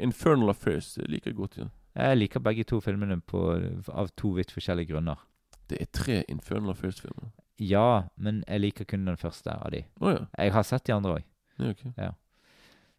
Infernal 0.00 0.48
Affairs 0.50 0.98
liker 1.06 1.30
jeg 1.30 1.36
godt. 1.36 1.58
ja 1.58 1.64
Jeg 1.96 2.18
liker 2.18 2.40
begge 2.44 2.64
to 2.68 2.80
filmene 2.84 3.20
på, 3.24 3.40
av 3.88 4.10
to 4.20 4.34
vidt 4.36 4.52
forskjellige 4.52 4.92
grunner. 4.92 5.16
Det 5.70 5.78
er 5.80 5.88
tre 5.96 6.18
Infernal 6.28 6.70
Affairs-filmer. 6.74 7.30
Ja, 7.58 8.02
men 8.20 8.42
jeg 8.46 8.60
liker 8.60 8.84
kun 8.84 9.06
den 9.08 9.16
første 9.16 9.50
av 9.54 9.72
de. 9.72 9.80
Oh, 10.00 10.10
ja. 10.12 10.26
Jeg 10.38 10.52
har 10.52 10.62
sett 10.68 10.84
de 10.86 10.92
andre 10.92 11.14
òg. 11.16 11.24
ja 11.58 11.70
ok. 11.72 11.82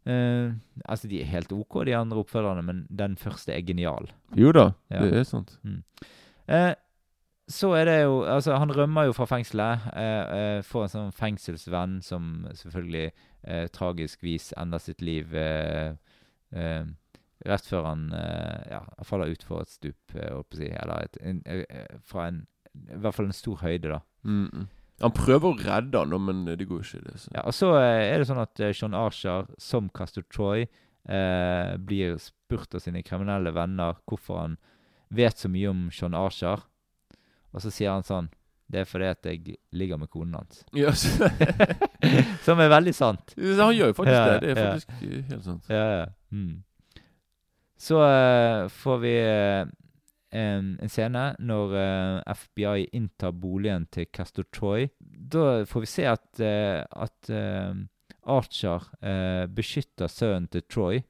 uh, 0.07 0.51
altså, 0.89 1.07
de 1.07 1.21
er 1.21 1.29
helt 1.29 1.51
OK, 1.53 1.77
de 1.85 1.93
andre 1.95 2.23
oppfølgerne, 2.23 2.63
men 2.65 2.81
den 2.89 3.17
første 3.21 3.53
er 3.53 3.61
genial. 3.61 4.09
Jo 4.35 4.51
da, 4.51 4.71
Ja. 4.89 5.03
det 5.05 5.13
er 5.21 5.23
sant. 5.29 5.59
Eh, 6.47 6.73
så 7.49 7.73
er 7.75 7.85
det 7.85 8.03
jo 8.03 8.23
Altså, 8.23 8.55
han 8.57 8.71
rømmer 8.71 9.05
jo 9.05 9.13
fra 9.13 9.25
fengselet. 9.25 9.79
Eh, 9.93 10.37
eh, 10.57 10.61
får 10.63 10.83
en 10.83 10.89
sånn 10.95 11.11
fengselsvenn 11.15 12.01
som 12.01 12.47
selvfølgelig 12.55 13.11
eh, 13.43 13.67
tragisk 13.67 14.23
vis 14.23 14.53
ender 14.57 14.79
sitt 14.79 15.01
liv 15.01 15.33
eh, 15.35 15.93
rett 17.45 17.67
før 17.69 17.85
han 17.85 18.07
eh, 18.15 18.71
ja, 18.71 18.81
faller 19.05 19.33
utfor 19.33 19.61
et 19.61 19.73
stup, 19.73 20.15
eh, 20.15 20.39
si. 20.55 20.71
Eller 20.71 21.05
et, 21.05 21.19
en, 21.21 21.43
eh, 21.45 21.99
fra 22.05 22.27
en 22.31 22.45
I 22.73 22.99
hvert 23.01 23.15
fall 23.17 23.29
en 23.29 23.33
stor 23.33 23.61
høyde, 23.61 23.89
da. 23.89 23.99
Mm 24.23 24.49
-mm. 24.53 24.65
Han 25.01 25.11
prøver 25.11 25.47
å 25.47 25.57
redde 25.57 25.97
han, 25.97 26.25
men 26.25 26.45
det 26.45 26.67
går 26.67 26.81
ikke. 26.81 27.03
det 27.05 27.19
så. 27.19 27.31
Ja, 27.33 27.41
og 27.45 27.53
så 27.53 27.75
er 27.77 28.17
det 28.17 28.27
sånn 28.27 28.41
at 28.41 28.75
Sean 28.75 28.93
Archer, 28.93 29.45
som 29.57 29.89
Castor 29.89 30.23
Troy, 30.33 30.67
eh, 31.07 31.77
blir 31.77 32.17
spurt 32.17 32.75
av 32.75 32.79
sine 32.79 33.03
kriminelle 33.03 33.51
venner 33.51 33.95
hvorfor 34.07 34.39
han 34.39 34.57
vet 35.09 35.37
så 35.37 35.49
mye 35.49 35.69
om 35.69 35.87
Sean 35.91 36.13
Archer. 36.17 36.63
Og 37.53 37.63
så 37.63 37.71
sier 37.71 37.91
han 37.91 38.03
sånn 38.03 38.29
Det 38.67 38.81
er 38.81 38.87
fordi 38.89 39.05
at 39.07 39.23
jeg 39.23 39.55
ligger 39.71 39.97
med 39.97 40.09
konen 40.11 40.33
hans. 40.35 40.65
Yes. 40.75 41.05
Som 42.45 42.59
er 42.59 42.67
veldig 42.67 42.93
sant. 42.93 43.33
han 43.37 43.75
gjør 43.75 43.93
jo 43.93 43.93
faktisk 43.93 44.17
Ja, 44.17 44.25
det. 44.33 44.41
Det 44.41 44.49
er 44.51 44.71
faktisk 44.73 44.89
ja. 45.01 45.21
helt 45.29 45.45
sant. 45.45 45.69
Ja, 45.69 45.85
ja. 45.99 46.05
Mm. 46.31 46.63
Så 47.77 48.01
eh, 48.03 48.67
får 48.67 48.97
vi 48.97 49.13
eh, 49.21 49.65
en, 50.29 50.71
en 50.81 50.89
scene 50.91 51.25
når 51.39 51.75
eh, 51.77 52.33
FBI 52.33 52.87
inntar 52.97 53.35
boligen 53.37 53.85
til 53.93 54.09
Castor 54.13 54.47
Troy. 54.53 54.89
Da 54.99 55.63
får 55.69 55.85
vi 55.85 55.91
se 55.91 56.07
at, 56.09 56.41
at 56.41 57.29
Archer 58.27 58.87
beskytter 59.53 60.09
sønnen 60.11 60.49
til 60.51 60.65
Troy. 60.67 61.03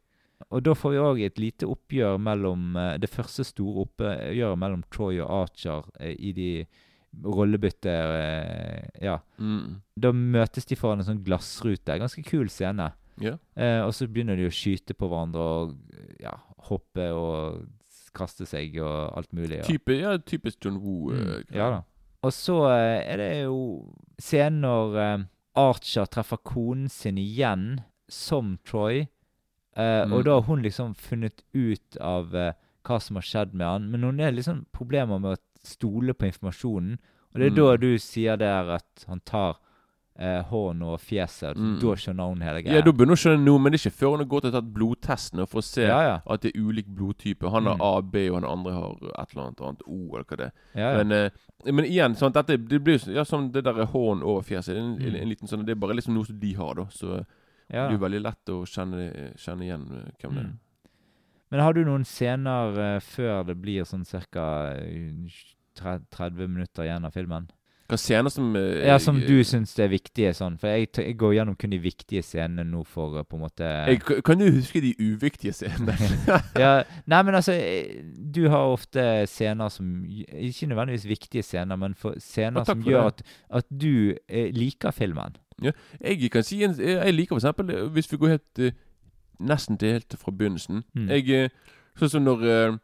Og 0.54 0.62
da 0.64 0.76
får 0.78 0.94
vi 0.94 1.00
òg 1.02 1.22
et 1.26 1.40
lite 1.42 1.66
oppgjør 1.66 2.20
mellom 2.22 2.76
Det 3.02 3.10
første 3.10 3.44
store 3.48 3.88
oppgjøret 3.88 4.60
mellom 4.60 4.84
Troy 4.94 5.18
og 5.18 5.32
Archer 5.42 5.88
i 6.14 6.34
de 6.38 6.52
rollebytter 7.26 8.14
Ja. 9.02 9.18
Mm. 9.38 9.82
Da 9.98 10.14
møtes 10.14 10.70
de 10.70 10.78
foran 10.78 11.02
en 11.02 11.10
sånn 11.10 11.24
glassrute. 11.26 11.98
Ganske 11.98 12.24
kul 12.28 12.52
scene. 12.54 12.92
Yeah. 13.18 13.38
Eh, 13.58 13.82
og 13.82 13.96
så 13.98 14.06
begynner 14.10 14.38
de 14.38 14.46
å 14.46 14.54
skyte 14.54 14.94
på 14.98 15.10
hverandre 15.10 15.42
og 15.42 15.74
ja, 16.22 16.36
hoppe 16.70 17.12
og 17.14 17.66
kaste 18.18 18.46
seg 18.50 18.80
og 18.82 19.18
alt 19.18 19.32
mulig. 19.34 19.60
Ja. 19.60 19.64
Type, 19.68 19.94
ja, 20.00 20.16
typisk 20.18 20.66
John 20.66 20.78
Woo. 20.82 21.12
mm, 21.14 21.28
eh, 21.30 21.56
ja 21.58 21.70
da. 21.70 21.82
Og 22.26 22.34
så 22.34 22.56
eh, 22.72 23.04
er 23.14 23.18
det 23.22 23.44
jo 23.46 23.60
scenen 24.20 24.62
når 24.66 24.98
eh, 25.04 25.26
Archer 25.58 26.06
treffer 26.10 26.38
konen 26.44 26.90
sin 26.90 27.18
igjen 27.22 27.80
som 28.10 28.58
Troy. 28.66 29.06
Mm. 29.78 30.14
Og 30.14 30.24
da 30.26 30.34
har 30.40 30.42
hun 30.48 30.64
liksom 30.66 30.96
funnet 30.98 31.44
ut 31.54 31.98
av 32.02 32.32
hva 32.34 32.98
som 33.02 33.18
har 33.20 33.26
skjedd 33.28 33.54
med 33.54 33.68
han. 33.68 33.84
Men 33.92 34.04
hun 34.08 34.20
har 34.24 34.32
liksom 34.34 34.64
problemer 34.74 35.20
med 35.22 35.36
å 35.36 35.42
stole 35.62 36.16
på 36.18 36.26
informasjonen. 36.32 36.96
Og 37.34 37.40
det 37.42 37.46
er 37.46 37.54
Mm. 37.54 37.58
da 37.60 37.78
du 37.78 37.98
sier 38.02 38.38
der 38.38 38.72
at 38.80 39.06
han 39.08 39.20
tar 39.20 39.60
eh, 40.20 40.42
hånden 40.50 40.82
og 40.88 41.00
fjeset. 41.00 41.56
Mm. 41.58 41.76
Da 41.82 41.94
skjønner 41.96 42.30
hun 42.32 42.42
hele 42.42 42.62
Ja, 42.64 42.66
greia. 42.72 42.82
da 42.86 42.92
begynner 42.92 43.14
hun 43.14 43.18
å 43.18 43.22
skjønne 43.24 43.44
noe, 43.46 43.60
men 43.62 43.72
det 43.72 43.80
er 43.80 43.90
ikke 43.90 44.00
før 44.00 44.10
hun 44.16 44.24
har 44.24 44.30
gått 44.32 44.46
og 44.50 44.54
tatt 44.58 44.72
blodtestene 44.74 45.46
for 45.48 45.62
å 45.62 45.64
se 45.68 45.84
ja, 45.86 46.00
ja. 46.08 46.16
at 46.26 46.42
det 46.42 46.52
er 46.56 46.60
ulik 46.62 46.88
blodtype. 46.88 47.50
Han 47.54 47.66
har 47.70 47.76
Mm. 47.78 47.82
A, 47.86 48.02
B, 48.02 48.30
og 48.30 48.42
han 48.42 48.50
andre 48.52 48.74
har 48.74 48.92
et 49.22 49.34
eller 49.34 49.44
annet 49.46 49.62
annet 49.62 49.82
O, 49.88 50.00
eller 50.16 50.24
hva 50.26 50.38
det 50.38 50.46
er. 50.48 50.54
ja, 50.76 50.92
ja. 50.92 51.04
Men, 51.04 51.12
eh, 51.12 51.72
men 51.72 51.86
igjen, 51.86 52.16
sånn, 52.16 52.34
dette 52.34 52.58
det 52.58 52.80
blir 52.84 52.98
jo 53.00 53.14
ja, 53.14 53.24
som 53.24 53.52
det 53.52 53.64
der 53.64 53.86
hånden 53.86 54.24
over 54.24 54.42
fjeset. 54.42 54.74
Det 54.74 54.78
er 54.78 54.84
en, 54.86 54.98
Mm. 54.98 55.22
en, 55.22 55.30
liten 55.30 55.48
sånn, 55.48 55.66
det 55.66 55.72
er 55.72 55.82
bare 55.82 55.94
liksom 55.96 56.14
noe 56.14 56.26
som 56.26 56.40
de 56.40 56.54
har, 56.54 56.74
da. 56.76 56.86
Så 56.90 57.26
ja. 57.70 57.88
det 57.88 57.92
er 57.94 57.98
jo 57.98 58.06
veldig 58.06 58.22
lett 58.24 58.46
å 58.50 58.64
kjenne, 58.66 59.34
kjenne 59.38 59.62
igjen 59.66 59.86
eh, 59.92 60.12
hvem 60.22 60.34
det 60.34 60.44
er. 60.44 60.50
Mm. 60.50 60.58
Men 61.50 61.60
har 61.62 61.74
du 61.74 61.86
noen 61.86 62.04
scener 62.04 62.74
uh, 62.76 63.00
før 63.00 63.46
det 63.48 63.56
blir 63.62 63.84
sånn 63.88 64.04
ca. 64.04 64.74
30 65.76 66.48
minutter 66.48 66.84
igjen 66.84 67.06
av 67.06 67.12
filmen? 67.14 67.48
Hva 67.88 67.96
scener 68.00 68.32
som 68.34 68.56
eh, 68.60 68.86
Ja, 68.88 68.98
Som 69.00 69.20
du 69.24 69.38
syns 69.48 69.72
er 69.80 69.88
viktige? 69.92 70.34
sånn 70.36 70.58
For 70.60 70.74
jeg, 70.74 70.90
jeg 71.00 71.16
går 71.20 71.38
gjennom 71.38 71.56
kun 71.60 71.72
de 71.72 71.80
viktige 71.80 72.24
scenene 72.26 72.66
nå 72.68 72.84
for 72.88 73.20
eh, 73.22 73.26
på 73.28 73.38
en 73.38 73.46
måte 73.46 73.70
jeg, 73.88 74.02
Kan 74.28 74.42
du 74.42 74.50
huske 74.52 74.82
de 74.84 74.94
uviktige 75.00 75.54
scenene? 75.56 75.96
ja, 76.64 76.74
Nei, 77.08 77.22
men 77.24 77.40
altså 77.40 77.56
eh, 77.56 78.02
Du 78.04 78.48
har 78.52 78.74
ofte 78.74 79.06
scener 79.32 79.72
som 79.74 80.04
Ikke 80.08 80.68
nødvendigvis 80.68 81.08
viktige 81.08 81.44
scener, 81.48 81.80
men 81.80 81.96
scener 82.20 82.68
som 82.68 82.84
gjør 82.84 83.14
at, 83.14 83.24
at 83.62 83.70
du 83.72 84.16
eh, 84.28 84.50
liker 84.56 84.92
filmen. 84.92 85.38
Ja, 85.64 85.72
jeg 86.02 86.32
kan 86.32 86.44
si 86.44 86.60
en, 86.64 86.76
Jeg 86.80 87.14
liker 87.16 87.36
for 87.36 87.42
eksempel 87.42 87.72
eh, 87.74 87.88
Hvis 87.96 88.12
vi 88.12 88.20
går 88.20 88.36
helt 88.36 88.60
eh, 88.60 88.76
Nesten 89.40 89.78
til 89.78 89.92
helt 89.94 90.16
fra 90.18 90.32
begynnelsen. 90.34 90.84
Mm. 90.98 91.10
Jeg 91.14 91.30
eh, 91.30 91.50
Sånn 91.98 92.10
som 92.10 92.26
når 92.26 92.44
eh, 92.52 92.78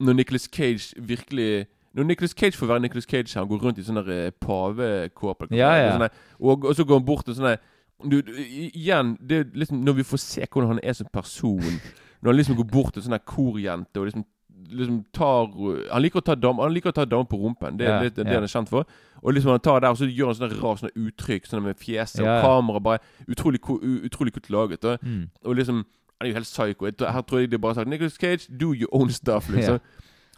Når 0.00 0.16
Nicholas 0.18 0.48
Cage 0.48 0.94
virkelig 0.96 1.66
Når 1.94 2.04
Nicholas 2.04 2.34
Cage 2.36 2.56
får 2.56 2.66
være 2.66 2.80
Nicholas 2.84 3.06
Cage 3.08 3.34
Han 3.38 3.48
går 3.48 3.62
rundt 3.64 3.78
i 3.78 3.84
sånn 3.86 4.00
der 4.02 4.10
eh, 4.14 4.30
pavekåpe 4.40 5.48
Ja, 5.50 5.72
ja. 5.76 5.92
og, 5.94 6.00
sånn 6.00 6.08
og, 6.40 6.64
og 6.70 6.76
så 6.76 6.84
går 6.84 7.00
han 7.00 7.06
bort 7.08 7.28
og 7.28 7.36
sånn 7.38 7.56
du, 8.04 8.20
du, 8.22 8.32
Igjen, 8.38 9.16
det 9.20 9.38
er 9.40 9.54
liksom 9.58 9.80
når 9.86 9.96
vi 9.98 10.06
får 10.06 10.20
se 10.22 10.46
hvordan 10.46 10.74
han 10.76 10.82
er 10.82 10.98
som 10.98 11.08
person 11.12 11.62
Når 12.20 12.30
han 12.32 12.36
liksom 12.36 12.58
går 12.58 12.68
bort 12.72 12.94
til 12.94 13.06
sånn 13.06 13.18
korjente 13.26 14.00
og 14.02 14.10
liksom 14.10 14.26
Liksom 14.68 15.04
tar 15.14 15.46
Han 15.92 16.02
liker 16.02 16.20
å 16.20 16.26
ta 16.26 16.34
dam 16.34 16.58
damer 16.58 17.24
på 17.30 17.38
rumpen. 17.40 17.76
Det 17.78 17.86
er 17.86 17.92
Ja, 17.94 18.00
det, 18.02 18.16
det 18.16 18.26
ja. 18.26 18.34
han 18.34 18.44
er 18.44 18.50
kjent 18.52 18.68
for. 18.68 18.84
Og 19.22 19.32
liksom 19.32 19.52
han 19.54 19.62
tar 19.64 19.80
der, 19.80 19.94
og 19.94 19.96
så 19.96 20.04
gjør 20.04 20.32
han 20.32 20.34
sånne 20.34 20.58
rar 20.58 20.80
sånne 20.80 21.06
uttrykk 21.06 21.46
Sånn 21.46 21.62
med 21.64 21.78
fjeset 21.80 22.20
og 22.20 22.42
kamera. 22.42 22.82
Bare 22.82 22.98
utrolig, 23.30 23.62
utrolig 24.10 24.34
kult 24.34 24.50
laget. 24.52 24.84
Og, 24.84 24.98
Mm. 25.00 25.30
Og 25.46 25.56
liksom 25.56 25.84
Han 26.18 26.26
er 26.26 26.32
jo 26.32 26.34
helt 26.34 26.50
psycho. 26.50 26.90
Her 27.06 27.22
tror 27.22 27.38
jeg 27.40 27.50
de 27.52 27.58
bare 27.62 27.70
har 27.70 27.80
sagt 27.80 27.88
Nicholas 27.88 28.18
Cage, 28.18 28.48
do 28.60 28.72
your 28.74 28.90
own 28.92 29.08
stuff, 29.14 29.48
liksom. 29.54 29.78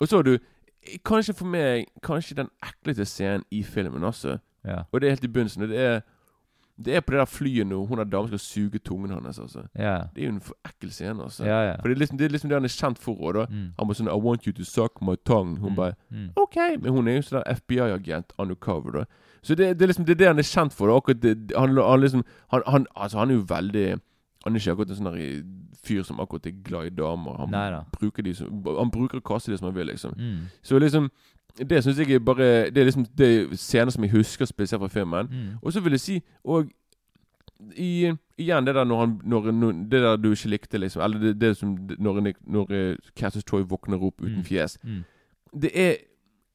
Og 0.01 0.09
så 0.09 0.17
har 0.21 0.23
du 0.23 0.39
Kanskje 1.05 1.35
for 1.37 1.47
meg 1.47 1.87
Kanskje 2.03 2.37
den 2.37 2.49
ekleste 2.63 3.05
scenen 3.05 3.45
i 3.51 3.63
filmen, 3.63 4.05
også. 4.05 4.39
Ja. 4.65 4.83
Og 4.93 5.01
det 5.01 5.07
er 5.09 5.11
helt 5.17 5.25
i 5.25 5.29
begynnelsen. 5.29 5.69
Det 5.69 5.79
er 5.79 6.01
Det 6.81 6.95
er 6.97 7.01
på 7.01 7.13
det 7.13 7.19
der 7.19 7.25
flyet 7.29 7.67
nå 7.67 7.87
hun 7.87 7.99
der 7.99 8.05
damen 8.09 8.29
skal 8.29 8.39
suge 8.39 8.79
tungen 8.79 9.11
hans, 9.11 9.39
altså. 9.39 9.67
Ja. 9.79 9.99
Det 10.17 10.23
er 10.23 10.27
jo 10.29 10.33
en 10.33 10.41
for 10.41 10.57
ekkel 10.65 10.91
scene, 10.93 11.23
altså. 11.23 11.45
For 11.81 11.89
det 11.89 11.95
er, 11.95 11.99
liksom, 11.99 12.19
det 12.19 12.25
er 12.25 12.29
liksom 12.33 12.49
det 12.49 12.57
han 12.57 12.65
er 12.65 12.69
kjent 12.73 12.99
for 12.99 13.33
da. 13.33 13.45
Mm. 13.51 13.67
Han 13.79 13.87
bare 13.89 13.95
sånn 13.99 14.09
I 14.09 14.17
want 14.17 14.47
you 14.47 14.53
to 14.57 14.65
suck 14.65 15.03
my 15.03 15.15
tongue. 15.27 15.59
Hun 15.61 15.71
Mm. 15.73 15.77
bare 15.77 15.93
Mm. 16.11 16.31
OK. 16.37 16.57
Men 16.81 16.93
hun 16.93 17.09
er 17.09 17.15
jo 17.17 17.23
sånn 17.23 17.43
FBI-agent 17.47 18.33
undercover, 18.39 18.91
da. 18.93 19.05
Så 19.43 19.55
det, 19.55 19.79
det 19.79 19.83
er 19.83 19.87
liksom 19.93 20.07
det 20.07 20.13
er 20.15 20.19
det 20.25 20.27
han 20.27 20.39
er 20.39 20.43
kjent 20.43 20.73
for. 20.73 20.87
da 20.87 20.97
Akkurat 20.97 21.21
det, 21.21 21.53
han, 21.57 21.77
han 21.77 22.01
liksom 22.01 22.25
han, 22.51 22.63
han, 22.67 22.87
Altså, 22.97 23.19
han 23.19 23.31
er 23.31 23.35
jo 23.35 23.45
veldig 23.49 24.01
Han 24.45 24.55
er 24.55 24.61
ikke 24.61 24.73
akkurat 24.73 24.91
en 24.91 24.97
sånn 24.97 25.19
fyr 25.85 26.03
som 26.03 26.21
akkurat 26.21 26.47
er 26.47 26.55
glad 26.65 26.87
i 26.87 26.95
damer. 26.97 27.37
Han 27.43 27.51
Neida. 27.53 27.83
bruker 27.93 28.23
de 28.23 28.35
som 28.35 28.65
Han 28.79 28.91
bruker 28.91 29.19
å 29.21 29.23
kaste 29.23 29.51
de 29.53 29.59
som 29.59 29.67
han 29.69 29.75
vil, 29.77 29.87
liksom. 29.93 30.15
Mm. 30.17 30.49
Så 30.63 30.79
liksom 30.79 31.11
Det 31.59 31.83
syns 31.85 31.99
jeg 31.99 32.11
er 32.15 32.19
bare 32.25 32.71
Det 32.71 32.79
er 32.79 32.85
liksom 32.89 33.07
det 33.19 33.59
scener 33.59 33.91
som 33.91 34.05
jeg 34.05 34.13
husker 34.13 34.45
spesielt 34.47 34.81
fra 34.81 34.89
filmen. 34.89 35.27
Mm. 35.31 35.59
Og 35.63 35.73
så 35.73 35.81
vil 35.81 35.93
jeg 35.93 36.01
si 36.01 36.21
og 36.45 36.71
i, 37.77 38.13
Igjen 38.39 38.65
det 38.65 38.75
der 38.75 38.85
når 38.85 39.01
han 39.01 39.21
når, 39.25 39.51
når, 39.53 39.73
Det 39.73 40.01
der 40.03 40.17
du 40.17 40.31
ikke 40.33 40.49
likte, 40.49 40.79
liksom. 40.79 41.03
Eller 41.03 41.19
det, 41.19 41.41
det 41.41 41.57
som 41.57 41.75
Når, 41.99 42.33
når 42.47 42.71
uh, 42.93 42.97
Cassius 43.17 43.45
Troy 43.45 43.63
våkner 43.63 44.01
opp 44.03 44.21
uten 44.23 44.37
Mm. 44.41 44.45
fjes. 44.45 44.79
Mm. 44.85 45.05
Det 45.61 45.71
er 45.75 45.97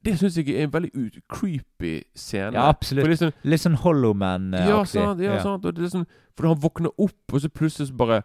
Det 0.06 0.14
syns 0.20 0.36
jeg 0.38 0.48
er 0.54 0.64
en 0.68 0.70
veldig 0.74 0.90
creepy 1.32 1.92
scene. 2.14 2.54
Ja, 2.54 2.68
absolutt. 2.70 3.08
Liksom, 3.10 3.32
Litt 3.44 3.60
sånn 3.64 3.76
Hollowman-aktig. 3.82 4.68
ja, 4.70 4.78
sant, 4.86 5.20
ja, 5.24 5.40
sant. 5.42 5.66
Det 5.66 5.82
er 5.82 5.90
sånn, 5.92 6.06
for 6.36 6.46
han 6.50 6.60
våkner 6.62 6.92
opp, 6.96 7.32
og 7.34 7.42
så 7.42 7.50
plutselig 7.50 7.88
så 7.90 7.96
bare 7.98 8.22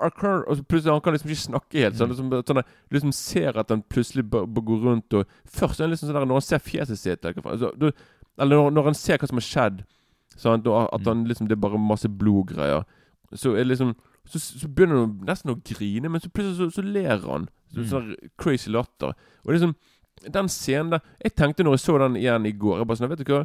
Og 0.00 0.56
så 0.56 0.64
plutselig 0.64 0.92
Han 0.92 1.00
kan 1.04 1.12
liksom 1.12 1.30
ikke 1.30 1.46
snakke 1.48 1.78
helt. 1.84 1.96
Sånn, 1.96 2.08
Mm. 2.08 2.30
liksom, 2.30 2.44
sånn, 2.46 2.62
du 2.88 2.94
liksom 2.96 3.12
ser 3.12 3.58
at 3.58 3.68
han 3.68 3.82
plutselig 3.82 4.24
går 4.30 4.80
rundt 4.84 5.12
og 5.14 5.26
Først 5.46 5.80
er 5.80 5.84
han 5.84 5.90
liksom 5.90 6.08
sånn 6.08 6.14
der 6.14 6.24
når 6.26 6.38
han 6.40 6.40
ser 6.40 6.58
fjeset 6.58 6.98
sitt 6.98 7.22
altså, 7.24 7.72
du, 7.78 7.92
eller 8.38 8.56
når, 8.56 8.70
når 8.72 8.84
han 8.84 8.94
ser 8.94 9.18
hva 9.18 9.28
som 9.28 9.36
har 9.36 9.48
skjedd, 9.48 9.84
sant, 10.36 10.66
at 10.66 11.00
Mm. 11.00 11.04
han 11.06 11.24
liksom 11.26 11.48
det 11.48 11.52
er 11.58 11.60
bare 11.68 11.78
masse 11.78 12.08
blodgreier, 12.08 12.84
så 13.34 13.52
er 13.52 13.64
det 13.64 13.76
liksom 13.78 13.94
så, 14.26 14.38
så 14.38 14.68
begynner 14.68 15.00
han 15.00 15.20
nesten 15.26 15.50
å 15.50 15.60
grine, 15.64 16.08
men 16.08 16.20
så 16.20 16.30
plutselig 16.30 16.56
så, 16.56 16.80
så 16.80 16.82
ler 16.84 17.18
han. 17.26 17.48
Så, 17.72 17.80
Mm. 17.80 17.86
Sånn 17.90 18.16
crazy 18.38 18.70
latter. 18.70 19.12
Og 19.44 19.52
liksom 19.54 19.74
Den 20.28 20.48
scenen 20.52 20.90
der 20.92 21.00
Jeg 21.22 21.34
tenkte 21.34 21.64
når 21.64 21.78
jeg 21.78 21.80
så 21.86 21.98
den 21.98 22.16
igjen 22.20 22.46
i 22.46 22.52
går 22.52 22.78
Jeg 22.82 22.86
bare 22.90 23.00
sånn, 23.00 23.08
vet 23.12 23.22
du 23.24 23.32
hva 23.32 23.44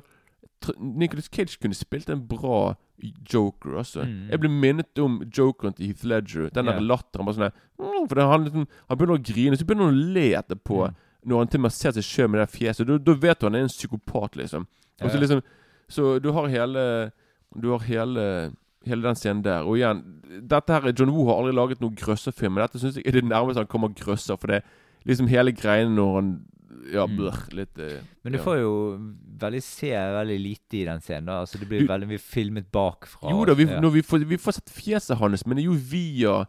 Nicholas 0.80 1.30
Cage 1.30 1.58
kunne 1.62 1.76
spilt 1.78 2.10
en 2.10 2.28
bra 2.28 2.76
Joker, 3.32 3.76
altså. 3.78 4.06
Mm. 4.08 4.30
Jeg 4.32 4.40
ble 4.40 4.50
minnet 4.50 5.02
om 5.04 5.18
Jokeren 5.28 5.76
til 5.76 5.90
Heath 5.92 6.06
Ledger. 6.08 6.48
Den 6.56 6.70
der 6.70 6.80
latteren. 6.80 7.28
Bare 7.28 7.36
sånn 7.36 7.52
mm, 7.52 8.08
For 8.08 8.16
det, 8.18 8.28
han, 8.32 8.46
liksom, 8.48 8.68
han 8.88 8.98
begynner 8.98 9.20
å 9.20 9.26
grine, 9.26 9.60
så 9.60 9.68
begynner 9.68 9.90
han 9.90 9.98
å 10.00 10.14
le 10.16 10.26
etterpå. 10.40 10.80
Mm. 10.88 10.96
Når 11.26 11.42
han 11.44 11.52
til 11.52 11.60
og 11.60 11.66
med 11.66 11.76
ser 11.76 11.96
seg 11.98 12.08
sjøl 12.08 12.32
med 12.32 12.42
det 12.42 12.48
fjeset. 12.54 12.88
Da, 12.88 13.18
vet 13.26 13.42
du 13.42 13.48
han 13.50 13.60
er 13.60 13.66
en 13.68 13.74
psykopat, 13.74 14.40
liksom. 14.40 14.68
Så 14.96 15.12
Ja. 15.12 15.20
liksom 15.20 15.44
Så 15.92 16.20
du 16.24 16.32
har 16.32 16.48
hele 16.48 17.12
Du 17.62 17.70
har 17.72 17.80
hele 17.80 18.54
Hele 18.86 19.02
den 19.02 19.16
scenen 19.16 19.44
der. 19.44 19.66
Og 19.66 19.78
igjen, 19.78 20.04
dette 20.46 20.70
her 20.72 20.94
John 20.94 21.10
Woo 21.10 21.26
har 21.26 21.42
aldri 21.42 21.56
laget 21.58 21.80
noen 21.82 21.96
grøsserfilm, 21.96 22.54
men 22.54 22.62
dette 22.68 22.78
syns 22.78 22.96
jeg 23.00 23.08
er 23.08 23.12
det 23.18 23.24
nærmeste 23.26 23.58
han 23.58 23.68
kommer 23.68 23.90
grøsser. 23.90 24.38
For 24.38 24.48
det 24.48 24.62
liksom 25.06 25.28
hele 25.28 25.52
greiene 25.52 25.96
når 25.96 26.16
han 26.16 26.28
Ja, 26.94 27.06
Mm. 27.08 27.18
blør, 27.18 27.54
litt 27.54 27.78
eh, 27.80 28.02
Men 28.24 28.34
du 28.34 28.40
får 28.40 28.60
jo 28.62 28.72
veldig 29.40 29.62
se 29.64 29.90
veldig 29.92 30.40
lite 30.40 30.78
i 30.82 30.86
den 30.86 31.00
scenen. 31.02 31.26
da 31.26 31.40
Altså 31.42 31.60
Det 31.60 31.68
blir 31.70 31.80
Du- 31.82 31.88
veldig 31.88 32.08
mye 32.08 32.20
filmet 32.20 32.72
bakfra. 32.72 33.30
Jo 33.32 33.46
da, 33.46 33.54
vi, 33.54 33.66
ja. 33.66 33.80
når 33.80 33.92
vi, 33.94 34.02
får, 34.02 34.26
vi 34.26 34.38
får 34.38 34.54
sett 34.54 34.70
fjeset 34.70 35.18
hans, 35.18 35.46
men 35.46 35.58
det 35.58 35.64
er 35.66 35.72
jo 35.72 35.80
via 35.80 36.46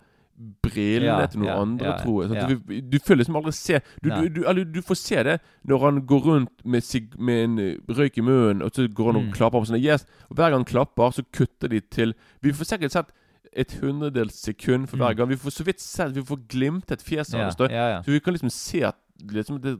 brillene 0.62 1.22
Ja, 1.22 1.26
til 1.26 1.40
noen 1.40 1.48
ja, 1.48 1.60
andre, 1.62 1.86
ja, 1.86 1.96
tror 2.02 2.22
jeg. 2.22 2.30
Sant? 2.30 2.40
ja. 2.40 2.46
Du, 2.48 2.80
du 2.92 2.98
føler 3.00 3.22
liksom 3.22 3.36
aldri 3.40 3.52
se 3.56 3.78
du, 4.02 4.08
Nei. 4.10 4.18
du, 4.20 4.28
du, 4.28 4.40
eller, 4.50 4.64
du 4.64 4.82
får 4.84 4.98
se 5.00 5.22
det 5.24 5.36
når 5.66 5.80
han 5.86 6.00
går 6.06 6.20
rundt 6.26 6.64
med, 6.64 6.84
sig, 6.84 7.06
med 7.18 7.44
en 7.44 7.58
eh, 7.58 7.76
røyk 7.88 8.18
i 8.18 8.24
munnen, 8.26 8.60
og 8.62 8.74
så 8.76 8.86
går 8.92 9.12
han 9.12 9.16
og 9.22 9.24
Mm. 9.30 9.32
klapper 9.32 9.64
på 9.64 9.80
yes. 9.80 10.04
Og 10.30 10.36
hver 10.36 10.50
gang 10.50 10.60
han 10.60 10.64
klapper, 10.68 11.10
så 11.16 11.22
kutter 11.32 11.68
de 11.68 11.80
til 11.80 12.14
Vi 12.42 12.52
får 12.52 12.64
sikkert 12.68 12.92
sett 12.92 13.12
et 13.56 13.72
hundredels 13.80 14.34
sekund 14.34 14.86
for 14.88 14.98
hver 14.98 15.14
Mm. 15.14 15.16
gang. 15.16 15.28
Vi 15.30 15.36
får 15.36 15.52
så 15.56 15.64
vidt 15.64 15.80
sett 15.80 16.12
Vi 16.12 16.20
får 16.22 16.46
glimtet 16.48 17.00
fjeset 17.02 17.40
hans. 17.40 17.56
da. 17.56 17.68
ja, 17.70 17.88
ja. 17.96 18.02
Så 18.02 18.12
vi 18.12 18.20
kan 18.20 18.34
liksom 18.34 18.50
se 18.52 18.82
at 18.84 18.96
liksom 19.32 19.60
det, 19.62 19.72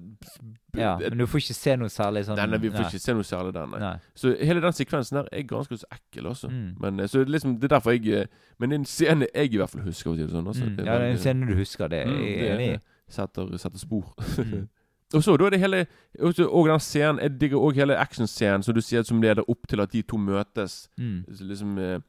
ja, 0.77 0.99
men 0.99 1.19
du 1.19 1.27
får 1.27 1.41
ikke 1.43 1.55
se 1.57 1.75
noe 1.77 1.89
særlig 1.93 2.23
sånn 2.27 2.39
Nei, 2.41 2.47
nei, 2.53 2.59
vi 2.63 2.71
får 2.73 2.87
ikke 2.89 3.01
se 3.03 3.15
noe 3.17 3.27
særlig 3.27 3.53
der, 3.57 3.67
nei. 3.73 3.81
Nei. 3.83 3.95
Så 4.17 4.33
hele 4.41 4.63
den 4.65 4.73
sekvensen 4.77 5.19
der 5.21 5.29
er 5.33 5.43
ganske 5.51 5.77
så 5.81 5.89
ekkel, 5.93 6.27
altså. 6.31 6.49
Mm. 6.53 6.71
Men 6.81 7.01
eh, 7.01 7.09
så 7.13 7.25
liksom, 7.25 7.57
det 7.61 7.69
er 7.71 7.75
derfor 7.77 7.93
jeg 7.97 8.07
eh, 8.23 8.27
Men 8.59 8.71
det 8.71 8.77
er 8.77 8.81
en 8.81 8.89
scene 8.89 9.29
jeg 9.35 9.53
i 9.53 9.61
hvert 9.61 9.71
fall 9.75 9.85
husker. 9.87 10.11
å 10.11 10.17
si 10.17 10.23
det 10.25 10.31
sånn, 10.33 10.47
altså. 10.53 10.65
Mm. 10.65 10.77
Det 10.79 10.87
Ja, 10.87 10.97
det 10.99 11.11
er 11.11 11.15
en 11.17 11.23
scene 11.27 11.47
du 11.51 11.55
husker. 11.59 11.89
Det 11.93 12.03
Mm, 12.07 12.23
jeg 12.25 12.49
enig 12.55 12.71
i. 12.75 12.81
setter, 13.09 13.57
setter 13.59 13.79
spor. 13.79 14.09
Mm. 14.39 14.69
og 15.15 15.23
så 15.23 15.37
da 15.39 15.47
er 15.47 15.51
det 15.55 15.61
hele 15.63 15.87
og 16.19 16.67
den 16.67 16.81
scenen 16.83 17.21
Jeg 17.23 17.37
digger 17.41 17.63
òg 17.63 17.77
hele 17.79 17.97
actionscenen 17.99 18.63
som 18.67 18.75
du 18.75 18.81
sier 18.83 19.05
som 19.07 19.21
leder 19.23 19.45
opp 19.49 19.69
til 19.69 19.81
at 19.81 19.93
de 19.93 20.03
to 20.03 20.17
møtes. 20.19 20.89
Mm. 20.99 21.25
Liksom 21.29 21.79
eh, 21.79 22.01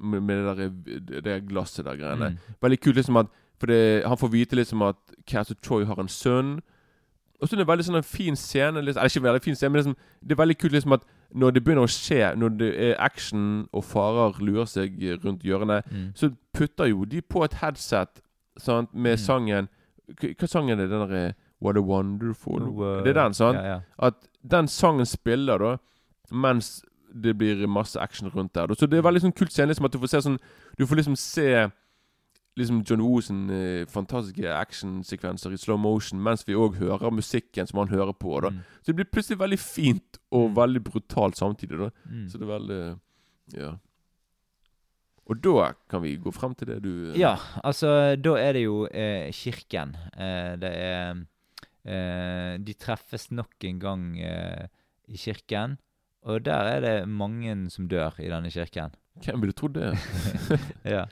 med, 0.00 0.20
med 0.22 0.36
det 0.46 0.70
der, 1.10 1.20
det 1.26 1.36
glasset 1.48 1.84
der 1.84 1.96
greiene. 1.98 2.30
Mm. 2.36 2.56
Veldig 2.62 2.80
kult 2.80 2.96
liksom 2.96 3.16
at 3.16 3.26
For 3.60 3.66
det, 3.66 4.04
han 4.06 4.16
får 4.16 4.30
vite 4.32 4.56
liksom 4.56 4.82
at 4.86 4.96
Castle 5.26 5.56
Troy 5.62 5.84
har 5.84 5.98
en 6.00 6.08
sønn. 6.08 6.60
Og 7.40 7.48
så 7.48 7.54
er 7.54 7.60
det 7.60 7.64
en 7.68 7.70
veldig 7.70 7.84
sånn 7.86 7.96
en 7.96 8.02
fin 8.02 8.34
scene 8.36 8.80
liksom, 8.82 8.98
Eller 8.98 9.10
ikke 9.10 9.22
veldig 9.22 9.42
fin 9.42 9.54
scene, 9.54 9.70
men 9.72 9.78
liksom, 9.82 9.96
det 10.26 10.32
er 10.34 10.42
veldig 10.42 10.58
kult 10.58 10.72
liksom 10.72 10.92
at 10.96 11.04
når 11.34 11.52
det 11.54 11.62
begynner 11.64 11.84
å 11.84 11.90
skje, 11.92 12.34
når 12.36 12.56
det 12.58 12.70
er 12.88 12.94
action 13.04 13.68
og 13.72 13.84
farer 13.84 14.38
lurer 14.40 14.64
seg 14.66 14.96
rundt 15.24 15.42
hjørnet, 15.44 15.84
Mm. 15.90 16.12
så 16.16 16.30
putter 16.54 16.88
jo 16.88 17.04
de 17.04 17.20
på 17.20 17.44
et 17.44 17.52
headset 17.60 18.20
sant, 18.58 18.88
med 18.94 19.18
Mm. 19.18 19.24
sangen 19.24 19.68
Hva 20.08 20.48
sangen 20.48 20.70
er 20.80 20.86
det? 20.86 20.90
Den 20.90 21.08
derre 21.08 21.34
What 21.60 21.76
a 21.76 21.80
wonderful 21.82 22.62
Uh, 22.62 23.02
Det 23.04 23.16
er 23.16 23.22
den, 23.22 23.34
sant? 23.34 23.56
Ja, 23.58 23.62
ja. 23.74 23.80
At 23.98 24.14
den 24.48 24.66
sangen 24.68 25.04
spiller 25.06 25.58
da 25.58 25.76
mens 26.32 26.82
det 27.14 27.36
blir 27.38 27.66
masse 27.68 27.96
action 28.00 28.28
rundt 28.30 28.52
der. 28.54 28.66
Så 28.74 28.86
det 28.88 28.98
er 28.98 29.02
veldig 29.02 29.20
sånn 29.22 29.34
kult 29.36 29.52
scene 29.52 29.68
liksom 29.68 29.84
at 29.84 29.92
du 29.92 29.98
får 29.98 30.08
se 30.08 30.20
sånn 30.28 30.38
Du 30.78 30.86
får 30.86 30.96
liksom 30.96 31.16
se 31.16 31.70
liksom 32.58 32.82
John 32.84 33.00
Woo 33.04 33.20
sin 33.22 33.48
eh, 33.50 33.86
fantastiske 33.86 34.50
actionsekvenser 34.54 35.52
i 35.54 35.58
slow 35.60 35.78
motion 35.80 36.20
mens 36.22 36.44
vi 36.48 36.54
òg 36.58 36.76
hører 36.80 37.10
musikken 37.14 37.66
som 37.70 37.78
han 37.84 37.88
hører 37.94 38.12
på. 38.18 38.40
da 38.42 38.50
Mm. 38.50 38.60
Så 38.82 38.86
det 38.92 38.96
blir 38.96 39.10
plutselig 39.12 39.38
veldig 39.38 39.58
fint 39.58 40.18
og 40.32 40.50
Mm. 40.50 40.56
veldig 40.56 40.84
brutalt 40.84 41.36
samtidig. 41.36 41.78
da 41.78 41.90
Mm. 42.10 42.28
Så 42.28 42.38
det 42.38 42.42
er 42.48 42.58
veldig 42.58 42.98
Ja. 43.56 43.72
Og 45.28 45.42
da 45.44 45.72
kan 45.90 46.00
vi 46.02 46.16
gå 46.16 46.32
frem 46.32 46.54
til 46.56 46.68
det 46.68 46.82
du 46.82 47.12
Ja, 47.18 47.34
altså 47.64 48.16
da 48.16 48.36
er 48.40 48.52
det 48.54 48.62
jo 48.64 48.86
eh, 48.86 49.30
kirken. 49.32 49.94
Eh, 50.16 50.56
det 50.56 50.70
er 50.72 51.26
eh, 51.84 52.56
De 52.58 52.72
treffes 52.74 53.30
nok 53.30 53.54
en 53.64 53.78
gang 53.78 54.18
eh, 54.20 54.66
i 55.08 55.16
kirken. 55.16 55.76
Og 56.24 56.42
der 56.44 56.64
er 56.76 56.80
det 56.80 57.08
mange 57.08 57.70
som 57.70 57.86
dør 57.88 58.12
i 58.20 58.28
denne 58.28 58.50
kirken. 58.50 58.90
Hvem 59.22 59.40
ville 59.40 59.52
trodd 59.52 59.74
det? 59.74 59.92
ja. 60.84 61.04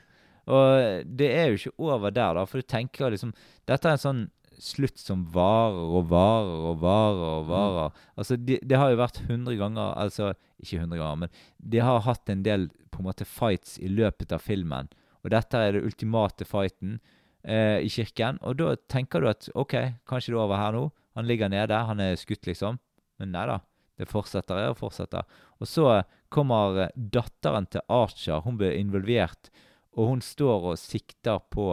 Og 0.47 1.05
det 1.19 1.27
er 1.35 1.51
jo 1.51 1.59
ikke 1.59 1.75
over 1.89 2.13
der, 2.15 2.37
da, 2.37 2.45
for 2.47 2.61
du 2.61 2.67
tenker 2.67 3.11
liksom 3.11 3.33
Dette 3.67 3.89
er 3.89 3.97
en 3.97 4.03
sånn 4.03 4.25
slutt 4.57 4.97
som 4.97 5.25
varer 5.33 5.91
og 5.99 6.07
varer 6.09 6.63
og 6.71 6.79
varer 6.81 7.25
og 7.27 7.49
varer. 7.51 7.97
Altså, 8.17 8.37
det 8.41 8.59
de 8.65 8.79
har 8.79 8.89
jo 8.89 9.01
vært 9.01 9.19
100 9.27 9.57
ganger 9.59 9.93
Altså, 9.93 10.31
ikke 10.57 10.81
100 10.81 10.97
ganger, 10.97 11.19
men 11.25 11.69
de 11.75 11.83
har 11.83 12.05
hatt 12.07 12.31
en 12.33 12.41
del 12.45 12.69
på 12.93 13.03
en 13.03 13.09
måte 13.09 13.27
fights 13.29 13.77
i 13.77 13.91
løpet 13.91 14.33
av 14.33 14.41
filmen. 14.41 14.89
Og 15.23 15.31
dette 15.33 15.59
er 15.59 15.75
det 15.75 15.85
ultimate 15.85 16.47
fighten 16.47 16.97
eh, 17.43 17.83
i 17.83 17.89
kirken. 17.91 18.39
Og 18.41 18.57
da 18.59 18.73
tenker 18.89 19.21
du 19.21 19.29
at 19.29 19.49
OK, 19.53 19.75
kanskje 20.09 20.33
det 20.33 20.37
er 20.37 20.43
over 20.45 20.61
her 20.61 20.77
nå. 20.77 20.85
Han 21.17 21.27
ligger 21.29 21.51
nede, 21.51 21.85
han 21.89 22.01
er 22.01 22.17
skutt, 22.19 22.47
liksom. 22.49 22.79
Men 23.21 23.33
nei 23.33 23.47
da. 23.49 23.59
Det 23.97 24.05
fortsetter 24.09 24.67
og 24.69 24.77
fortsetter. 24.77 25.25
Og 25.57 25.69
så 25.69 26.01
kommer 26.33 26.83
eh, 26.85 26.93
datteren 26.95 27.69
til 27.69 27.85
Archer. 27.89 28.43
Hun 28.45 28.59
blir 28.59 28.77
involvert. 28.77 29.51
Og 29.97 30.07
hun 30.11 30.21
står 30.21 30.71
og 30.71 30.77
sikter 30.77 31.39
på, 31.51 31.71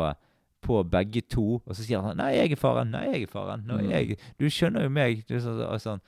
på 0.64 0.82
begge 0.88 1.20
to. 1.28 1.60
Og 1.66 1.76
så 1.76 1.84
sier 1.84 2.00
han 2.00 2.16
'Nei, 2.16 2.30
jeg 2.38 2.52
er 2.52 2.56
faren. 2.56 2.90
Nei, 2.94 3.04
jeg 3.12 3.22
er 3.22 3.32
faren. 3.32 3.66
Mm. 3.68 3.90
jeg, 3.90 4.16
du 4.40 4.46
skjønner 4.48 4.82
jo 4.86 4.88
meg.' 4.88 5.24
Sånn, 5.28 5.60
og 5.60 5.80
sånn. 5.80 6.00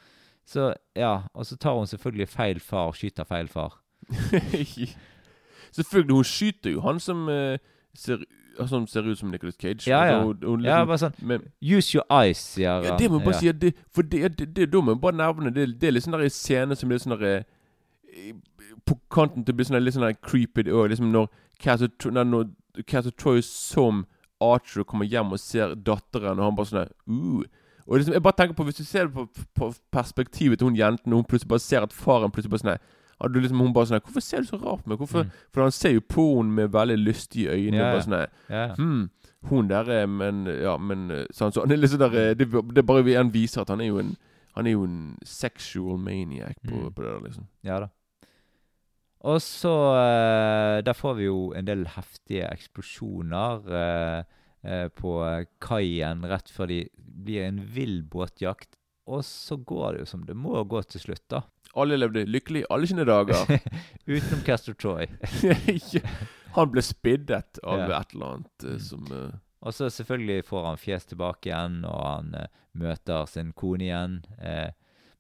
Så 0.47 0.73
ja, 0.97 1.27
og 1.35 1.47
så 1.47 1.57
tar 1.57 1.75
hun 1.77 1.87
selvfølgelig 1.87 2.29
feil 2.29 2.61
far, 2.61 2.93
skyter 2.95 3.25
feil 3.27 3.49
far. 3.49 3.81
Selvfølgelig, 5.73 6.15
hun 6.15 6.25
skyter 6.25 6.71
jo 6.71 6.81
han 6.81 7.01
som 7.01 7.29
uh, 7.29 7.59
ser, 7.95 8.23
som 8.67 8.87
ser 8.87 9.01
ut 9.11 9.19
som 9.19 9.29
Nicolas 9.29 9.55
Cage. 9.61 9.91
Ja, 9.91 10.05
ja. 10.05 10.19
Altså, 10.19 10.25
hun, 10.27 10.37
hun 10.47 10.65
Ja, 10.65 10.85
liksom- 10.85 10.87
bare 10.87 10.99
sånn 10.99 11.15
men, 11.27 11.41
'Use 11.61 11.95
your 11.95 12.07
eyes', 12.11 12.41
sier 12.55 12.83
ja, 12.85 12.97
det 12.97 13.11
må 13.11 13.19
jeg 13.19 13.25
bare 13.25 13.35
Ja. 13.35 13.41
si 13.41 13.53
det, 13.53 13.75
For 13.95 14.03
det, 14.03 14.39
det, 14.39 14.57
det, 14.57 14.73
da 14.73 14.81
må 14.81 14.93
jeg 14.95 15.01
bare 15.01 15.17
nevne 15.17 15.51
det, 15.55 15.81
det 15.81 15.89
er 15.89 15.93
litt 15.93 16.05
sånn 16.05 16.19
der 16.19 16.29
scene 16.29 16.77
som 16.77 16.93
er 16.93 16.97
sånn 16.99 17.19
der 17.19 17.45
eh, 18.13 18.33
På 18.87 18.99
kanten 19.11 19.45
til 19.45 19.53
å 19.53 19.57
bli 19.57 19.65
sånn 19.65 19.83
litt 19.83 19.95
sånn 19.95 20.07
der 20.07 20.15
creepy 20.23 20.71
og 20.71 20.89
liksom 20.91 21.11
når 21.13 21.29
Castle 21.59 23.11
Troy 23.17 23.41
som 23.43 24.05
Archer 24.41 24.85
kommer 24.85 25.09
hjem 25.09 25.33
og 25.33 25.41
ser 25.41 25.75
datteren, 25.75 26.39
og 26.39 26.45
han 26.51 26.57
bare 26.59 26.71
sånn 26.73 26.91
uh. 27.09 27.45
Og 27.87 28.01
liksom, 28.01 28.17
jeg 28.17 28.23
bare 28.23 28.35
tenker 28.37 28.57
på 28.59 28.65
Hvis 28.67 28.81
du 28.81 28.85
ser 28.85 29.07
det 29.07 29.15
på, 29.15 29.29
på 29.55 29.71
perspektivet 29.95 30.59
til 30.59 30.67
hun 30.69 30.77
jenten, 30.77 31.13
og 31.13 31.23
hun 31.23 31.29
plutselig 31.31 31.49
bare 31.49 31.63
ser 31.63 31.87
at 31.87 31.95
faren 31.95 32.33
plutselig 32.35 32.51
bare 32.57 32.65
sånn 32.65 33.33
du 33.33 33.41
liksom, 33.41 33.61
Hun 33.63 33.73
bare 33.73 33.87
sånn 33.87 34.01
'Hvorfor 34.01 34.21
ser 34.21 34.41
du 34.43 34.47
så 34.51 34.59
rart 34.61 34.83
på 34.85 34.91
meg?' 34.91 34.99
Hvorfor? 34.99 35.23
Mm. 35.25 35.31
For 35.53 35.63
han 35.63 35.73
ser 35.73 35.95
jo 35.95 36.01
på 36.01 36.37
henne 36.37 36.53
med 36.53 36.73
veldig 36.73 36.99
lystige 36.99 37.49
øyne. 37.51 37.77
Yeah, 37.77 37.93
Bare 37.93 38.03
sånn 38.03 38.19
yeah. 38.19 38.29
Ja. 38.51 38.75
Hm, 38.75 39.11
hun 39.49 39.69
der 39.69 39.89
er 39.91 40.07
Men 40.07 40.45
ja, 40.47 40.77
men 40.77 41.09
sånn, 41.33 41.53
så 41.55 41.61
han 41.65 41.73
er 41.73 41.77
litt 41.77 41.91
sånn 41.91 42.05
der 42.05 42.35
det, 42.35 42.51
det 42.75 42.87
bare 42.87 43.17
han 43.17 43.33
viser 43.33 43.61
at 43.63 43.69
han 43.71 43.81
er 43.81 43.87
jo 43.89 43.99
en 43.99 44.17
Han 44.57 44.67
er 44.67 44.71
jo 44.73 44.85
en 44.85 45.17
sexual 45.25 45.99
maniac 45.99 46.57
på, 46.65 46.73
Mm. 46.77 46.93
på 46.95 47.03
det 47.03 47.11
der, 47.13 47.21
liksom. 47.21 47.47
Ja 47.63 47.81
da. 47.81 47.89
Og 49.25 49.41
så 49.43 49.73
eh, 49.97 50.83
Der 50.85 50.93
får 50.95 51.15
vi 51.19 51.25
jo 51.29 51.53
en 51.57 51.65
del 51.67 51.87
heftige 51.97 52.47
eksplosjoner 52.53 53.71
eh, 53.81 54.21
eh, 54.67 54.89
på 54.93 55.15
kaien 55.65 56.25
rett 56.29 56.51
før 56.53 56.69
de 56.71 56.83
blir 56.97 57.47
en 57.49 57.63
vill 57.75 58.03
båtjakt. 58.03 58.77
Og 59.07 59.23
så 59.25 59.57
går 59.57 59.93
det 59.95 60.01
jo 60.05 60.11
som 60.11 60.25
det 60.27 60.35
må 60.37 60.63
gå 60.67 60.83
til 60.91 61.01
slutt, 61.01 61.25
da. 61.31 61.41
Alle 61.77 61.99
levde 61.99 62.25
lykkelig 62.27 62.65
alle 62.73 62.87
sine 62.91 63.05
dager. 63.07 63.45
Utenom 64.09 64.43
Castor 64.47 64.75
Troy. 64.75 65.07
han 66.57 66.71
ble 66.73 66.83
spiddet 66.85 67.61
av 67.65 67.83
Ja. 67.85 68.01
et 68.01 68.15
eller 68.15 68.37
annet 68.39 68.65
eh, 68.65 68.77
Mm. 68.77 68.81
som 68.81 69.13
uh... 69.13 69.35
Og 69.67 69.73
så 69.75 69.89
selvfølgelig 69.91 70.45
får 70.47 70.65
han 70.67 70.77
fjes 70.79 71.07
tilbake 71.11 71.49
igjen, 71.49 71.81
og 71.89 72.03
han 72.07 72.35
eh, 72.39 72.47
møter 72.79 73.27
sin 73.27 73.53
kone 73.57 73.83
igjen. 73.89 74.19
Eh, 74.39 74.71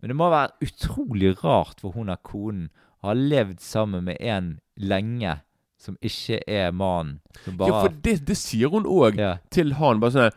men 0.00 0.12
det 0.12 0.16
må 0.16 0.28
være 0.30 0.52
utrolig 0.62 1.32
rart 1.42 1.80
for 1.82 1.96
hun 1.96 2.08
er 2.12 2.20
konen 2.22 2.68
har 3.04 3.14
levd 3.14 3.60
sammen 3.60 4.04
med 4.04 4.16
en 4.20 4.58
lenge 4.76 5.38
som 5.78 5.96
ikke 6.02 6.40
er 6.48 6.72
mannen. 6.72 7.20
Bare 7.46 7.68
Ja, 7.68 7.82
for 7.84 7.94
det, 8.04 8.26
det 8.26 8.36
sier 8.36 8.72
hun 8.72 8.84
òg 8.84 9.18
Ja. 9.20 9.36
til 9.50 9.74
han. 9.74 10.00
Bare 10.00 10.10
sånn 10.10 10.22
her, 10.28 10.36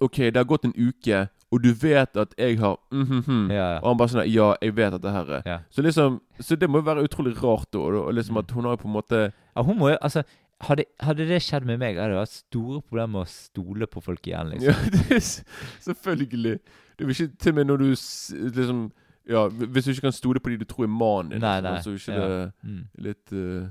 OK, 0.00 0.16
det 0.16 0.36
har 0.36 0.44
gått 0.44 0.64
en 0.64 0.74
uke, 0.74 1.28
og 1.52 1.62
du 1.62 1.72
vet 1.72 2.16
at 2.16 2.34
jeg 2.38 2.58
har 2.58 2.78
mhm, 2.90 3.20
mhm. 3.22 3.50
Ja, 3.52 3.78
Og 3.78 3.92
han 3.92 3.98
bare 4.00 4.10
sånn 4.10 4.26
Ja, 4.26 4.54
jeg 4.60 4.74
vet 4.74 4.94
at 4.96 5.02
det 5.02 5.12
her 5.12 5.28
er 5.38 5.42
ja. 5.46 5.58
Så 5.70 5.82
liksom 5.82 6.20
Så 6.40 6.56
det 6.58 6.66
må 6.68 6.80
jo 6.80 6.88
være 6.88 7.04
utrolig 7.06 7.36
rart, 7.42 7.68
da. 7.70 8.10
liksom 8.10 8.40
at 8.40 8.50
hun 8.50 8.64
har 8.64 8.74
jo 8.74 8.82
på 8.82 8.88
en 8.88 8.96
måte 8.96 9.20
ja, 9.54 9.62
hun 9.62 9.78
må 9.78 9.92
jo 9.92 9.98
Altså, 10.00 10.24
hadde, 10.66 10.84
hadde 11.00 11.28
det 11.28 11.42
skjedd 11.42 11.66
med 11.68 11.78
meg, 11.78 11.98
hadde 12.00 12.14
det 12.14 12.22
vært 12.24 12.34
store 12.34 12.80
problemer 12.82 13.12
med 13.12 13.22
å 13.22 13.30
stole 13.30 13.86
på 13.90 14.00
folk 14.02 14.26
igjen, 14.26 14.50
liksom. 14.54 14.70
Ja, 14.72 14.90
det 14.94 15.02
er 15.18 15.24
selvfølgelig. 15.84 16.58
Det 16.98 17.06
vil 17.06 17.14
ikke 17.14 17.36
til 17.42 17.52
og 17.52 17.58
med 17.58 17.68
når 17.68 17.82
du 17.82 17.88
liksom 18.58 18.84
Ja, 19.28 19.48
hvis 19.48 19.84
du 19.84 19.90
ikke 19.90 20.00
kan 20.08 20.12
stole 20.12 20.40
på 20.40 20.50
de 20.50 20.56
du 20.60 20.64
tror 20.68 20.84
er 20.84 20.88
mannen 20.92 21.30
din, 21.32 21.40
Nei, 21.40 21.60
liksom, 21.60 21.72
nei, 21.72 21.80
så 21.80 21.90
er 21.90 21.94
ikke 21.94 22.20
ja. 22.20 22.28
det 22.28 22.52
Mm. 22.64 22.84
litt 22.98 23.32
uh, 23.32 23.66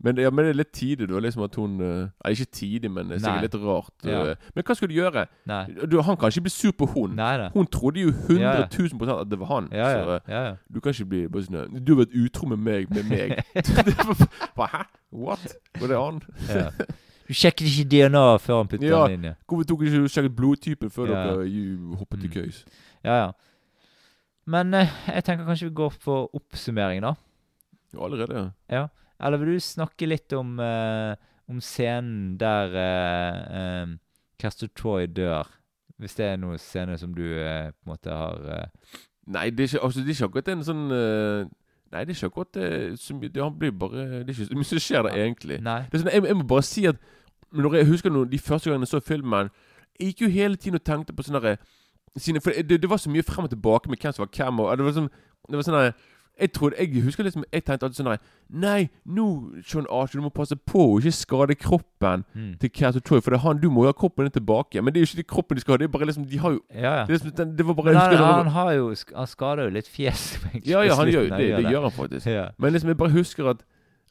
men, 0.00 0.16
ja, 0.22 0.30
men 0.30 0.44
det 0.44 0.50
er 0.52 0.58
litt 0.60 0.70
tidlig, 0.72 1.08
da. 1.10 1.18
Liksom 1.18 1.42
at 1.42 1.54
hun 1.58 1.80
uh, 1.80 1.86
Nei, 2.24 2.30
ikke 2.30 2.44
tidlig, 2.54 2.90
men 2.90 3.08
det 3.08 3.16
er 3.16 3.18
sikkert 3.18 3.42
litt 3.42 3.54
rart. 3.64 3.90
Ja. 4.06 4.20
eh. 4.30 4.36
Men 4.54 4.62
hva 4.64 4.74
skal 4.78 4.88
du 4.88 4.94
gjøre? 4.94 5.24
Du, 5.90 5.96
han 6.06 6.16
kan 6.16 6.30
ikke 6.30 6.40
bli 6.46 6.50
sur 6.54 6.70
på 6.78 6.86
hun. 6.92 7.16
Nei 7.18 7.32
nei. 7.40 7.48
Hun 7.52 7.66
trodde 7.66 8.00
jo 8.00 8.08
100 8.14 8.38
Ja, 8.40 8.52
ja. 8.60 8.68
000 8.78 8.98
prosent 8.98 9.20
at 9.24 9.30
det 9.32 9.40
var 9.40 9.46
han. 9.50 9.66
Ja, 9.72 9.88
Så 9.90 9.98
ja. 9.98 10.18
ja, 10.28 10.44
ja. 10.46 10.54
du 10.74 10.78
kan 10.80 10.94
ikke 10.94 11.04
bli 11.10 11.24
bare 11.28 11.42
sånn 11.48 11.82
Du 11.84 11.94
har 11.96 12.04
vært 12.04 12.14
utro 12.14 12.46
med 12.54 12.62
meg, 12.62 12.86
med 12.94 13.10
meg. 13.10 13.42
Det 13.88 13.96
Hæ? 13.98 14.84
What? 15.12 15.56
Var 15.80 15.88
det 15.88 15.98
han? 15.98 16.22
ja. 16.48 16.70
Du 17.28 17.34
sjekket 17.36 17.66
ikke 17.68 17.88
DNA 17.92 18.22
før 18.40 18.56
han 18.62 18.68
puttet 18.70 18.88
Ja. 18.88 19.02
den 19.08 19.18
inn, 19.18 19.24
ja. 19.24 19.34
Hvorfor 19.50 19.66
tok 19.68 19.82
ikke 19.84 19.98
du 20.00 20.08
sjekket 20.08 20.36
blodtypen 20.38 20.90
før 20.94 21.10
Ja. 21.10 21.26
dere 21.26 21.42
hoppet 21.42 21.98
hoppet 21.98 22.22
i 22.24 22.26
Mm. 22.30 22.32
køys? 22.38 22.64
Ja, 23.04 23.18
ja. 23.24 23.30
Men 24.48 24.72
eh, 24.76 24.92
jeg 25.12 25.26
tenker 25.26 25.48
kanskje 25.48 25.68
vi 25.68 25.76
går 25.76 25.96
for 26.00 26.30
oppsummering, 26.36 27.02
da. 27.04 27.14
Ja, 27.92 28.04
allerede, 28.04 28.38
ja. 28.38 28.48
Ja. 28.72 28.86
Eller 29.20 29.40
vil 29.40 29.56
du 29.56 29.60
snakke 29.64 30.06
litt 30.08 30.32
om, 30.32 30.58
eh, 30.62 31.14
om 31.50 31.60
scenen 31.64 32.36
der 32.40 32.74
uh, 32.76 33.58
eh, 33.60 33.94
Castor 34.40 34.70
Troy 34.76 35.08
dør? 35.10 35.48
Hvis 35.98 36.14
det 36.14 36.28
er 36.28 36.36
noen 36.38 36.60
scene 36.62 36.94
som 36.98 37.14
du 37.14 37.24
eh, 37.26 37.72
på 37.74 37.88
en 37.88 37.92
måte 37.92 38.14
har 38.14 38.68
Nei, 39.28 39.50
det 39.50 39.64
er 39.64 39.68
ikke, 39.72 39.80
altså, 39.84 40.00
det 40.00 40.12
er 40.12 40.14
ikke 40.14 40.28
akkurat 40.28 40.50
en 40.52 40.62
sånn 40.64 40.84
eh, 40.94 41.48
Nei, 41.92 42.04
det 42.04 42.12
er 42.12 42.16
ikke 42.16 42.30
akkurat 42.30 42.52
det, 42.54 43.40
Han 43.42 43.56
blir 43.58 43.74
bare 43.76 44.04
Det 44.22 44.28
er 44.28 44.36
ikke 44.36 44.46
så 44.46 44.58
mye 44.60 44.68
som 44.68 44.82
skjer 44.84 45.08
der, 45.08 45.16
egentlig. 45.24 45.58
Nei. 45.64 45.80
Det 45.88 45.98
er 45.98 46.04
sånn, 46.04 46.12
jeg, 46.14 46.24
jeg 46.30 46.38
må 46.38 46.46
bare 46.48 46.66
si 46.68 46.86
at 46.88 47.02
Når 47.56 47.78
jeg 47.80 47.90
husker 47.90 48.14
noe, 48.14 48.28
de 48.30 48.40
første 48.40 48.70
gangene 48.70 48.86
jeg 48.86 48.94
så 48.94 49.02
filmen 49.04 49.50
Jeg 49.98 50.12
gikk 50.12 50.24
jo 50.24 50.30
hele 50.38 50.60
tiden 50.60 50.78
og 50.78 50.86
tenkte 50.86 51.16
på 51.16 51.26
sånn 51.26 51.40
der, 51.42 51.58
sine, 52.18 52.40
For 52.40 52.50
det, 52.50 52.80
det 52.82 52.90
var 52.90 52.96
så 53.02 53.10
mye 53.10 53.22
frem 53.22 53.44
og 53.44 53.50
tilbake 53.50 53.88
med 53.90 53.98
hvem 53.98 54.12
som 54.12 54.26
var 54.26 54.30
hvem. 54.36 54.60
Og 54.60 54.78
det 54.78 54.84
var 54.84 54.92
sånn, 54.92 55.10
det 55.50 55.56
var 55.56 55.62
sånn 55.66 55.78
der, 55.80 55.92
jeg 56.38 56.52
trodde, 56.54 56.76
jeg 56.78 57.02
husker 57.02 57.24
liksom 57.26 57.42
Jeg 57.52 57.64
tenkte 57.66 57.82
alltid 57.88 57.98
sånn 57.98 58.18
Nei, 58.62 58.88
nå, 59.10 59.24
John 59.66 59.86
Archer, 59.90 60.20
du 60.20 60.22
må 60.22 60.30
passe 60.30 60.54
på 60.54 60.78
å 60.84 60.98
ikke 61.00 61.10
skade 61.12 61.56
kroppen 61.58 62.22
Mm. 62.34 62.52
til 62.60 62.70
Castle 62.70 63.00
Troy. 63.02 63.18
For 63.20 63.30
det 63.34 63.40
er 63.40 63.42
han, 63.42 63.58
du 63.58 63.66
må 63.70 63.82
jo 63.82 63.90
ha 63.90 63.92
kroppen 63.92 64.24
din 64.28 64.30
tilbake. 64.36 64.78
Men 64.80 64.94
det 64.94 65.00
er 65.00 65.04
jo 65.04 65.08
ikke 65.10 65.22
de 65.22 65.26
kroppen 65.34 65.56
de 65.58 65.60
skal 65.64 65.72
ha. 65.74 65.78
Det 65.82 65.88
er 65.88 65.92
bare 65.98 66.06
liksom 66.06 66.28
De 66.30 66.38
har 66.38 66.50
jo 66.54 66.60
Ja, 66.72 66.92
ja. 67.00 67.04
Det, 67.06 67.16
liksom, 67.18 67.34
den- 67.36 67.56
det 67.56 67.66
var 67.66 67.74
bare 67.74 67.94
han, 67.94 68.10
husker 68.12 68.24
han 68.24 68.46
har 68.54 68.70
jo 68.72 68.94
Han 69.16 69.26
skader 69.26 69.64
jo 69.64 69.70
litt 69.70 69.88
fjeset 69.88 70.46
Ja, 70.64 70.82
ja, 70.86 70.94
han 70.94 71.08
gjør 71.10 71.26
jo 71.26 71.34
det. 71.36 71.50
Det 71.64 71.72
gjør 71.74 71.82
han 71.82 71.90
faktisk. 71.90 72.26
Ja. 72.26 72.48
Men 72.58 72.72
liksom, 72.72 72.88
jeg 72.88 72.96
bare 73.02 73.10
husker 73.18 73.50
at, 73.50 73.64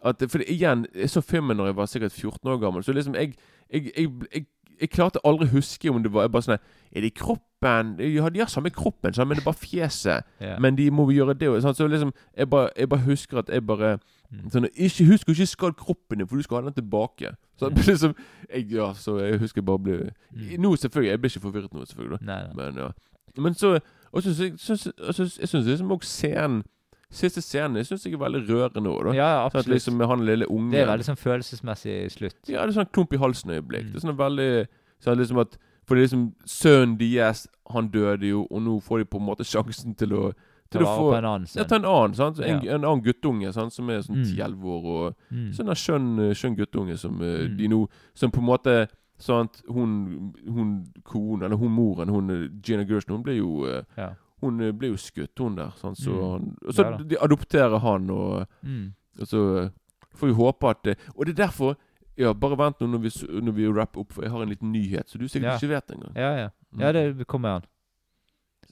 at 0.04 0.28
For 0.30 0.40
igjen, 0.44 0.86
jeg 0.96 1.10
så 1.10 1.22
filmen 1.24 1.56
når 1.58 1.66
jeg 1.72 1.76
var 1.80 1.86
sikkert 1.86 2.12
14 2.12 2.52
år 2.52 2.60
gammel. 2.60 2.84
Så 2.84 2.92
liksom, 2.94 3.16
jeg 3.16 3.36
Jeg, 3.72 3.92
jeg, 3.98 4.12
jeg, 4.36 4.46
jeg 4.80 4.90
klarte 4.90 5.20
aldri 5.26 5.48
å 5.48 5.56
huske 5.58 5.90
om 5.90 6.04
det 6.04 6.12
var 6.14 6.28
bare 6.30 6.42
sånn 6.44 6.58
Er 6.96 7.02
det 7.02 7.14
kroppen? 7.16 7.96
Ja, 8.00 8.30
de 8.30 8.40
har 8.40 8.48
samme 8.48 8.70
kroppen, 8.70 9.14
sånn, 9.14 9.28
men 9.28 9.38
det 9.38 9.44
er 9.44 9.52
bare 9.52 9.60
fjeset. 9.60 10.24
Yeah. 10.42 10.60
Men 10.60 10.76
de 10.76 10.90
må 10.92 11.08
jo 11.12 11.26
gjøre 11.26 11.34
det 11.38 11.50
sånn. 11.64 11.76
Så 11.76 11.88
liksom 11.88 12.14
Jeg 12.36 12.50
bare, 12.50 12.70
jeg 12.78 12.90
bare 12.90 13.02
husker 13.02 13.38
at 13.40 13.50
jeg 13.50 13.66
bare 13.66 14.00
Mm. 14.28 14.50
Sånn, 14.52 14.66
ikke 14.76 15.06
Husk 15.08 15.30
å 15.30 15.32
ikke 15.32 15.46
skade 15.48 15.76
kroppen 15.80 16.18
din, 16.20 16.28
for 16.28 16.36
du 16.36 16.44
skal 16.44 16.58
ha 16.58 16.62
den 16.70 16.74
tilbake. 16.74 17.30
Så 17.58 17.70
Mm. 17.70 17.76
liksom 17.88 18.16
jeg, 18.54 18.72
Ja, 18.72 18.92
så 18.94 19.20
jeg 19.24 19.40
husker 19.40 19.62
jeg 19.62 19.66
bare 19.66 19.80
ble 19.80 20.12
Mm. 20.36 20.60
Nå 20.60 20.76
selvfølgelig, 20.76 21.10
jeg 21.10 21.22
ble 21.22 21.30
ikke 21.30 21.40
forvirret 21.46 21.72
nå, 21.74 21.86
selvfølgelig. 21.88 22.22
Nei, 22.22 22.44
nei. 22.44 22.54
Men 22.56 22.76
ja. 22.76 22.92
Men 23.38 23.54
så 23.54 23.80
Og 24.14 24.24
så 24.24 24.34
syns 24.34 24.68
jeg 24.68 24.78
synes, 25.14 25.38
Jeg 25.40 25.48
syns 25.50 25.66
liksom 25.66 25.92
også 25.92 26.04
scenen 26.04 26.64
Siste 27.10 27.40
scenen 27.42 27.78
jeg 27.78 27.86
synes 27.88 28.04
jeg 28.04 28.14
er 28.14 28.18
veldig 28.20 28.42
rørende 28.50 28.90
òg, 28.92 29.04
da. 29.06 29.12
Ja, 29.16 29.28
Sånn 29.28 29.46
at 29.46 29.54
absolutt. 29.56 29.74
liksom 29.78 29.96
med 29.98 30.08
han 30.08 30.26
lille 30.28 30.46
ungen 30.52 30.72
det 30.72 30.82
er 30.84 30.88
veldig 30.92 31.06
sånn 31.08 31.22
følelsesmessig 31.22 32.12
slutt. 32.12 32.50
Ja, 32.52 32.66
det 32.66 32.76
er 32.76 32.82
sånn 32.84 32.92
klump 32.92 33.14
i 33.14 33.18
halsen-øyeblikk. 33.22 33.86
Mm. 33.88 33.94
Det 33.94 34.04
er 34.04 34.08
sånn 34.08 34.18
veldig 34.18 34.68
sånn 35.04 35.18
liksom 35.18 35.40
at 35.42 35.58
For 35.88 35.96
det 35.96 36.02
er 36.04 36.08
liksom 36.08 36.34
Sønnen 36.46 36.98
deres, 37.00 37.48
han 37.72 37.88
døde 37.90 38.28
jo, 38.28 38.46
og 38.52 38.62
nå 38.62 38.82
får 38.84 39.00
de 39.00 39.06
på 39.06 39.18
en 39.22 39.26
måte 39.26 39.46
sjansen 39.48 39.96
til 39.96 40.10
å 40.12 40.34
Til 40.70 40.82
å 40.84 40.98
få 41.00 41.18
en 41.18 41.24
annen 41.24 41.48
Ja, 41.56 41.64
ta 41.64 41.76
en 41.78 41.86
annen, 41.86 42.14
sant? 42.14 42.40
En, 42.42 42.62
Ja. 42.62 42.74
en 42.76 42.84
annen 42.84 43.02
guttunge 43.02 43.54
sant? 43.54 43.72
som 43.72 43.90
er 43.90 44.00
sånn 44.02 44.18
Mm. 44.18 44.26
ti-elleve 44.26 44.66
år. 44.66 44.84
Og 44.86 45.16
Mm. 45.32 45.52
sånn 45.56 45.70
en 45.70 45.76
skjønn, 45.76 46.32
skjønn 46.36 46.58
guttunge 46.58 46.98
som 46.98 47.22
eh, 47.22 47.48
Mm. 47.48 47.58
de 47.58 47.68
nå 47.70 47.88
Som 48.14 48.32
på 48.32 48.40
en 48.40 48.46
måte 48.46 48.90
Sant, 49.20 49.64
hun, 49.68 50.36
hun 50.46 50.86
konen, 51.04 51.42
eller 51.44 51.56
hun 51.58 51.72
moren, 51.72 52.08
hun 52.10 52.30
eh, 52.30 52.50
Gina 52.62 52.84
Gershon, 52.84 53.16
hun 53.16 53.24
ble 53.24 53.38
jo 53.38 53.66
eh, 53.66 53.84
Ja. 53.98 54.10
Hun 54.42 54.62
eh, 54.62 54.72
ble 54.72 54.88
jo 54.92 54.98
skutt, 54.98 55.38
hun 55.40 55.56
der. 55.56 55.72
Sant? 55.76 55.98
Så, 55.98 56.12
Mm. 56.12 56.56
og 56.68 56.74
så 56.74 56.84
Ja 56.84 56.98
de 56.98 57.18
adopterer 57.22 57.80
han, 57.80 58.10
og, 58.10 58.48
Mm. 58.64 58.94
og 59.20 59.28
så 59.28 59.64
eh, 59.64 59.70
får 60.16 60.28
vi 60.28 60.34
håpe 60.34 60.70
at 60.70 60.84
det 60.84 60.98
Og 61.16 61.26
det 61.26 61.40
er 61.40 61.46
derfor 61.48 61.76
Ja, 62.18 62.34
bare 62.34 62.58
vent 62.58 62.80
nå 62.82 62.88
når 62.88 62.98
vi, 63.00 63.10
når 63.42 63.52
vi 63.54 63.68
rapper 63.68 64.00
opp, 64.02 64.12
for 64.14 64.22
jeg 64.24 64.32
har 64.32 64.42
en 64.42 64.50
liten 64.50 64.72
nyhet 64.72 65.10
som 65.10 65.20
du 65.22 65.28
sikkert 65.28 65.44
Ja. 65.52 65.56
ikke 65.58 65.68
vet 65.70 65.92
engang. 65.92 66.16
Ja, 66.16 66.32
ja. 66.38 66.50
Ja, 66.80 66.92
det 66.92 67.28
kommer 67.28 67.50
an. 67.50 67.62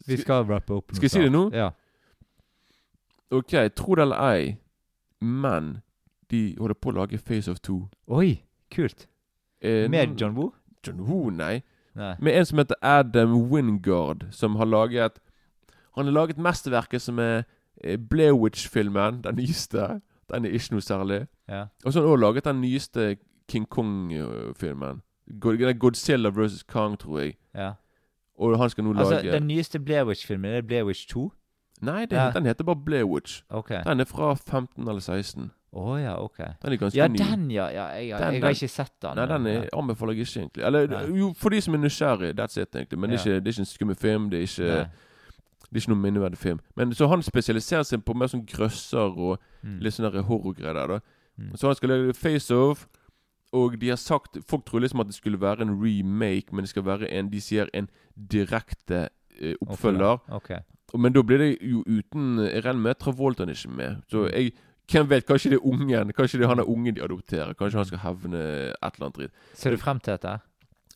Vi 0.08 0.18
skal 0.18 0.44
rappe 0.46 0.74
opp 0.74 0.92
Skal 0.96 1.04
jeg 1.04 1.12
si 1.12 1.20
det 1.22 1.32
nå? 1.32 1.52
Ja. 1.54 1.70
Ok, 3.32 3.54
tro 3.76 3.96
det 3.96 4.02
eller 4.02 4.16
ei, 4.34 4.58
men 5.22 5.82
de 6.32 6.56
holder 6.60 6.74
på 6.76 6.92
å 6.92 6.96
lage 7.00 7.18
Face 7.20 7.48
of 7.52 7.60
Two. 7.62 7.90
Oi, 8.08 8.42
kult. 8.72 9.08
Eh, 9.62 9.88
Med 9.90 10.20
John 10.22 10.36
Woo? 10.36 10.54
John 10.86 11.02
Woo, 11.08 11.30
nei. 11.30 11.62
Nei. 11.96 12.16
Med 12.20 12.36
en 12.38 12.46
som 12.46 12.58
heter 12.60 12.76
Adam 12.82 13.50
Wingard, 13.52 14.26
som 14.32 14.56
har 14.56 14.66
laget 14.66 15.20
Han 15.96 16.06
har 16.06 16.12
laget 16.14 16.38
mesterverket 16.38 17.02
som 17.02 17.20
er 17.20 17.44
eh, 17.84 17.98
Blair 17.98 18.34
Witch-filmen, 18.34 19.22
den 19.24 19.36
nyeste. 19.36 20.02
Den 20.34 20.46
er 20.46 20.50
ikke 20.50 20.72
noe 20.72 20.82
særlig. 20.82 21.28
Ja. 21.50 21.66
Og 21.86 21.94
så 21.94 22.00
har 22.02 22.08
han 22.08 22.14
også 22.14 22.22
laget 22.26 22.46
den 22.46 22.62
nyeste 22.62 23.18
King 23.50 23.68
Kong-filmen. 23.70 25.02
Godzilla 25.80 26.30
vs. 26.30 26.64
Kong, 26.64 26.98
tror 27.00 27.20
jeg. 27.20 27.34
ja. 27.56 27.72
Og 28.38 28.58
han 28.60 28.70
skal 28.70 28.84
nå 28.84 28.94
Altså, 29.00 29.14
lage 29.16 29.32
den 29.32 29.48
nyeste 29.48 29.80
Blair 29.80 30.04
Witch-filmen, 30.06 30.52
er 30.52 30.56
det 30.56 30.68
Blair 30.68 30.84
Witch 30.86 31.08
2? 31.08 31.32
Nei, 31.82 32.02
det, 32.06 32.12
Ja. 32.18 32.32
den 32.32 32.46
heter 32.46 32.64
bare 32.64 32.76
Blair 32.86 33.06
Witch. 33.06 33.44
Den 33.86 34.00
er 34.00 34.04
fra 34.06 34.34
15 34.36 34.88
eller 34.88 35.00
16. 35.00 35.52
ja, 35.76 36.24
ok. 36.24 36.38
Den 36.38 36.74
er 36.74 36.78
ganske 36.78 36.98
Ja, 36.98 37.08
ny. 37.08 37.18
den, 37.18 37.52
ja. 37.52 37.68
ja 37.68 37.84
jeg, 37.86 38.02
Den- 38.02 38.10
jeg 38.10 38.34
den- 38.34 38.42
har 38.44 38.50
ikke 38.50 38.68
sett 38.68 38.92
den. 39.02 39.16
Nei, 39.16 39.26
den 39.26 39.48
er, 39.48 39.70
anbefaler 39.74 40.12
jeg 40.14 40.20
ikke, 40.20 40.40
egentlig. 40.40 40.64
Eller 40.66 40.88
Nei. 40.88 41.18
jo, 41.20 41.34
for 41.38 41.50
de 41.50 41.62
som 41.62 41.74
er 41.74 41.78
nysgjerrig. 41.78 42.40
That's 42.40 42.62
it, 42.62 42.76
egentlig. 42.76 43.00
Men 43.00 43.10
det, 43.10 43.20
er 43.20 43.24
ikke, 43.26 43.36
det 43.40 43.48
er 43.48 43.52
ikke 43.52 43.60
en 43.60 43.66
skummel 43.66 43.96
film. 43.96 44.30
Det 44.30 44.38
er 44.38 44.42
ikke, 44.42 44.76
Nei. 44.76 44.86
Det 45.76 45.82
er 45.82 45.86
ikke 45.86 45.94
noen 45.96 46.06
minneverdig 46.08 46.38
film. 46.40 46.60
Men 46.76 46.94
Så 46.96 47.08
han 47.12 47.22
spesialiserer 47.22 47.84
seg 47.84 48.06
på 48.08 48.16
mer 48.16 48.28
sånn 48.32 48.46
grøsser 48.48 49.12
og 49.18 49.40
Mm. 49.64 49.80
litt 49.82 49.94
sånne 49.94 50.12
der 50.14 50.24
horrorgreier. 50.24 50.74
der, 50.74 50.88
da 50.88 51.00
Mm. 51.38 51.52
Så 51.58 51.68
han 51.68 51.76
skal 51.76 51.90
lage 51.90 52.14
face-off. 52.16 52.88
Og 53.54 53.78
de 53.80 53.90
har 53.90 53.98
sagt 53.98 54.38
Folk 54.48 54.66
tror 54.66 54.80
liksom 54.80 55.00
at 55.02 55.08
det 55.08 55.16
skulle 55.16 55.38
være 55.38 55.62
en 55.62 55.76
remake, 55.84 56.54
men 56.54 56.64
det 56.64 56.70
skal 56.70 56.84
være 56.84 57.12
en 57.12 57.30
De 57.30 57.42
sier 57.42 57.68
en 57.74 57.90
direkte 58.32 59.10
eh, 59.42 59.56
oppfølger. 59.62 60.20
Ok. 60.32 60.36
Okay. 60.44 60.60
Men 60.98 61.14
da 61.14 61.22
blir 61.22 61.38
det 61.38 61.58
jo 61.62 61.84
uten 61.88 62.38
Jeg 62.40 62.64
regner 62.66 62.82
med 62.82 62.96
Travolta 63.00 63.44
er 63.44 63.48
ikke 63.52 63.70
med. 63.76 64.02
Så 64.12 64.26
Mm. 64.26 64.32
jeg 64.34 64.52
Hvem 64.88 65.08
vet? 65.10 65.26
Kanskje 65.26 65.50
det 65.50 65.54
er 65.60 65.66
ungen 65.68 66.12
Kanskje 66.14 66.38
det 66.38 66.42
er 66.44 66.48
han 66.48 66.60
er 66.60 66.64
ungen 66.70 66.94
de 66.96 67.02
adopterer. 67.02 67.54
Kanskje 67.56 67.76
han 67.76 67.86
skal 67.86 67.98
hevne 68.00 68.36
et 68.36 68.76
eller 68.82 69.02
annet 69.02 69.14
dritt. 69.18 69.32
Ser 69.56 69.72
du 69.72 69.78
frem 69.78 70.00
til 70.00 70.14
dette? 70.14 70.40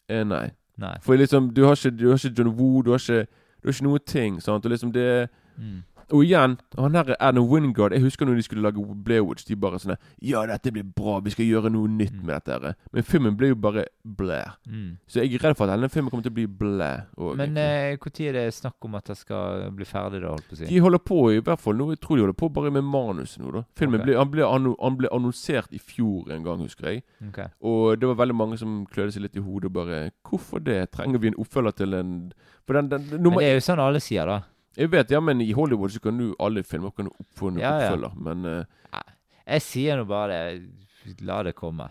Eh, 0.10 0.24
nei. 0.24 0.52
Nei. 0.78 0.96
For 1.02 1.16
liksom 1.18 1.54
Du 1.54 1.66
har 1.66 1.74
ikke, 1.76 1.98
du 1.98 2.08
har 2.10 2.16
ikke 2.18 2.38
John 2.38 2.56
Woo, 2.56 2.82
du 2.84 2.92
har 2.92 2.98
ikke, 3.00 3.28
du 3.62 3.68
har 3.68 3.74
ikke 3.74 3.84
noe 3.84 4.00
ting. 4.00 4.42
Sant? 4.42 4.66
Og 4.66 4.72
liksom 4.72 4.92
det 4.96 5.30
Mm. 5.60 5.84
Og 6.12 6.24
igjen, 6.26 6.58
han 6.78 6.96
her 6.98 7.12
er 7.14 7.18
Adam 7.20 7.46
Wingard. 7.50 7.94
Jeg 7.94 8.02
husker 8.02 8.26
når 8.26 8.40
de 8.40 8.46
skulle 8.46 8.64
lage 8.66 8.84
Blair 9.06 9.26
Witch. 9.26 9.46
De 9.48 9.56
bare 9.56 9.80
sånn 9.82 9.98
Ja, 10.22 10.46
dette 10.50 10.72
blir 10.74 10.84
bra. 10.84 11.20
Vi 11.24 11.34
skal 11.36 11.46
gjøre 11.46 11.72
noe 11.72 11.88
nytt 11.88 12.14
Mm. 12.20 12.26
med 12.26 12.36
dette. 12.36 12.62
her 12.62 12.76
Men 12.92 13.04
filmen 13.04 13.38
ble 13.38 13.50
jo 13.50 13.56
bare 13.56 13.86
blæ. 14.06 14.44
Mm. 14.68 14.98
Så 15.08 15.22
jeg 15.22 15.34
er 15.34 15.48
redd 15.48 15.58
for 15.58 15.66
at 15.66 15.78
denne 15.78 15.90
filmen 15.90 16.10
kommer 16.10 16.24
til 16.24 16.32
å 16.32 16.36
bli 16.36 16.48
blæ. 16.48 17.06
Men 17.36 17.54
når 17.54 17.62
eh, 17.62 18.28
er 18.30 18.34
det 18.34 18.54
snakk 18.54 18.76
om 18.82 18.96
at 18.96 19.06
det 19.06 19.18
skal 19.18 19.72
bli 19.72 19.86
ferdig, 19.86 20.22
da, 20.22 20.30
holdt 20.30 20.48
på 20.50 20.54
å 20.54 20.58
si? 20.58 20.66
De 20.66 20.80
holder 20.80 21.00
på 21.00 21.20
i 21.34 21.40
hvert 21.40 21.60
fall 21.60 21.76
nå. 21.76 21.90
Jeg 21.92 22.02
tror 22.02 22.16
de 22.18 22.22
holder 22.26 22.34
på 22.34 22.52
bare 22.54 22.72
med 22.72 22.84
manuset 22.84 23.40
nå. 23.40 23.52
da 23.52 23.64
Filmen 23.76 24.02
okay. 24.02 24.06
ble, 24.06 24.18
han, 24.18 24.32
ble 24.32 24.46
anno, 24.46 24.76
han 24.82 24.98
ble 24.98 25.10
annonsert 25.12 25.72
i 25.72 25.80
fjor 25.80 26.32
en 26.32 26.44
gang, 26.44 26.60
husker 26.60 26.90
jeg. 26.92 27.04
Okay. 27.30 27.48
Og 27.62 28.00
det 28.00 28.08
var 28.08 28.16
veldig 28.16 28.36
mange 28.36 28.58
som 28.58 28.86
klødde 28.86 29.14
seg 29.16 29.28
litt 29.28 29.36
i 29.36 29.44
hodet 29.44 29.66
og 29.66 29.74
bare 29.74 30.12
Hvorfor 30.30 30.60
det? 30.64 30.92
Trenger 30.92 31.20
vi 31.20 31.32
en 31.32 31.40
oppfølger 31.42 31.72
til 31.72 31.94
en 31.94 32.32
For 32.66 32.74
den, 32.74 32.90
den, 32.90 33.22
Men 33.22 33.38
det 33.40 33.48
er 33.48 33.58
jo 33.58 33.66
sånn 33.66 33.82
alle 33.82 34.02
sier, 34.04 34.30
da. 34.30 34.42
Jeg 34.78 34.92
vet, 34.92 35.10
ja, 35.12 35.20
men 35.20 35.42
i 35.42 35.52
Hollywood 35.52 35.92
så 35.92 36.00
kan 36.04 36.18
du 36.18 36.36
alle 36.40 36.64
filmer 36.64 36.92
kan 36.96 37.06
du 37.10 37.60
Ja, 37.60 37.80
ja. 37.82 37.92
oppfølger. 37.94 38.12
Men 38.22 38.46
uh, 38.46 39.00
Jeg 39.48 39.62
sier 39.66 39.98
nå 39.98 40.06
bare 40.08 40.28
det. 40.30 41.22
La 41.26 41.42
det 41.44 41.56
komme. 41.56 41.90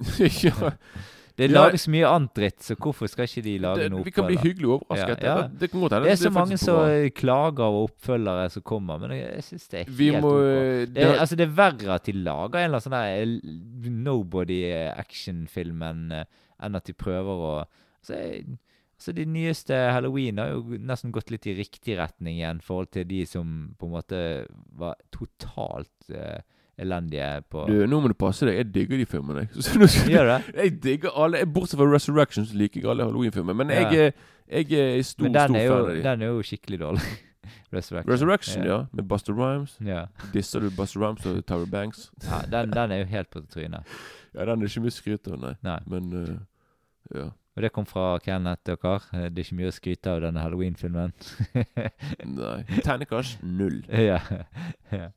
ja, 0.44 0.70
Det 1.36 1.46
Ja. 1.50 1.62
lages 1.64 1.86
mye 1.88 2.04
annet 2.06 2.34
dritt, 2.36 2.60
så 2.62 2.74
hvorfor 2.76 3.08
skal 3.08 3.24
ikke 3.24 3.42
de 3.42 3.54
lage 3.58 3.80
det, 3.80 3.90
noe 3.92 4.04
Vi 4.04 4.10
kan 4.12 4.26
bli 4.28 4.36
hyggelig 4.36 4.68
overrasket. 4.74 5.22
Ja, 5.24 5.36
ja. 5.40 5.46
Det, 5.48 5.70
det. 5.72 5.90
Det 6.04 6.10
er 6.12 6.16
så 6.20 6.30
mange 6.30 6.58
som 6.60 6.80
klager 7.16 7.64
over 7.64 7.88
oppfølgere 7.88 8.50
som 8.52 8.62
kommer, 8.62 8.98
men 9.00 9.10
jeg, 9.16 9.30
jeg 9.38 9.44
syns 9.48 9.68
det 9.72 9.78
er 9.80 9.84
helt 9.88 9.96
Vi 9.98 10.10
må 10.20 10.32
eh, 10.44 10.86
Det 10.92 11.02
er, 11.06 11.14
altså, 11.18 11.36
det 11.40 11.46
er 11.48 11.54
verre 11.56 11.94
at 11.96 12.04
de 12.10 12.12
lager 12.12 12.60
en 12.60 12.68
eller 12.68 12.78
annen 12.78 12.84
sånn 12.84 12.98
eh, 13.00 13.94
nobody-actionfilm 14.60 15.82
enn 15.88 16.76
at 16.76 16.84
de 16.90 16.92
prøver 16.96 17.44
å 17.46 17.52
altså, 17.64 18.14
jeg- 18.20 18.58
altså, 19.00 19.14
De 19.16 19.24
nyeste 19.24 19.74
Halloween 19.94 20.38
har 20.38 20.52
jo 20.52 20.76
nesten 20.78 21.10
gått 21.16 21.30
litt 21.32 21.46
i 21.48 21.54
riktig 21.56 21.96
retning 21.98 22.36
igjen 22.38 22.60
i 22.60 22.66
forhold 22.66 22.90
til 22.92 23.06
de 23.08 23.22
som 23.26 23.74
på 23.80 23.88
en 23.88 23.94
måte 23.96 24.20
var 24.76 24.94
totalt 25.10 26.10
eh, 26.12 26.42
elendige 26.80 27.42
på 27.52 27.66
du, 27.68 27.86
Nå 27.88 27.98
må 28.00 28.08
du 28.08 28.14
passe 28.16 28.46
deg. 28.48 28.56
Jeg 28.60 28.68
digger 28.74 29.00
de 29.00 29.06
filmene. 29.08 29.46
jeg. 29.48 29.64
Så 29.92 30.04
Gjør 30.08 30.30
det? 30.30 30.38
Jeg 30.56 30.76
digger 30.84 31.16
alle 31.16 31.42
jeg- 31.42 31.50
Bortsett 31.52 31.80
fra 31.80 31.88
Resurrection, 31.92 32.46
så 32.46 32.56
liker 32.56 32.80
jeg 32.80 32.88
alle 32.92 33.04
Halloween-filmer. 33.08 33.52
Men 33.56 33.70
jeg, 33.74 33.88
Ja. 33.92 34.06
er- 34.06 34.12
jeg 34.68 34.72
er 34.98 35.02
stor, 35.02 35.24
Men 35.28 35.34
stor 35.34 35.56
er, 35.56 35.68
fan 35.68 35.80
av 35.80 35.90
de. 35.96 36.02
den 36.02 36.22
er 36.22 36.26
jo 36.26 36.42
skikkelig 36.42 36.78
dårlig. 36.80 37.02
Resurrection. 37.72 38.12
Resurrection, 38.12 38.64
ja. 38.64 38.78
Med 38.92 39.04
Buster 39.08 39.32
Rhymes. 39.34 39.76
ja. 39.84 40.06
Disser 40.32 40.60
du 40.60 40.70
Buster 40.70 41.00
Rhymes 41.00 41.26
og 41.26 41.44
Tower 41.46 41.66
Banks? 41.66 42.10
ja 42.24 42.40
den, 42.50 42.70
den 42.74 42.92
er 42.92 42.98
jo 43.04 43.04
helt 43.12 43.30
på 43.30 43.40
trynet. 43.46 43.84
Ja, 44.34 44.44
den 44.44 44.62
er 44.62 44.66
ikke 44.70 44.82
mye 44.84 44.94
skryt 44.94 45.28
av, 45.30 45.38
nei. 45.40 45.54
Nei. 45.62 45.78
Men 45.86 46.12
uh, 46.12 46.36
ja. 47.14 47.28
Og 47.56 47.62
det 47.62 47.72
kom 47.72 47.86
fra 47.86 48.18
Kenneth, 48.22 48.62
dere. 48.66 48.76
kar. 48.76 49.06
Det 49.12 49.38
er 49.38 49.44
ikke 49.44 49.58
mye 49.58 49.70
å 49.70 49.74
skryte 49.74 50.12
av 50.12 50.20
denne 50.22 50.42
Halloween-filmen. 50.42 51.12
Nei. 52.38 52.58
Ternekast 52.84 53.42
null. 53.42 53.82
ja. 53.90 54.20
ja. 54.92 55.10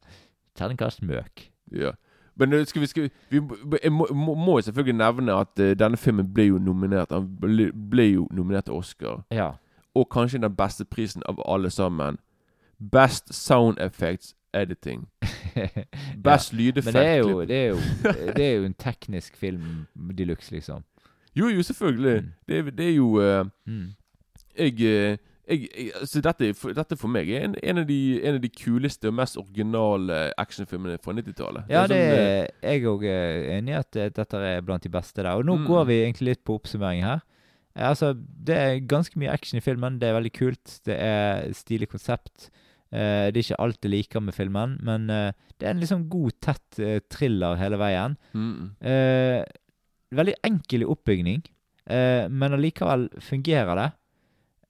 Møk. 1.01 1.51
Ja. 1.71 1.91
Men 2.35 2.53
eh, 2.53 2.65
skal 2.65 2.81
vi, 2.81 2.87
skal 2.87 3.09
vi, 3.29 3.39
vi 3.39 3.89
må- 3.89 4.35
må, 4.35 4.61
selvfølgelig 4.61 4.97
nevne 4.97 5.33
at 5.33 5.59
uh, 5.59 5.71
denne 5.77 5.97
filmen 5.97 6.33
ble 6.33 6.47
jo 6.47 6.57
nominert 6.57 7.11
Han 7.11 7.27
ble, 7.41 7.71
ble 7.73 8.07
jo 8.11 8.27
nominert 8.31 8.65
til 8.65 8.73
Oscar. 8.73 9.23
Ja. 9.31 9.51
Og 9.95 10.09
kanskje 10.09 10.41
den 10.41 10.55
beste 10.55 10.85
prisen 10.85 11.23
av 11.29 11.41
alle 11.45 11.69
sammen. 11.69 12.17
Best 12.91 13.33
Sound 13.33 13.77
Effects 13.79 14.35
Editing. 14.53 15.07
Best 16.23 16.53
lydeffekt. 16.53 16.93
Men 16.93 17.01
det 17.03 17.09
er, 17.09 17.17
jo, 17.17 17.41
det, 17.41 17.57
er 17.57 17.67
jo, 17.67 17.77
det 18.35 18.45
er 18.45 18.55
jo 18.57 18.65
en 18.65 18.73
teknisk 18.73 19.37
film 19.37 19.85
de 20.17 20.25
luxe, 20.25 20.51
liksom. 20.51 20.83
Jo, 21.35 21.47
jo, 21.49 21.61
selvfølgelig. 21.65 22.21
Mm. 22.23 22.31
Det, 22.47 22.57
er- 22.57 22.71
det 22.77 22.87
er 22.89 22.95
jo 22.95 23.07
uh, 23.19 23.45
Mm. 23.67 23.93
Jeg, 24.57 24.73
eh, 24.85 25.17
jeg, 25.49 25.67
jeg 25.75 25.91
altså 25.99 26.21
dette, 26.21 26.49
er 26.69 26.73
dette 26.77 26.95
for 26.97 27.07
meg 27.09 27.27
er 27.33 27.43
en, 27.47 27.55
en, 27.63 27.77
av 27.81 27.85
de, 27.89 27.97
en 28.23 28.35
av 28.35 28.41
de 28.43 28.49
kuleste 28.53 29.07
og 29.09 29.15
mest 29.17 29.35
originale 29.41 30.19
actionfilmene 30.37 30.99
fra 31.03 31.11
90-tallet. 31.17 31.65
Ja, 31.73 31.87
det 31.89 31.97
sånn, 31.97 32.19
eh, 32.19 32.47
er 32.61 32.77
jeg 32.77 32.85
òg 32.91 33.03
enig 33.09 33.73
i 33.73 33.79
at 33.79 33.95
eh, 33.97 34.11
dette 34.13 34.37
er 34.37 34.61
blant 34.61 34.83
de 34.85 34.91
beste 34.93 35.23
der. 35.23 35.31
Og 35.33 35.45
nå 35.45 35.57
Mm. 35.57 35.65
går 35.67 35.85
vi 35.89 35.97
egentlig 36.03 36.27
litt 36.35 36.43
på 36.45 36.55
oppsummering 36.59 37.01
her. 37.03 37.21
Eh, 37.75 37.87
Altså, 37.89 38.13
Det 38.13 38.55
er 38.55 38.79
ganske 38.85 39.17
mye 39.17 39.31
action 39.33 39.57
i 39.57 39.61
filmen. 39.65 39.97
Det 39.99 40.07
er 40.09 40.13
veldig 40.21 40.33
kult. 40.37 40.79
Det 40.85 40.95
er 41.01 41.49
stilig 41.53 41.89
konsept. 41.89 42.49
Uh, 42.93 43.33
det 43.33 43.37
er 43.41 43.41
ikke 43.47 43.59
alt 43.59 43.81
jeg 43.81 43.89
liker 43.91 44.21
med 44.21 44.33
filmen, 44.35 44.77
men 44.85 45.09
uh, 45.09 45.31
det 45.57 45.65
er 45.65 45.71
en 45.73 45.79
liksom 45.81 46.03
god, 46.13 46.31
tett 46.45 46.77
uh, 46.79 46.99
thriller 47.09 47.55
hele 47.57 47.79
veien. 47.81 48.13
mm, 48.35 48.69
Eh, 48.85 49.43
veldig 50.15 50.35
enkel 50.43 50.83
i 50.83 50.89
oppbygning, 50.89 51.43
eh, 51.87 52.27
men 52.29 52.53
allikevel 52.55 53.09
fungerer 53.21 53.75
det. 53.79 53.89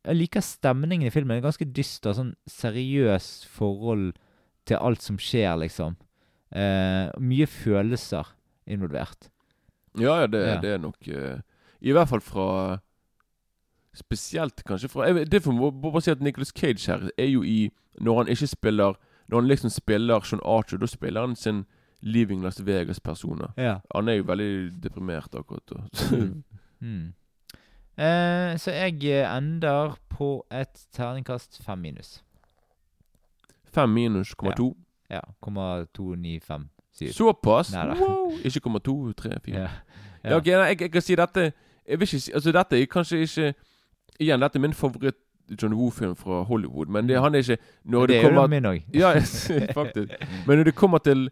Jeg 0.04 0.20
liker 0.20 0.44
stemningen 0.44 1.08
i 1.08 1.12
filmen. 1.14 1.38
En 1.38 1.46
ganske 1.46 1.66
dyster, 1.72 2.14
sånn 2.18 2.34
seriøs 2.50 3.46
forhold 3.48 4.14
til 4.68 4.78
alt 4.80 5.02
som 5.02 5.18
skjer, 5.20 5.56
liksom. 5.62 5.96
Eh, 6.52 7.08
mye 7.24 7.48
følelser 7.48 8.28
involvert. 8.68 9.30
Ja, 9.98 10.22
ja, 10.22 10.28
det, 10.28 10.42
Ja. 10.48 10.60
det 10.62 10.70
er 10.74 10.78
nok 10.82 10.96
uh, 11.08 11.40
I 11.82 11.92
hvert 11.94 12.10
fall 12.10 12.22
fra 12.22 12.80
Spesielt 13.94 14.64
kanskje 14.66 14.90
fra 14.90 15.06
jeg, 15.06 15.30
Det 15.30 15.44
får 15.44 15.54
man 15.54 15.82
bare 15.82 16.02
si 16.02 16.10
at 16.12 16.22
Nicholas 16.22 16.50
Cage 16.50 16.88
her 16.90 17.10
er 17.18 17.28
jo 17.30 17.44
i 17.44 17.70
Når 18.02 18.18
han 18.18 18.28
ikke 18.34 18.48
spiller 18.48 18.96
Når 19.30 19.38
han 19.40 19.48
liksom 19.48 19.70
spiller 19.70 20.20
Sean 20.26 20.42
Archer, 20.46 20.78
da 20.78 20.86
spiller 20.90 21.22
han 21.22 21.36
sin 21.36 21.66
Living 22.04 22.44
Las 22.44 22.60
Vegas-personer. 22.66 23.54
Ja. 23.58 23.78
Han 23.96 24.10
er 24.12 24.14
jo 24.20 24.24
veldig 24.28 24.72
deprimert 24.84 25.36
akkurat. 25.40 25.76
Mm. 26.12 26.44
Mm. 26.84 27.14
Eh, 27.98 28.58
så 28.60 28.72
jeg 28.72 29.04
eh, 29.08 29.38
ender 29.38 29.94
på 30.10 30.46
et 30.52 30.82
terningkast 30.92 31.62
fem 31.64 31.78
minus. 31.80 32.24
Fem 33.74 33.90
minus 33.90 34.34
komma 34.36 34.52
Ja. 34.52 34.56
to. 34.56 34.78
Ja. 35.10 35.20
Komma 35.42 35.86
to 35.94 36.16
ni 36.16 36.40
fem 36.40 36.68
syv. 36.94 37.12
Såpass? 37.14 37.72
Neida. 37.74 37.96
Wow! 38.00 38.32
Ikke 38.44 38.60
komma 38.60 38.80
to, 38.80 39.14
tre, 39.14 39.30
fire. 39.46 39.60
Ja. 39.62 39.68
Ja, 40.24 40.36
ok, 40.36 40.46
nei, 40.46 40.54
jeg, 40.54 40.82
jeg 40.82 40.92
kan 40.92 41.02
si 41.02 41.16
dette 41.16 41.40
Jeg 41.88 42.00
vil 42.00 42.02
ikke 42.08 42.20
si 42.20 42.32
Altså, 42.32 42.52
dette 42.52 42.82
er 42.82 42.86
kanskje 42.86 43.18
ikke 43.18 43.54
Igjen, 44.20 44.40
dette 44.42 44.58
er 44.58 44.62
min 44.62 44.74
favoritt 44.74 45.16
John 45.62 45.74
Woo-film 45.74 46.16
fra 46.16 46.42
Hollywood, 46.44 46.88
men 46.88 47.10
det, 47.10 47.20
han 47.20 47.36
er 47.36 47.40
ikke 47.40 47.58
Når 47.84 48.06
det 48.08 48.10
det, 48.16 48.26
er 48.26 48.34
jo 48.34 48.48
min 48.48 48.66
òg. 48.66 48.80
Ja, 48.94 49.14
faktisk. 49.80 50.12
Men 50.48 50.58
når 50.58 50.64
det 50.64 50.76
kommer 50.76 50.98
til 50.98 51.30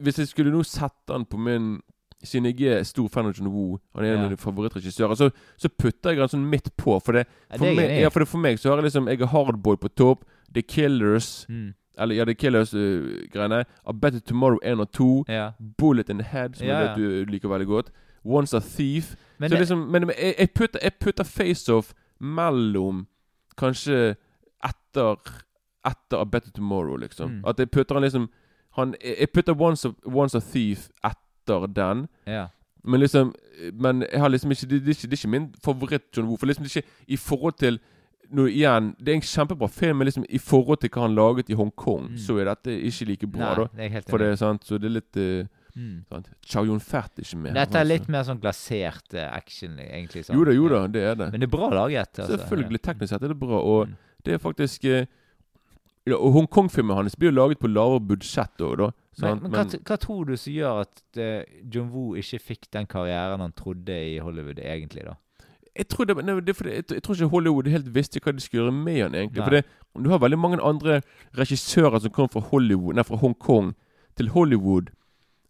Hvis 0.00 0.18
jeg 0.18 0.28
skulle 0.28 0.52
nå 0.54 0.62
sette 0.64 1.12
han 1.12 1.24
på 1.28 1.38
min 1.38 1.80
Siden 2.24 2.46
jeg 2.46 2.68
er 2.70 2.84
stor 2.86 3.08
fan 3.10 3.26
av 3.26 3.34
John 3.34 3.48
Woo, 3.50 3.80
han 3.96 4.04
er 4.04 4.12
en 4.12 4.18
Ja. 4.18 4.24
av 4.24 4.28
mine 4.30 4.36
favorittregissører, 4.38 5.14
så, 5.18 5.30
så 5.58 5.68
putter 5.68 6.10
jeg 6.14 6.20
han 6.20 6.28
sånn 6.30 6.44
midt 6.48 6.68
på. 6.78 7.00
For 7.02 7.12
det, 7.12 7.24
Ja, 7.50 7.56
for 7.56 7.64
det 7.66 7.72
er 7.72 7.76
meg, 7.80 8.00
ja, 8.00 8.08
for, 8.14 8.20
det, 8.22 8.28
for 8.28 8.38
meg 8.38 8.58
så 8.62 8.70
har 8.70 8.76
jeg 8.78 8.84
liksom 8.92 9.08
Jeg 9.10 9.20
er 9.20 9.26
Hardboy 9.26 9.76
på 9.76 9.88
topp, 9.98 10.22
The 10.54 10.62
Killers 10.62 11.46
Mm. 11.50 11.74
Eller 11.98 12.14
ja, 12.14 12.24
The 12.24 12.34
Killers-greiene. 12.34 13.64
A 13.84 13.92
Better 13.92 14.20
Tomorrow 14.20 14.58
1 14.62 14.80
og 14.80 14.92
2. 14.92 15.24
Ja. 15.28 15.50
Bullet 15.78 16.08
in 16.08 16.18
the 16.18 16.24
Head, 16.24 16.54
som 16.56 16.66
Ja, 16.66 16.78
jeg 16.78 16.88
vet 16.88 16.96
du 17.26 17.30
liker 17.32 17.48
veldig 17.48 17.66
godt. 17.66 17.90
Once 18.24 18.54
a 18.56 18.60
Thief. 18.60 19.16
Men 19.38 19.50
så 19.50 19.54
det, 19.56 19.60
liksom, 19.66 19.78
men 19.90 20.06
men 20.06 20.14
jeg, 20.16 20.34
jeg 20.38 20.50
putter, 20.54 20.78
jeg 20.82 20.92
putter 21.00 21.24
face-off 21.24 21.92
mellom 22.20 23.06
Kanskje 23.58 24.14
etter 24.64 25.16
Etter 25.84 26.20
A 26.20 26.24
Better 26.24 26.50
Tomorrow, 26.54 26.96
liksom. 26.96 27.30
Mm. 27.40 27.44
At 27.50 27.58
jeg 27.58 27.70
putter 27.70 27.94
han 27.98 28.02
liksom 28.06 28.28
han, 28.76 28.94
Jeg 29.02 29.28
putter 29.32 29.54
Once 29.60 29.88
a, 29.88 29.92
Once 30.06 30.34
a 30.36 30.40
Thief 30.40 30.88
etter 31.04 31.66
den. 31.72 32.08
ja. 32.26 32.48
Men 32.84 32.98
liksom 33.00 33.32
Men 33.78 34.00
jeg 34.10 34.18
har 34.20 34.28
liksom 34.28 34.50
ikke 34.50 34.66
Det, 34.66 34.78
det, 34.82 34.88
er, 34.88 34.96
ikke, 34.96 35.08
det 35.10 35.12
er 35.12 35.20
ikke 35.22 35.28
min 35.30 35.54
favoritt 35.64 36.02
John 36.16 36.26
Woo. 36.26 36.36
For 36.36 36.46
liksom 36.46 36.64
det 36.64 36.76
er 36.76 36.80
ikke 36.82 36.88
i 37.08 37.16
forhold 37.16 37.54
til 37.58 37.78
nå 38.32 38.46
igjen, 38.48 38.94
Det 38.98 39.08
er 39.12 39.14
en 39.14 39.20
kjempebra 39.20 39.68
film, 39.68 39.98
men 39.98 40.06
liksom 40.08 40.24
i 40.28 40.38
forhold 40.38 40.78
til 40.80 40.90
hva 40.90 41.02
han 41.02 41.14
laget 41.14 41.50
i 41.50 41.54
Hongkong, 41.54 42.08
Mm. 42.10 42.16
så 42.18 42.38
er 42.40 42.44
dette 42.48 42.70
ikke 42.82 43.04
like 43.06 43.26
bra. 43.26 43.38
Nei, 43.38 43.54
da 43.54 43.64
det 43.76 43.84
er 43.84 43.88
helt 43.92 44.08
For 44.10 44.18
det 44.18 44.28
er 44.32 44.36
sant 44.36 44.64
Så 44.64 44.78
det 44.80 44.88
er 44.88 44.94
litt 45.00 45.16
uh, 45.16 45.46
Mm. 45.76 46.04
sant? 46.10 46.28
Chow 46.46 46.64
Yun-Fat 46.64 47.12
ikke 47.18 47.36
med. 47.38 47.54
Dette 47.54 47.76
er 47.78 47.80
altså. 47.84 47.88
litt 47.92 48.08
mer 48.08 48.22
sånn 48.24 48.40
glasert 48.40 49.14
uh, 49.14 49.28
action, 49.36 49.78
egentlig. 49.78 50.24
Sånn. 50.26 50.36
Jo 50.36 50.44
da, 50.44 50.52
jo 50.52 50.68
da, 50.68 50.86
det 50.86 51.02
er 51.02 51.14
det. 51.14 51.30
Men 51.32 51.40
det 51.40 51.46
er 51.48 51.56
bra 51.56 51.68
laget. 51.70 52.18
Altså. 52.18 52.36
Selvfølgelig. 52.36 52.80
Teknisk 52.82 53.08
sett 53.14 53.22
er 53.22 53.28
det 53.28 53.38
bra. 53.40 53.60
Og 53.62 53.86
Mm. 53.88 53.94
det 54.24 54.34
er 54.34 54.38
faktisk 54.38 54.84
uh, 54.84 55.06
Hongkong-filmen 56.10 56.96
hans 56.98 57.14
blir 57.14 57.30
jo 57.30 57.36
laget 57.36 57.60
på 57.62 57.70
lavere 57.70 58.02
budsjett 58.02 58.62
òg, 58.64 58.72
da. 58.80 58.88
Men, 58.90 59.18
sant? 59.20 59.42
men 59.44 59.52
hva, 59.54 59.82
hva 59.86 59.98
tror 60.00 60.24
du 60.26 60.32
som 60.40 60.54
gjør 60.54 60.80
at 60.82 61.02
uh, 61.20 61.44
John 61.70 61.92
Woo 61.92 62.16
ikke 62.18 62.40
fikk 62.42 62.70
den 62.74 62.88
karrieren 62.90 63.44
han 63.44 63.54
trodde 63.54 63.94
i 63.94 64.16
Hollywood, 64.24 64.58
egentlig, 64.58 65.04
da? 65.06 65.18
jeg, 65.76 65.88
tror 65.88 66.04
det, 66.04 66.16
nei, 66.24 66.34
det 66.40 66.54
jeg, 66.60 66.84
jeg 66.90 67.02
tror 67.02 67.16
ikke 67.16 67.30
Hollywood 67.32 67.70
helt 67.72 67.88
visste 67.94 68.20
hva 68.22 68.34
de 68.34 68.44
skulle 68.44 68.64
gjøre 68.64 68.74
med 68.76 68.98
han, 69.02 69.14
egentlig. 69.16 69.40
Nei. 69.40 69.46
For 69.46 69.56
det, 69.56 70.04
du 70.04 70.10
har 70.10 70.20
veldig 70.20 70.38
mange 70.38 70.60
andre 70.60 71.00
regissører 71.38 72.02
som 72.04 72.12
kom 72.12 72.28
fra 72.32 72.44
Hollywood 72.50 72.96
Nei, 72.96 73.06
fra 73.08 73.20
Hongkong 73.20 73.72
til 74.16 74.28
Hollywood. 74.34 74.92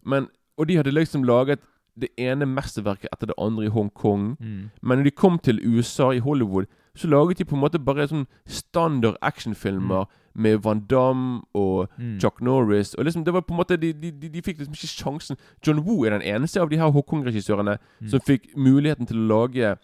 Men, 0.05 0.29
og 0.57 0.69
de 0.69 0.79
hadde 0.79 0.95
liksom 0.95 1.27
laget 1.27 1.63
det 1.99 2.09
ene 2.17 2.47
mesterverket 2.49 3.11
etter 3.11 3.29
det 3.29 3.37
andre 3.37 3.67
i 3.67 3.73
Hongkong. 3.73 4.33
Mm. 4.39 4.69
Men 4.81 4.99
når 4.99 5.09
de 5.09 5.11
kom 5.11 5.37
til 5.39 5.61
USA, 5.61 6.11
i 6.11 6.23
Hollywood, 6.23 6.65
så 6.95 7.07
laget 7.07 7.37
de 7.37 7.45
på 7.45 7.55
en 7.55 7.63
måte 7.63 7.81
bare 7.81 8.07
sånn 8.09 8.27
standard 8.47 9.17
actionfilmer 9.21 10.07
med 10.35 10.57
Van 10.63 10.79
Damme 10.89 11.41
og 11.53 11.89
Mm. 11.97 12.19
Chuck 12.19 12.41
Norris. 12.41 12.93
Og 12.95 13.05
liksom 13.05 13.23
det 13.25 13.33
var 13.33 13.41
på 13.41 13.53
en 13.53 13.57
måte 13.57 13.77
De, 13.77 13.93
de, 13.93 14.11
de, 14.11 14.29
de 14.29 14.41
fikk 14.41 14.57
liksom 14.59 14.73
ikke 14.73 14.87
sjansen. 14.87 15.37
John 15.67 15.79
Woo 15.85 16.05
er 16.05 16.09
den 16.09 16.21
eneste 16.21 16.61
av 16.61 16.69
de 16.69 16.77
her 16.77 16.89
Hongkong-regissørene 16.91 17.77
Mm. 18.01 18.09
som 18.09 18.19
fikk 18.19 18.55
muligheten 18.57 19.05
til 19.07 19.17
å 19.17 19.27
lage 19.27 19.75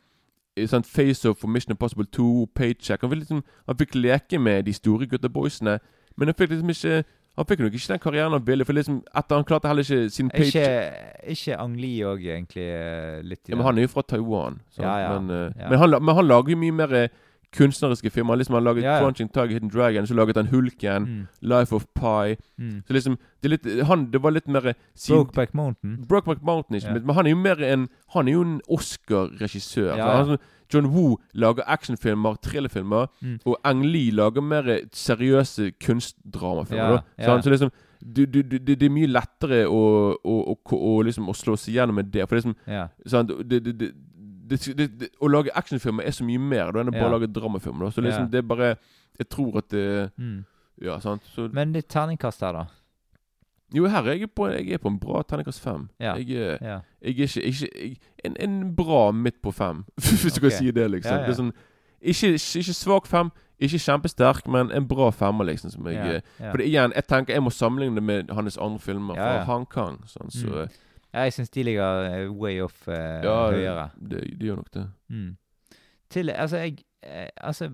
eh, 0.57 0.65
sånn 0.67 0.83
Face-Off 0.83 1.37
for 1.39 1.47
Mission 1.47 1.71
Impossible 1.71 2.05
2, 2.11 2.47
Paycheck. 2.55 3.01
Han 3.01 3.09
fikk, 3.11 3.19
liksom, 3.19 3.43
han 3.67 3.77
fikk 3.77 3.95
leke 3.95 4.39
med 4.39 4.65
de 4.65 4.73
store 4.73 5.05
gutta 5.07 5.29
boysene, 5.29 5.79
men 6.17 6.27
han 6.27 6.35
fikk 6.35 6.49
liksom 6.49 6.69
ikke 6.69 7.03
Han 7.37 7.45
fikk 7.45 7.59
nok 7.59 7.73
ikke 7.73 7.87
den 7.93 7.99
karrieren 7.99 8.31
han 8.33 8.41
ville. 8.47 8.65
For 8.65 8.73
liksom 8.73 9.03
etter 9.15 9.35
Han 9.35 9.45
klarte 9.45 9.67
heller 9.69 9.83
ikke 9.85 10.09
sin 10.11 10.29
Paycheck 10.29 10.65
ikke, 10.65 11.29
ikke 11.31 11.59
Ang 11.61 11.75
Lee 11.79 12.01
òg 12.03 12.19
egentlig 12.25 12.65
eh, 12.67 13.21
litt 13.23 13.47
i 13.47 13.51
ja. 13.53 13.55
Men 13.55 13.65
han 13.65 13.77
er 13.77 13.81
jo 13.85 13.87
fra 13.93 14.01
Taiwan. 14.01 14.57
Ja, 14.77 14.97
ja. 14.99 15.19
Men, 15.19 15.29
uh, 15.29 15.51
Ja. 15.61 15.69
men, 15.69 15.79
han, 15.79 15.89
men 16.03 16.15
han 16.15 16.27
lager 16.27 16.49
jo 16.51 16.57
mye 16.57 16.71
mer 16.75 16.93
eh, 16.93 17.07
kunstneriske 17.55 18.09
filmer. 18.09 18.35
Liksom 18.35 18.53
Han 18.55 18.63
laget 18.63 18.83
Ja, 18.83 18.93
ja. 18.95 18.99
Crunching 19.03 19.29
Tiger, 19.33 19.47
Hidden 19.47 19.69
Dragon, 19.69 20.07
så 20.07 20.13
laget 20.13 20.35
han 20.37 20.47
Hulken, 20.47 21.03
mm. 21.03 21.27
Life 21.41 21.75
of 21.75 21.85
Pi. 21.95 22.35
Mm. 22.57 22.83
Så 22.87 22.93
liksom 22.93 23.17
Det, 23.41 23.45
er 23.45 23.49
litt, 23.49 23.85
han, 23.87 24.11
det 24.11 24.23
var 24.23 24.31
litt 24.31 24.47
mer 24.47 24.67
eh, 24.67 24.73
sin- 24.95 25.15
Brokeback 25.15 25.53
Mountain. 25.53 26.05
Brokeback 26.09 26.41
Mountain, 26.43 26.75
ikke 26.75 26.87
yeah. 26.87 27.05
men 27.05 27.15
han 27.15 27.25
er 27.25 27.29
jo 27.29 27.35
mer 27.35 27.63
en 27.63 27.89
Han 28.13 28.27
er 28.27 28.31
jo 28.31 28.41
en 28.41 28.61
Oscar-regissør. 28.69 29.95
Ja, 29.97 30.21
ja. 30.29 30.37
John 30.73 30.85
Woo 30.85 31.17
lager 31.33 31.63
actionfilmer, 31.67 32.35
thrillerfilmer, 32.43 33.07
Mm. 33.21 33.39
og 33.45 33.57
Ang 33.63 33.85
Lee 33.85 34.11
lager 34.11 34.41
mer 34.41 34.69
eh, 34.69 34.79
seriøse 34.93 35.71
kunstdramafilmer. 35.85 36.99
Ja. 37.17 37.41
Så 37.41 37.49
liksom 37.49 37.71
du, 38.01 38.25
du, 38.25 38.41
du, 38.41 38.57
det, 38.57 38.83
er 38.83 38.89
mye 38.89 39.07
lettere 39.07 39.65
å, 39.67 39.79
å, 40.23 40.35
å, 40.53 40.75
å, 40.75 40.91
liksom, 41.03 41.27
slå 41.35 41.57
seg 41.59 41.75
gjennom 41.75 41.95
med 41.99 42.11
det. 42.13 42.27
For 42.29 42.39
liksom, 42.39 42.55
sant? 43.05 43.33
Det, 43.49 43.59
det, 43.65 43.73
det, 43.79 43.89
det, 44.49 44.59
det, 44.77 44.87
det, 44.99 45.09
å 45.21 45.27
lage 45.31 45.51
actionfilmer 45.55 46.03
er 46.07 46.11
så 46.11 46.25
mye 46.27 46.39
mer 46.39 46.71
da 46.71 46.79
enn 46.83 46.89
å 46.91 46.95
bare 46.95 47.07
Ja. 47.09 47.13
lage 47.17 47.27
dramafilmer. 47.33 47.91
Så 47.93 48.01
liksom 48.01 48.25
Ja. 48.27 48.31
det 48.33 48.37
er 48.43 48.47
bare 48.47 48.75
Jeg 49.19 49.29
tror 49.29 49.57
at 49.57 49.67
det 49.69 50.11
Mm. 50.17 50.45
Ja, 50.81 50.99
sant. 50.99 51.21
Så, 51.35 51.49
Men 51.53 51.73
ditt 51.73 51.87
terningkast 51.89 52.39
her, 52.41 52.53
da? 52.53 52.65
jo, 53.73 53.85
her 53.87 54.01
er 54.07 54.13
jeg 54.17 54.31
på, 54.33 54.47
jeg 54.47 54.71
er 54.71 54.77
på 54.77 54.87
en 54.87 54.97
bra 54.99 55.21
terningkast 55.23 55.59
fem. 55.61 55.89
Ja. 55.99 56.15
Jeg 56.15 56.27
Ja. 56.61 56.79
Jeg 57.01 57.19
er 57.19 57.27
ikke, 57.27 57.41
ikke 57.43 57.69
jeg, 57.75 57.97
en, 58.25 58.35
en 58.39 58.75
bra 58.75 59.11
midt 59.11 59.41
på 59.43 59.51
fem, 59.53 59.83
hvis 59.97 60.33
du 60.33 60.39
kan 60.41 60.51
si 60.51 60.71
det, 60.71 60.89
liksom. 60.91 61.17
Det 61.25 61.29
er 61.29 61.33
sånn, 61.33 61.53
ikke, 62.01 62.33
ikke 62.59 62.73
svak 62.73 63.05
fem, 63.07 63.29
ikke 63.59 63.77
kjempesterk, 63.77 64.47
men 64.47 64.71
en 64.71 64.87
bra 64.87 65.09
femmer, 65.11 65.45
liksom. 65.45 65.69
Som 65.71 65.85
jeg, 65.87 65.95
ja. 65.95 66.13
eh, 66.15 66.21
ja. 66.39 66.51
For 66.51 66.57
igjen, 66.63 66.93
jeg 66.95 67.07
tenker 67.07 67.33
jeg 67.33 67.43
må 67.43 67.49
sammenligne 67.51 67.95
det 67.95 68.03
med 68.03 68.29
hans 68.31 68.57
andre 68.57 68.79
filmer 68.79 69.15
fra 69.15 69.33
ja. 69.39 69.43
Hongkong. 69.43 69.99
Sånn, 70.07 70.31
så 70.31 70.47
Mm. 70.65 70.69
Jeg 71.13 71.33
syns 71.33 71.49
de 71.49 71.63
ligger 71.63 72.03
eh, 72.11 72.29
way 72.31 72.59
off 72.61 72.87
uh, 72.87 72.93
ja, 73.23 73.37
høyere. 73.51 73.89
det, 73.97 74.19
de 74.39 74.45
gjør 74.45 74.55
nok 74.61 74.71
det. 74.73 74.83
Mm. 75.09 75.37
Til 76.09 76.29
Altså, 76.29 76.57
jeg 76.57 76.77
eh, 77.03 77.29
Altså 77.37 77.69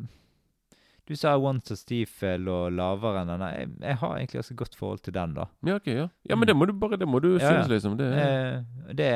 Du 1.08 1.14
sa 1.16 1.36
Once 1.38 1.72
og 1.72 1.78
Steve 1.78 2.38
lå 2.42 2.70
lavere 2.74 3.22
enn 3.22 3.28
denne. 3.30 3.50
Jeg, 3.54 3.68
jeg 3.82 3.98
har 4.02 4.16
egentlig 4.18 4.40
også 4.40 4.56
godt 4.58 4.76
forhold 4.76 5.00
til 5.06 5.14
den, 5.14 5.34
da. 5.36 5.44
Ja, 5.68 5.76
ok, 5.76 5.88
ja. 5.88 6.08
ja 6.30 6.36
Mm. 6.36 6.40
men 6.40 6.48
det 6.48 6.56
må 6.56 6.66
du 6.66 6.74
bare 6.74 6.98
Det 6.98 7.08
må 7.08 7.20
du 7.22 7.36
Ja, 7.38 7.52
synes, 7.52 7.68
liksom. 7.70 7.98
Det, 7.98 8.08
Eh, 8.10 8.64
det, 8.96 9.10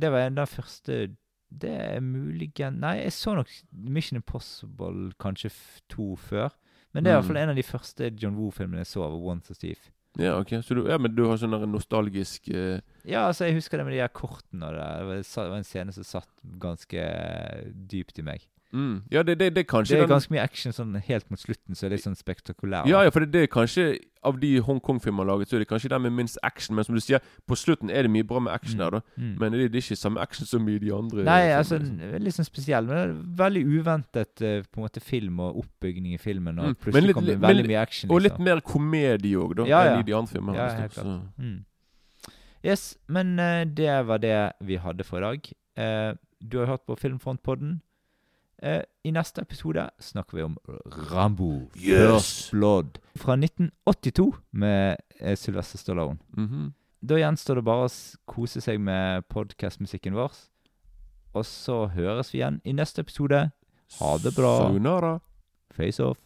det 0.00 0.12
var 0.12 0.28
den 0.28 0.46
første 0.46 1.16
Det 1.50 1.70
er 1.70 2.00
muligens 2.00 2.78
Nei, 2.80 2.94
jeg 3.02 3.12
så 3.12 3.34
nok 3.34 3.48
Mission 3.72 4.16
Impossible 4.16 5.12
kanskje 5.20 5.50
to 5.88 6.14
før. 6.16 6.48
Men 6.94 7.04
det 7.04 7.10
er 7.10 7.16
i 7.16 7.20
hvert 7.20 7.24
fall 7.26 7.36
Mm. 7.36 7.42
en 7.42 7.48
av 7.48 7.56
de 7.56 7.62
første 7.62 8.12
John 8.22 8.36
Woo-filmene 8.36 8.78
jeg 8.84 8.86
så, 8.86 9.00
var 9.00 9.16
Once 9.32 9.50
og 9.50 9.56
Steve. 9.56 9.80
Ja, 10.20 10.34
ok. 10.36 10.58
Så 10.64 10.76
du, 10.76 10.82
ja, 10.90 10.98
men 11.00 11.14
du 11.16 11.24
har 11.28 11.38
sånn 11.40 11.54
der 11.54 11.64
nostalgisk 11.70 12.50
eh, 12.52 12.82
Ja, 13.08 13.26
altså, 13.30 13.46
jeg 13.48 13.56
husker 13.60 13.80
det 13.80 13.86
med 13.88 13.96
de 13.96 14.02
her 14.02 14.12
kortene 14.12 14.72
det. 14.74 14.88
var, 15.08 15.54
en 15.56 15.68
scene 15.68 15.94
som 15.96 16.04
satt 16.04 16.44
ganske 16.60 17.06
dypt 17.92 18.20
i 18.20 18.26
meg. 18.26 18.44
Mm. 18.72 19.02
Ja, 19.12 19.22
det, 19.22 19.38
det, 19.38 19.54
det 19.54 19.60
er 19.66 19.68
kanskje 19.68 19.94
Det 19.96 19.98
er 20.02 20.06
den- 20.06 20.14
ganske 20.16 20.30
mye 20.32 20.42
action 20.42 20.72
sånn 20.72 20.94
helt 21.06 21.30
mot 21.30 21.38
slutten, 21.40 21.74
så 21.74 21.84
er 21.86 21.88
det 21.90 21.98
litt 21.98 22.06
sånn 22.06 22.16
spektakulært. 22.16 22.86
Ja, 22.88 23.02
ja, 23.04 23.10
for 23.10 23.20
det, 23.20 23.30
det 23.32 23.42
er 23.42 23.46
kanskje 23.52 23.98
Av 24.24 24.36
de 24.38 24.60
Hongkong-filmer 24.62 25.26
laget, 25.26 25.48
så 25.50 25.56
er 25.56 25.64
det 25.64 25.66
kanskje 25.68 25.88
den 25.90 26.02
med 26.02 26.12
minst 26.12 26.38
action. 26.46 26.76
Men 26.76 26.84
som 26.84 26.94
du 26.94 27.00
sier, 27.02 27.18
på 27.44 27.56
slutten 27.58 27.90
er 27.90 28.02
det 28.06 28.10
mye 28.14 28.22
bra 28.22 28.38
med 28.38 28.52
action 28.54 28.78
Mm. 28.78 28.84
her, 28.84 28.90
da. 28.90 29.00
Mm. 29.18 29.32
Men 29.40 29.52
det, 29.52 29.72
det 29.72 29.80
er 29.80 29.82
ikke 29.82 29.96
samme 29.98 30.20
action 30.22 30.46
som 30.46 30.68
i 30.68 30.78
de 30.78 30.92
andre. 30.94 31.24
Nei, 31.26 31.40
filmene, 31.42 31.56
altså 31.58 31.78
liksom. 31.80 32.22
litt 32.22 32.34
sånn 32.36 32.46
spesiell, 32.46 32.86
men 32.86 32.94
det 32.96 33.02
er 33.02 33.34
veldig 33.42 33.62
uventet 33.80 34.42
eh, 34.46 34.62
på 34.62 34.78
en 34.78 34.84
måte 34.86 35.00
film 35.02 35.40
og 35.40 35.58
oppbygning 35.64 36.14
i 36.14 36.18
filmen. 36.22 36.56
Og 36.60 36.68
Mm, 36.70 36.76
plutselig 36.78 37.02
litt- 37.08 37.14
kommer 37.18 37.26
det 37.34 37.40
veldig 37.42 37.64
men, 37.66 37.70
mye 37.74 37.82
action. 37.82 38.10
Og 38.14 38.22
litt 38.22 38.32
liksom. 38.38 38.44
mer 38.44 38.60
komedie 38.60 39.34
òg, 39.42 39.56
da, 39.56 39.64
Ja, 39.66 39.82
ja. 39.84 39.90
enn 39.96 40.00
i 40.00 40.06
de 40.06 40.12
andre 40.14 40.30
filmene. 40.38 40.54
Ja, 40.56 40.68
helt 40.70 40.94
klart. 40.94 41.20
Mm. 41.42 41.64
Yes, 42.64 42.96
men 43.08 43.38
uh, 43.40 43.64
det 43.64 44.06
var 44.06 44.18
det 44.22 44.52
vi 44.62 44.76
hadde 44.78 45.02
for 45.04 45.18
i 45.18 45.20
dag. 45.20 45.50
Uh, 45.76 46.14
du 46.40 46.58
har 46.62 46.66
hørt 46.66 46.86
på 46.86 46.94
Filmfrontpodden. 46.96 47.80
Eh, 48.62 48.82
I 49.04 49.10
neste 49.10 49.42
episode 49.42 49.88
snakker 49.98 50.36
vi 50.38 50.42
om 50.46 50.56
Rambo 51.10 51.68
Yes! 51.74 52.12
First 52.12 52.50
Blood 52.54 53.00
fra 53.18 53.34
1982 53.34 54.28
med 54.52 54.96
eh, 55.20 55.36
Sylvester 55.36 55.78
Stallone. 55.78 56.18
Mhm. 56.36 56.72
Da 57.02 57.16
gjenstår 57.18 57.58
det 57.58 57.64
bare 57.66 57.88
å 57.88 57.94
kose 58.30 58.60
seg 58.62 58.78
med 58.78 59.24
podkastmusikken 59.28 60.14
vår. 60.14 60.36
Og 61.34 61.44
så 61.48 61.88
høres 61.90 62.30
vi 62.30 62.38
igjen 62.38 62.60
i 62.64 62.72
neste 62.76 63.02
episode. 63.02 63.40
Ha 63.98 64.10
det 64.22 64.34
bra. 64.36 64.52
Sayonara. 64.68 65.16
Face 65.74 66.04
off. 66.04 66.20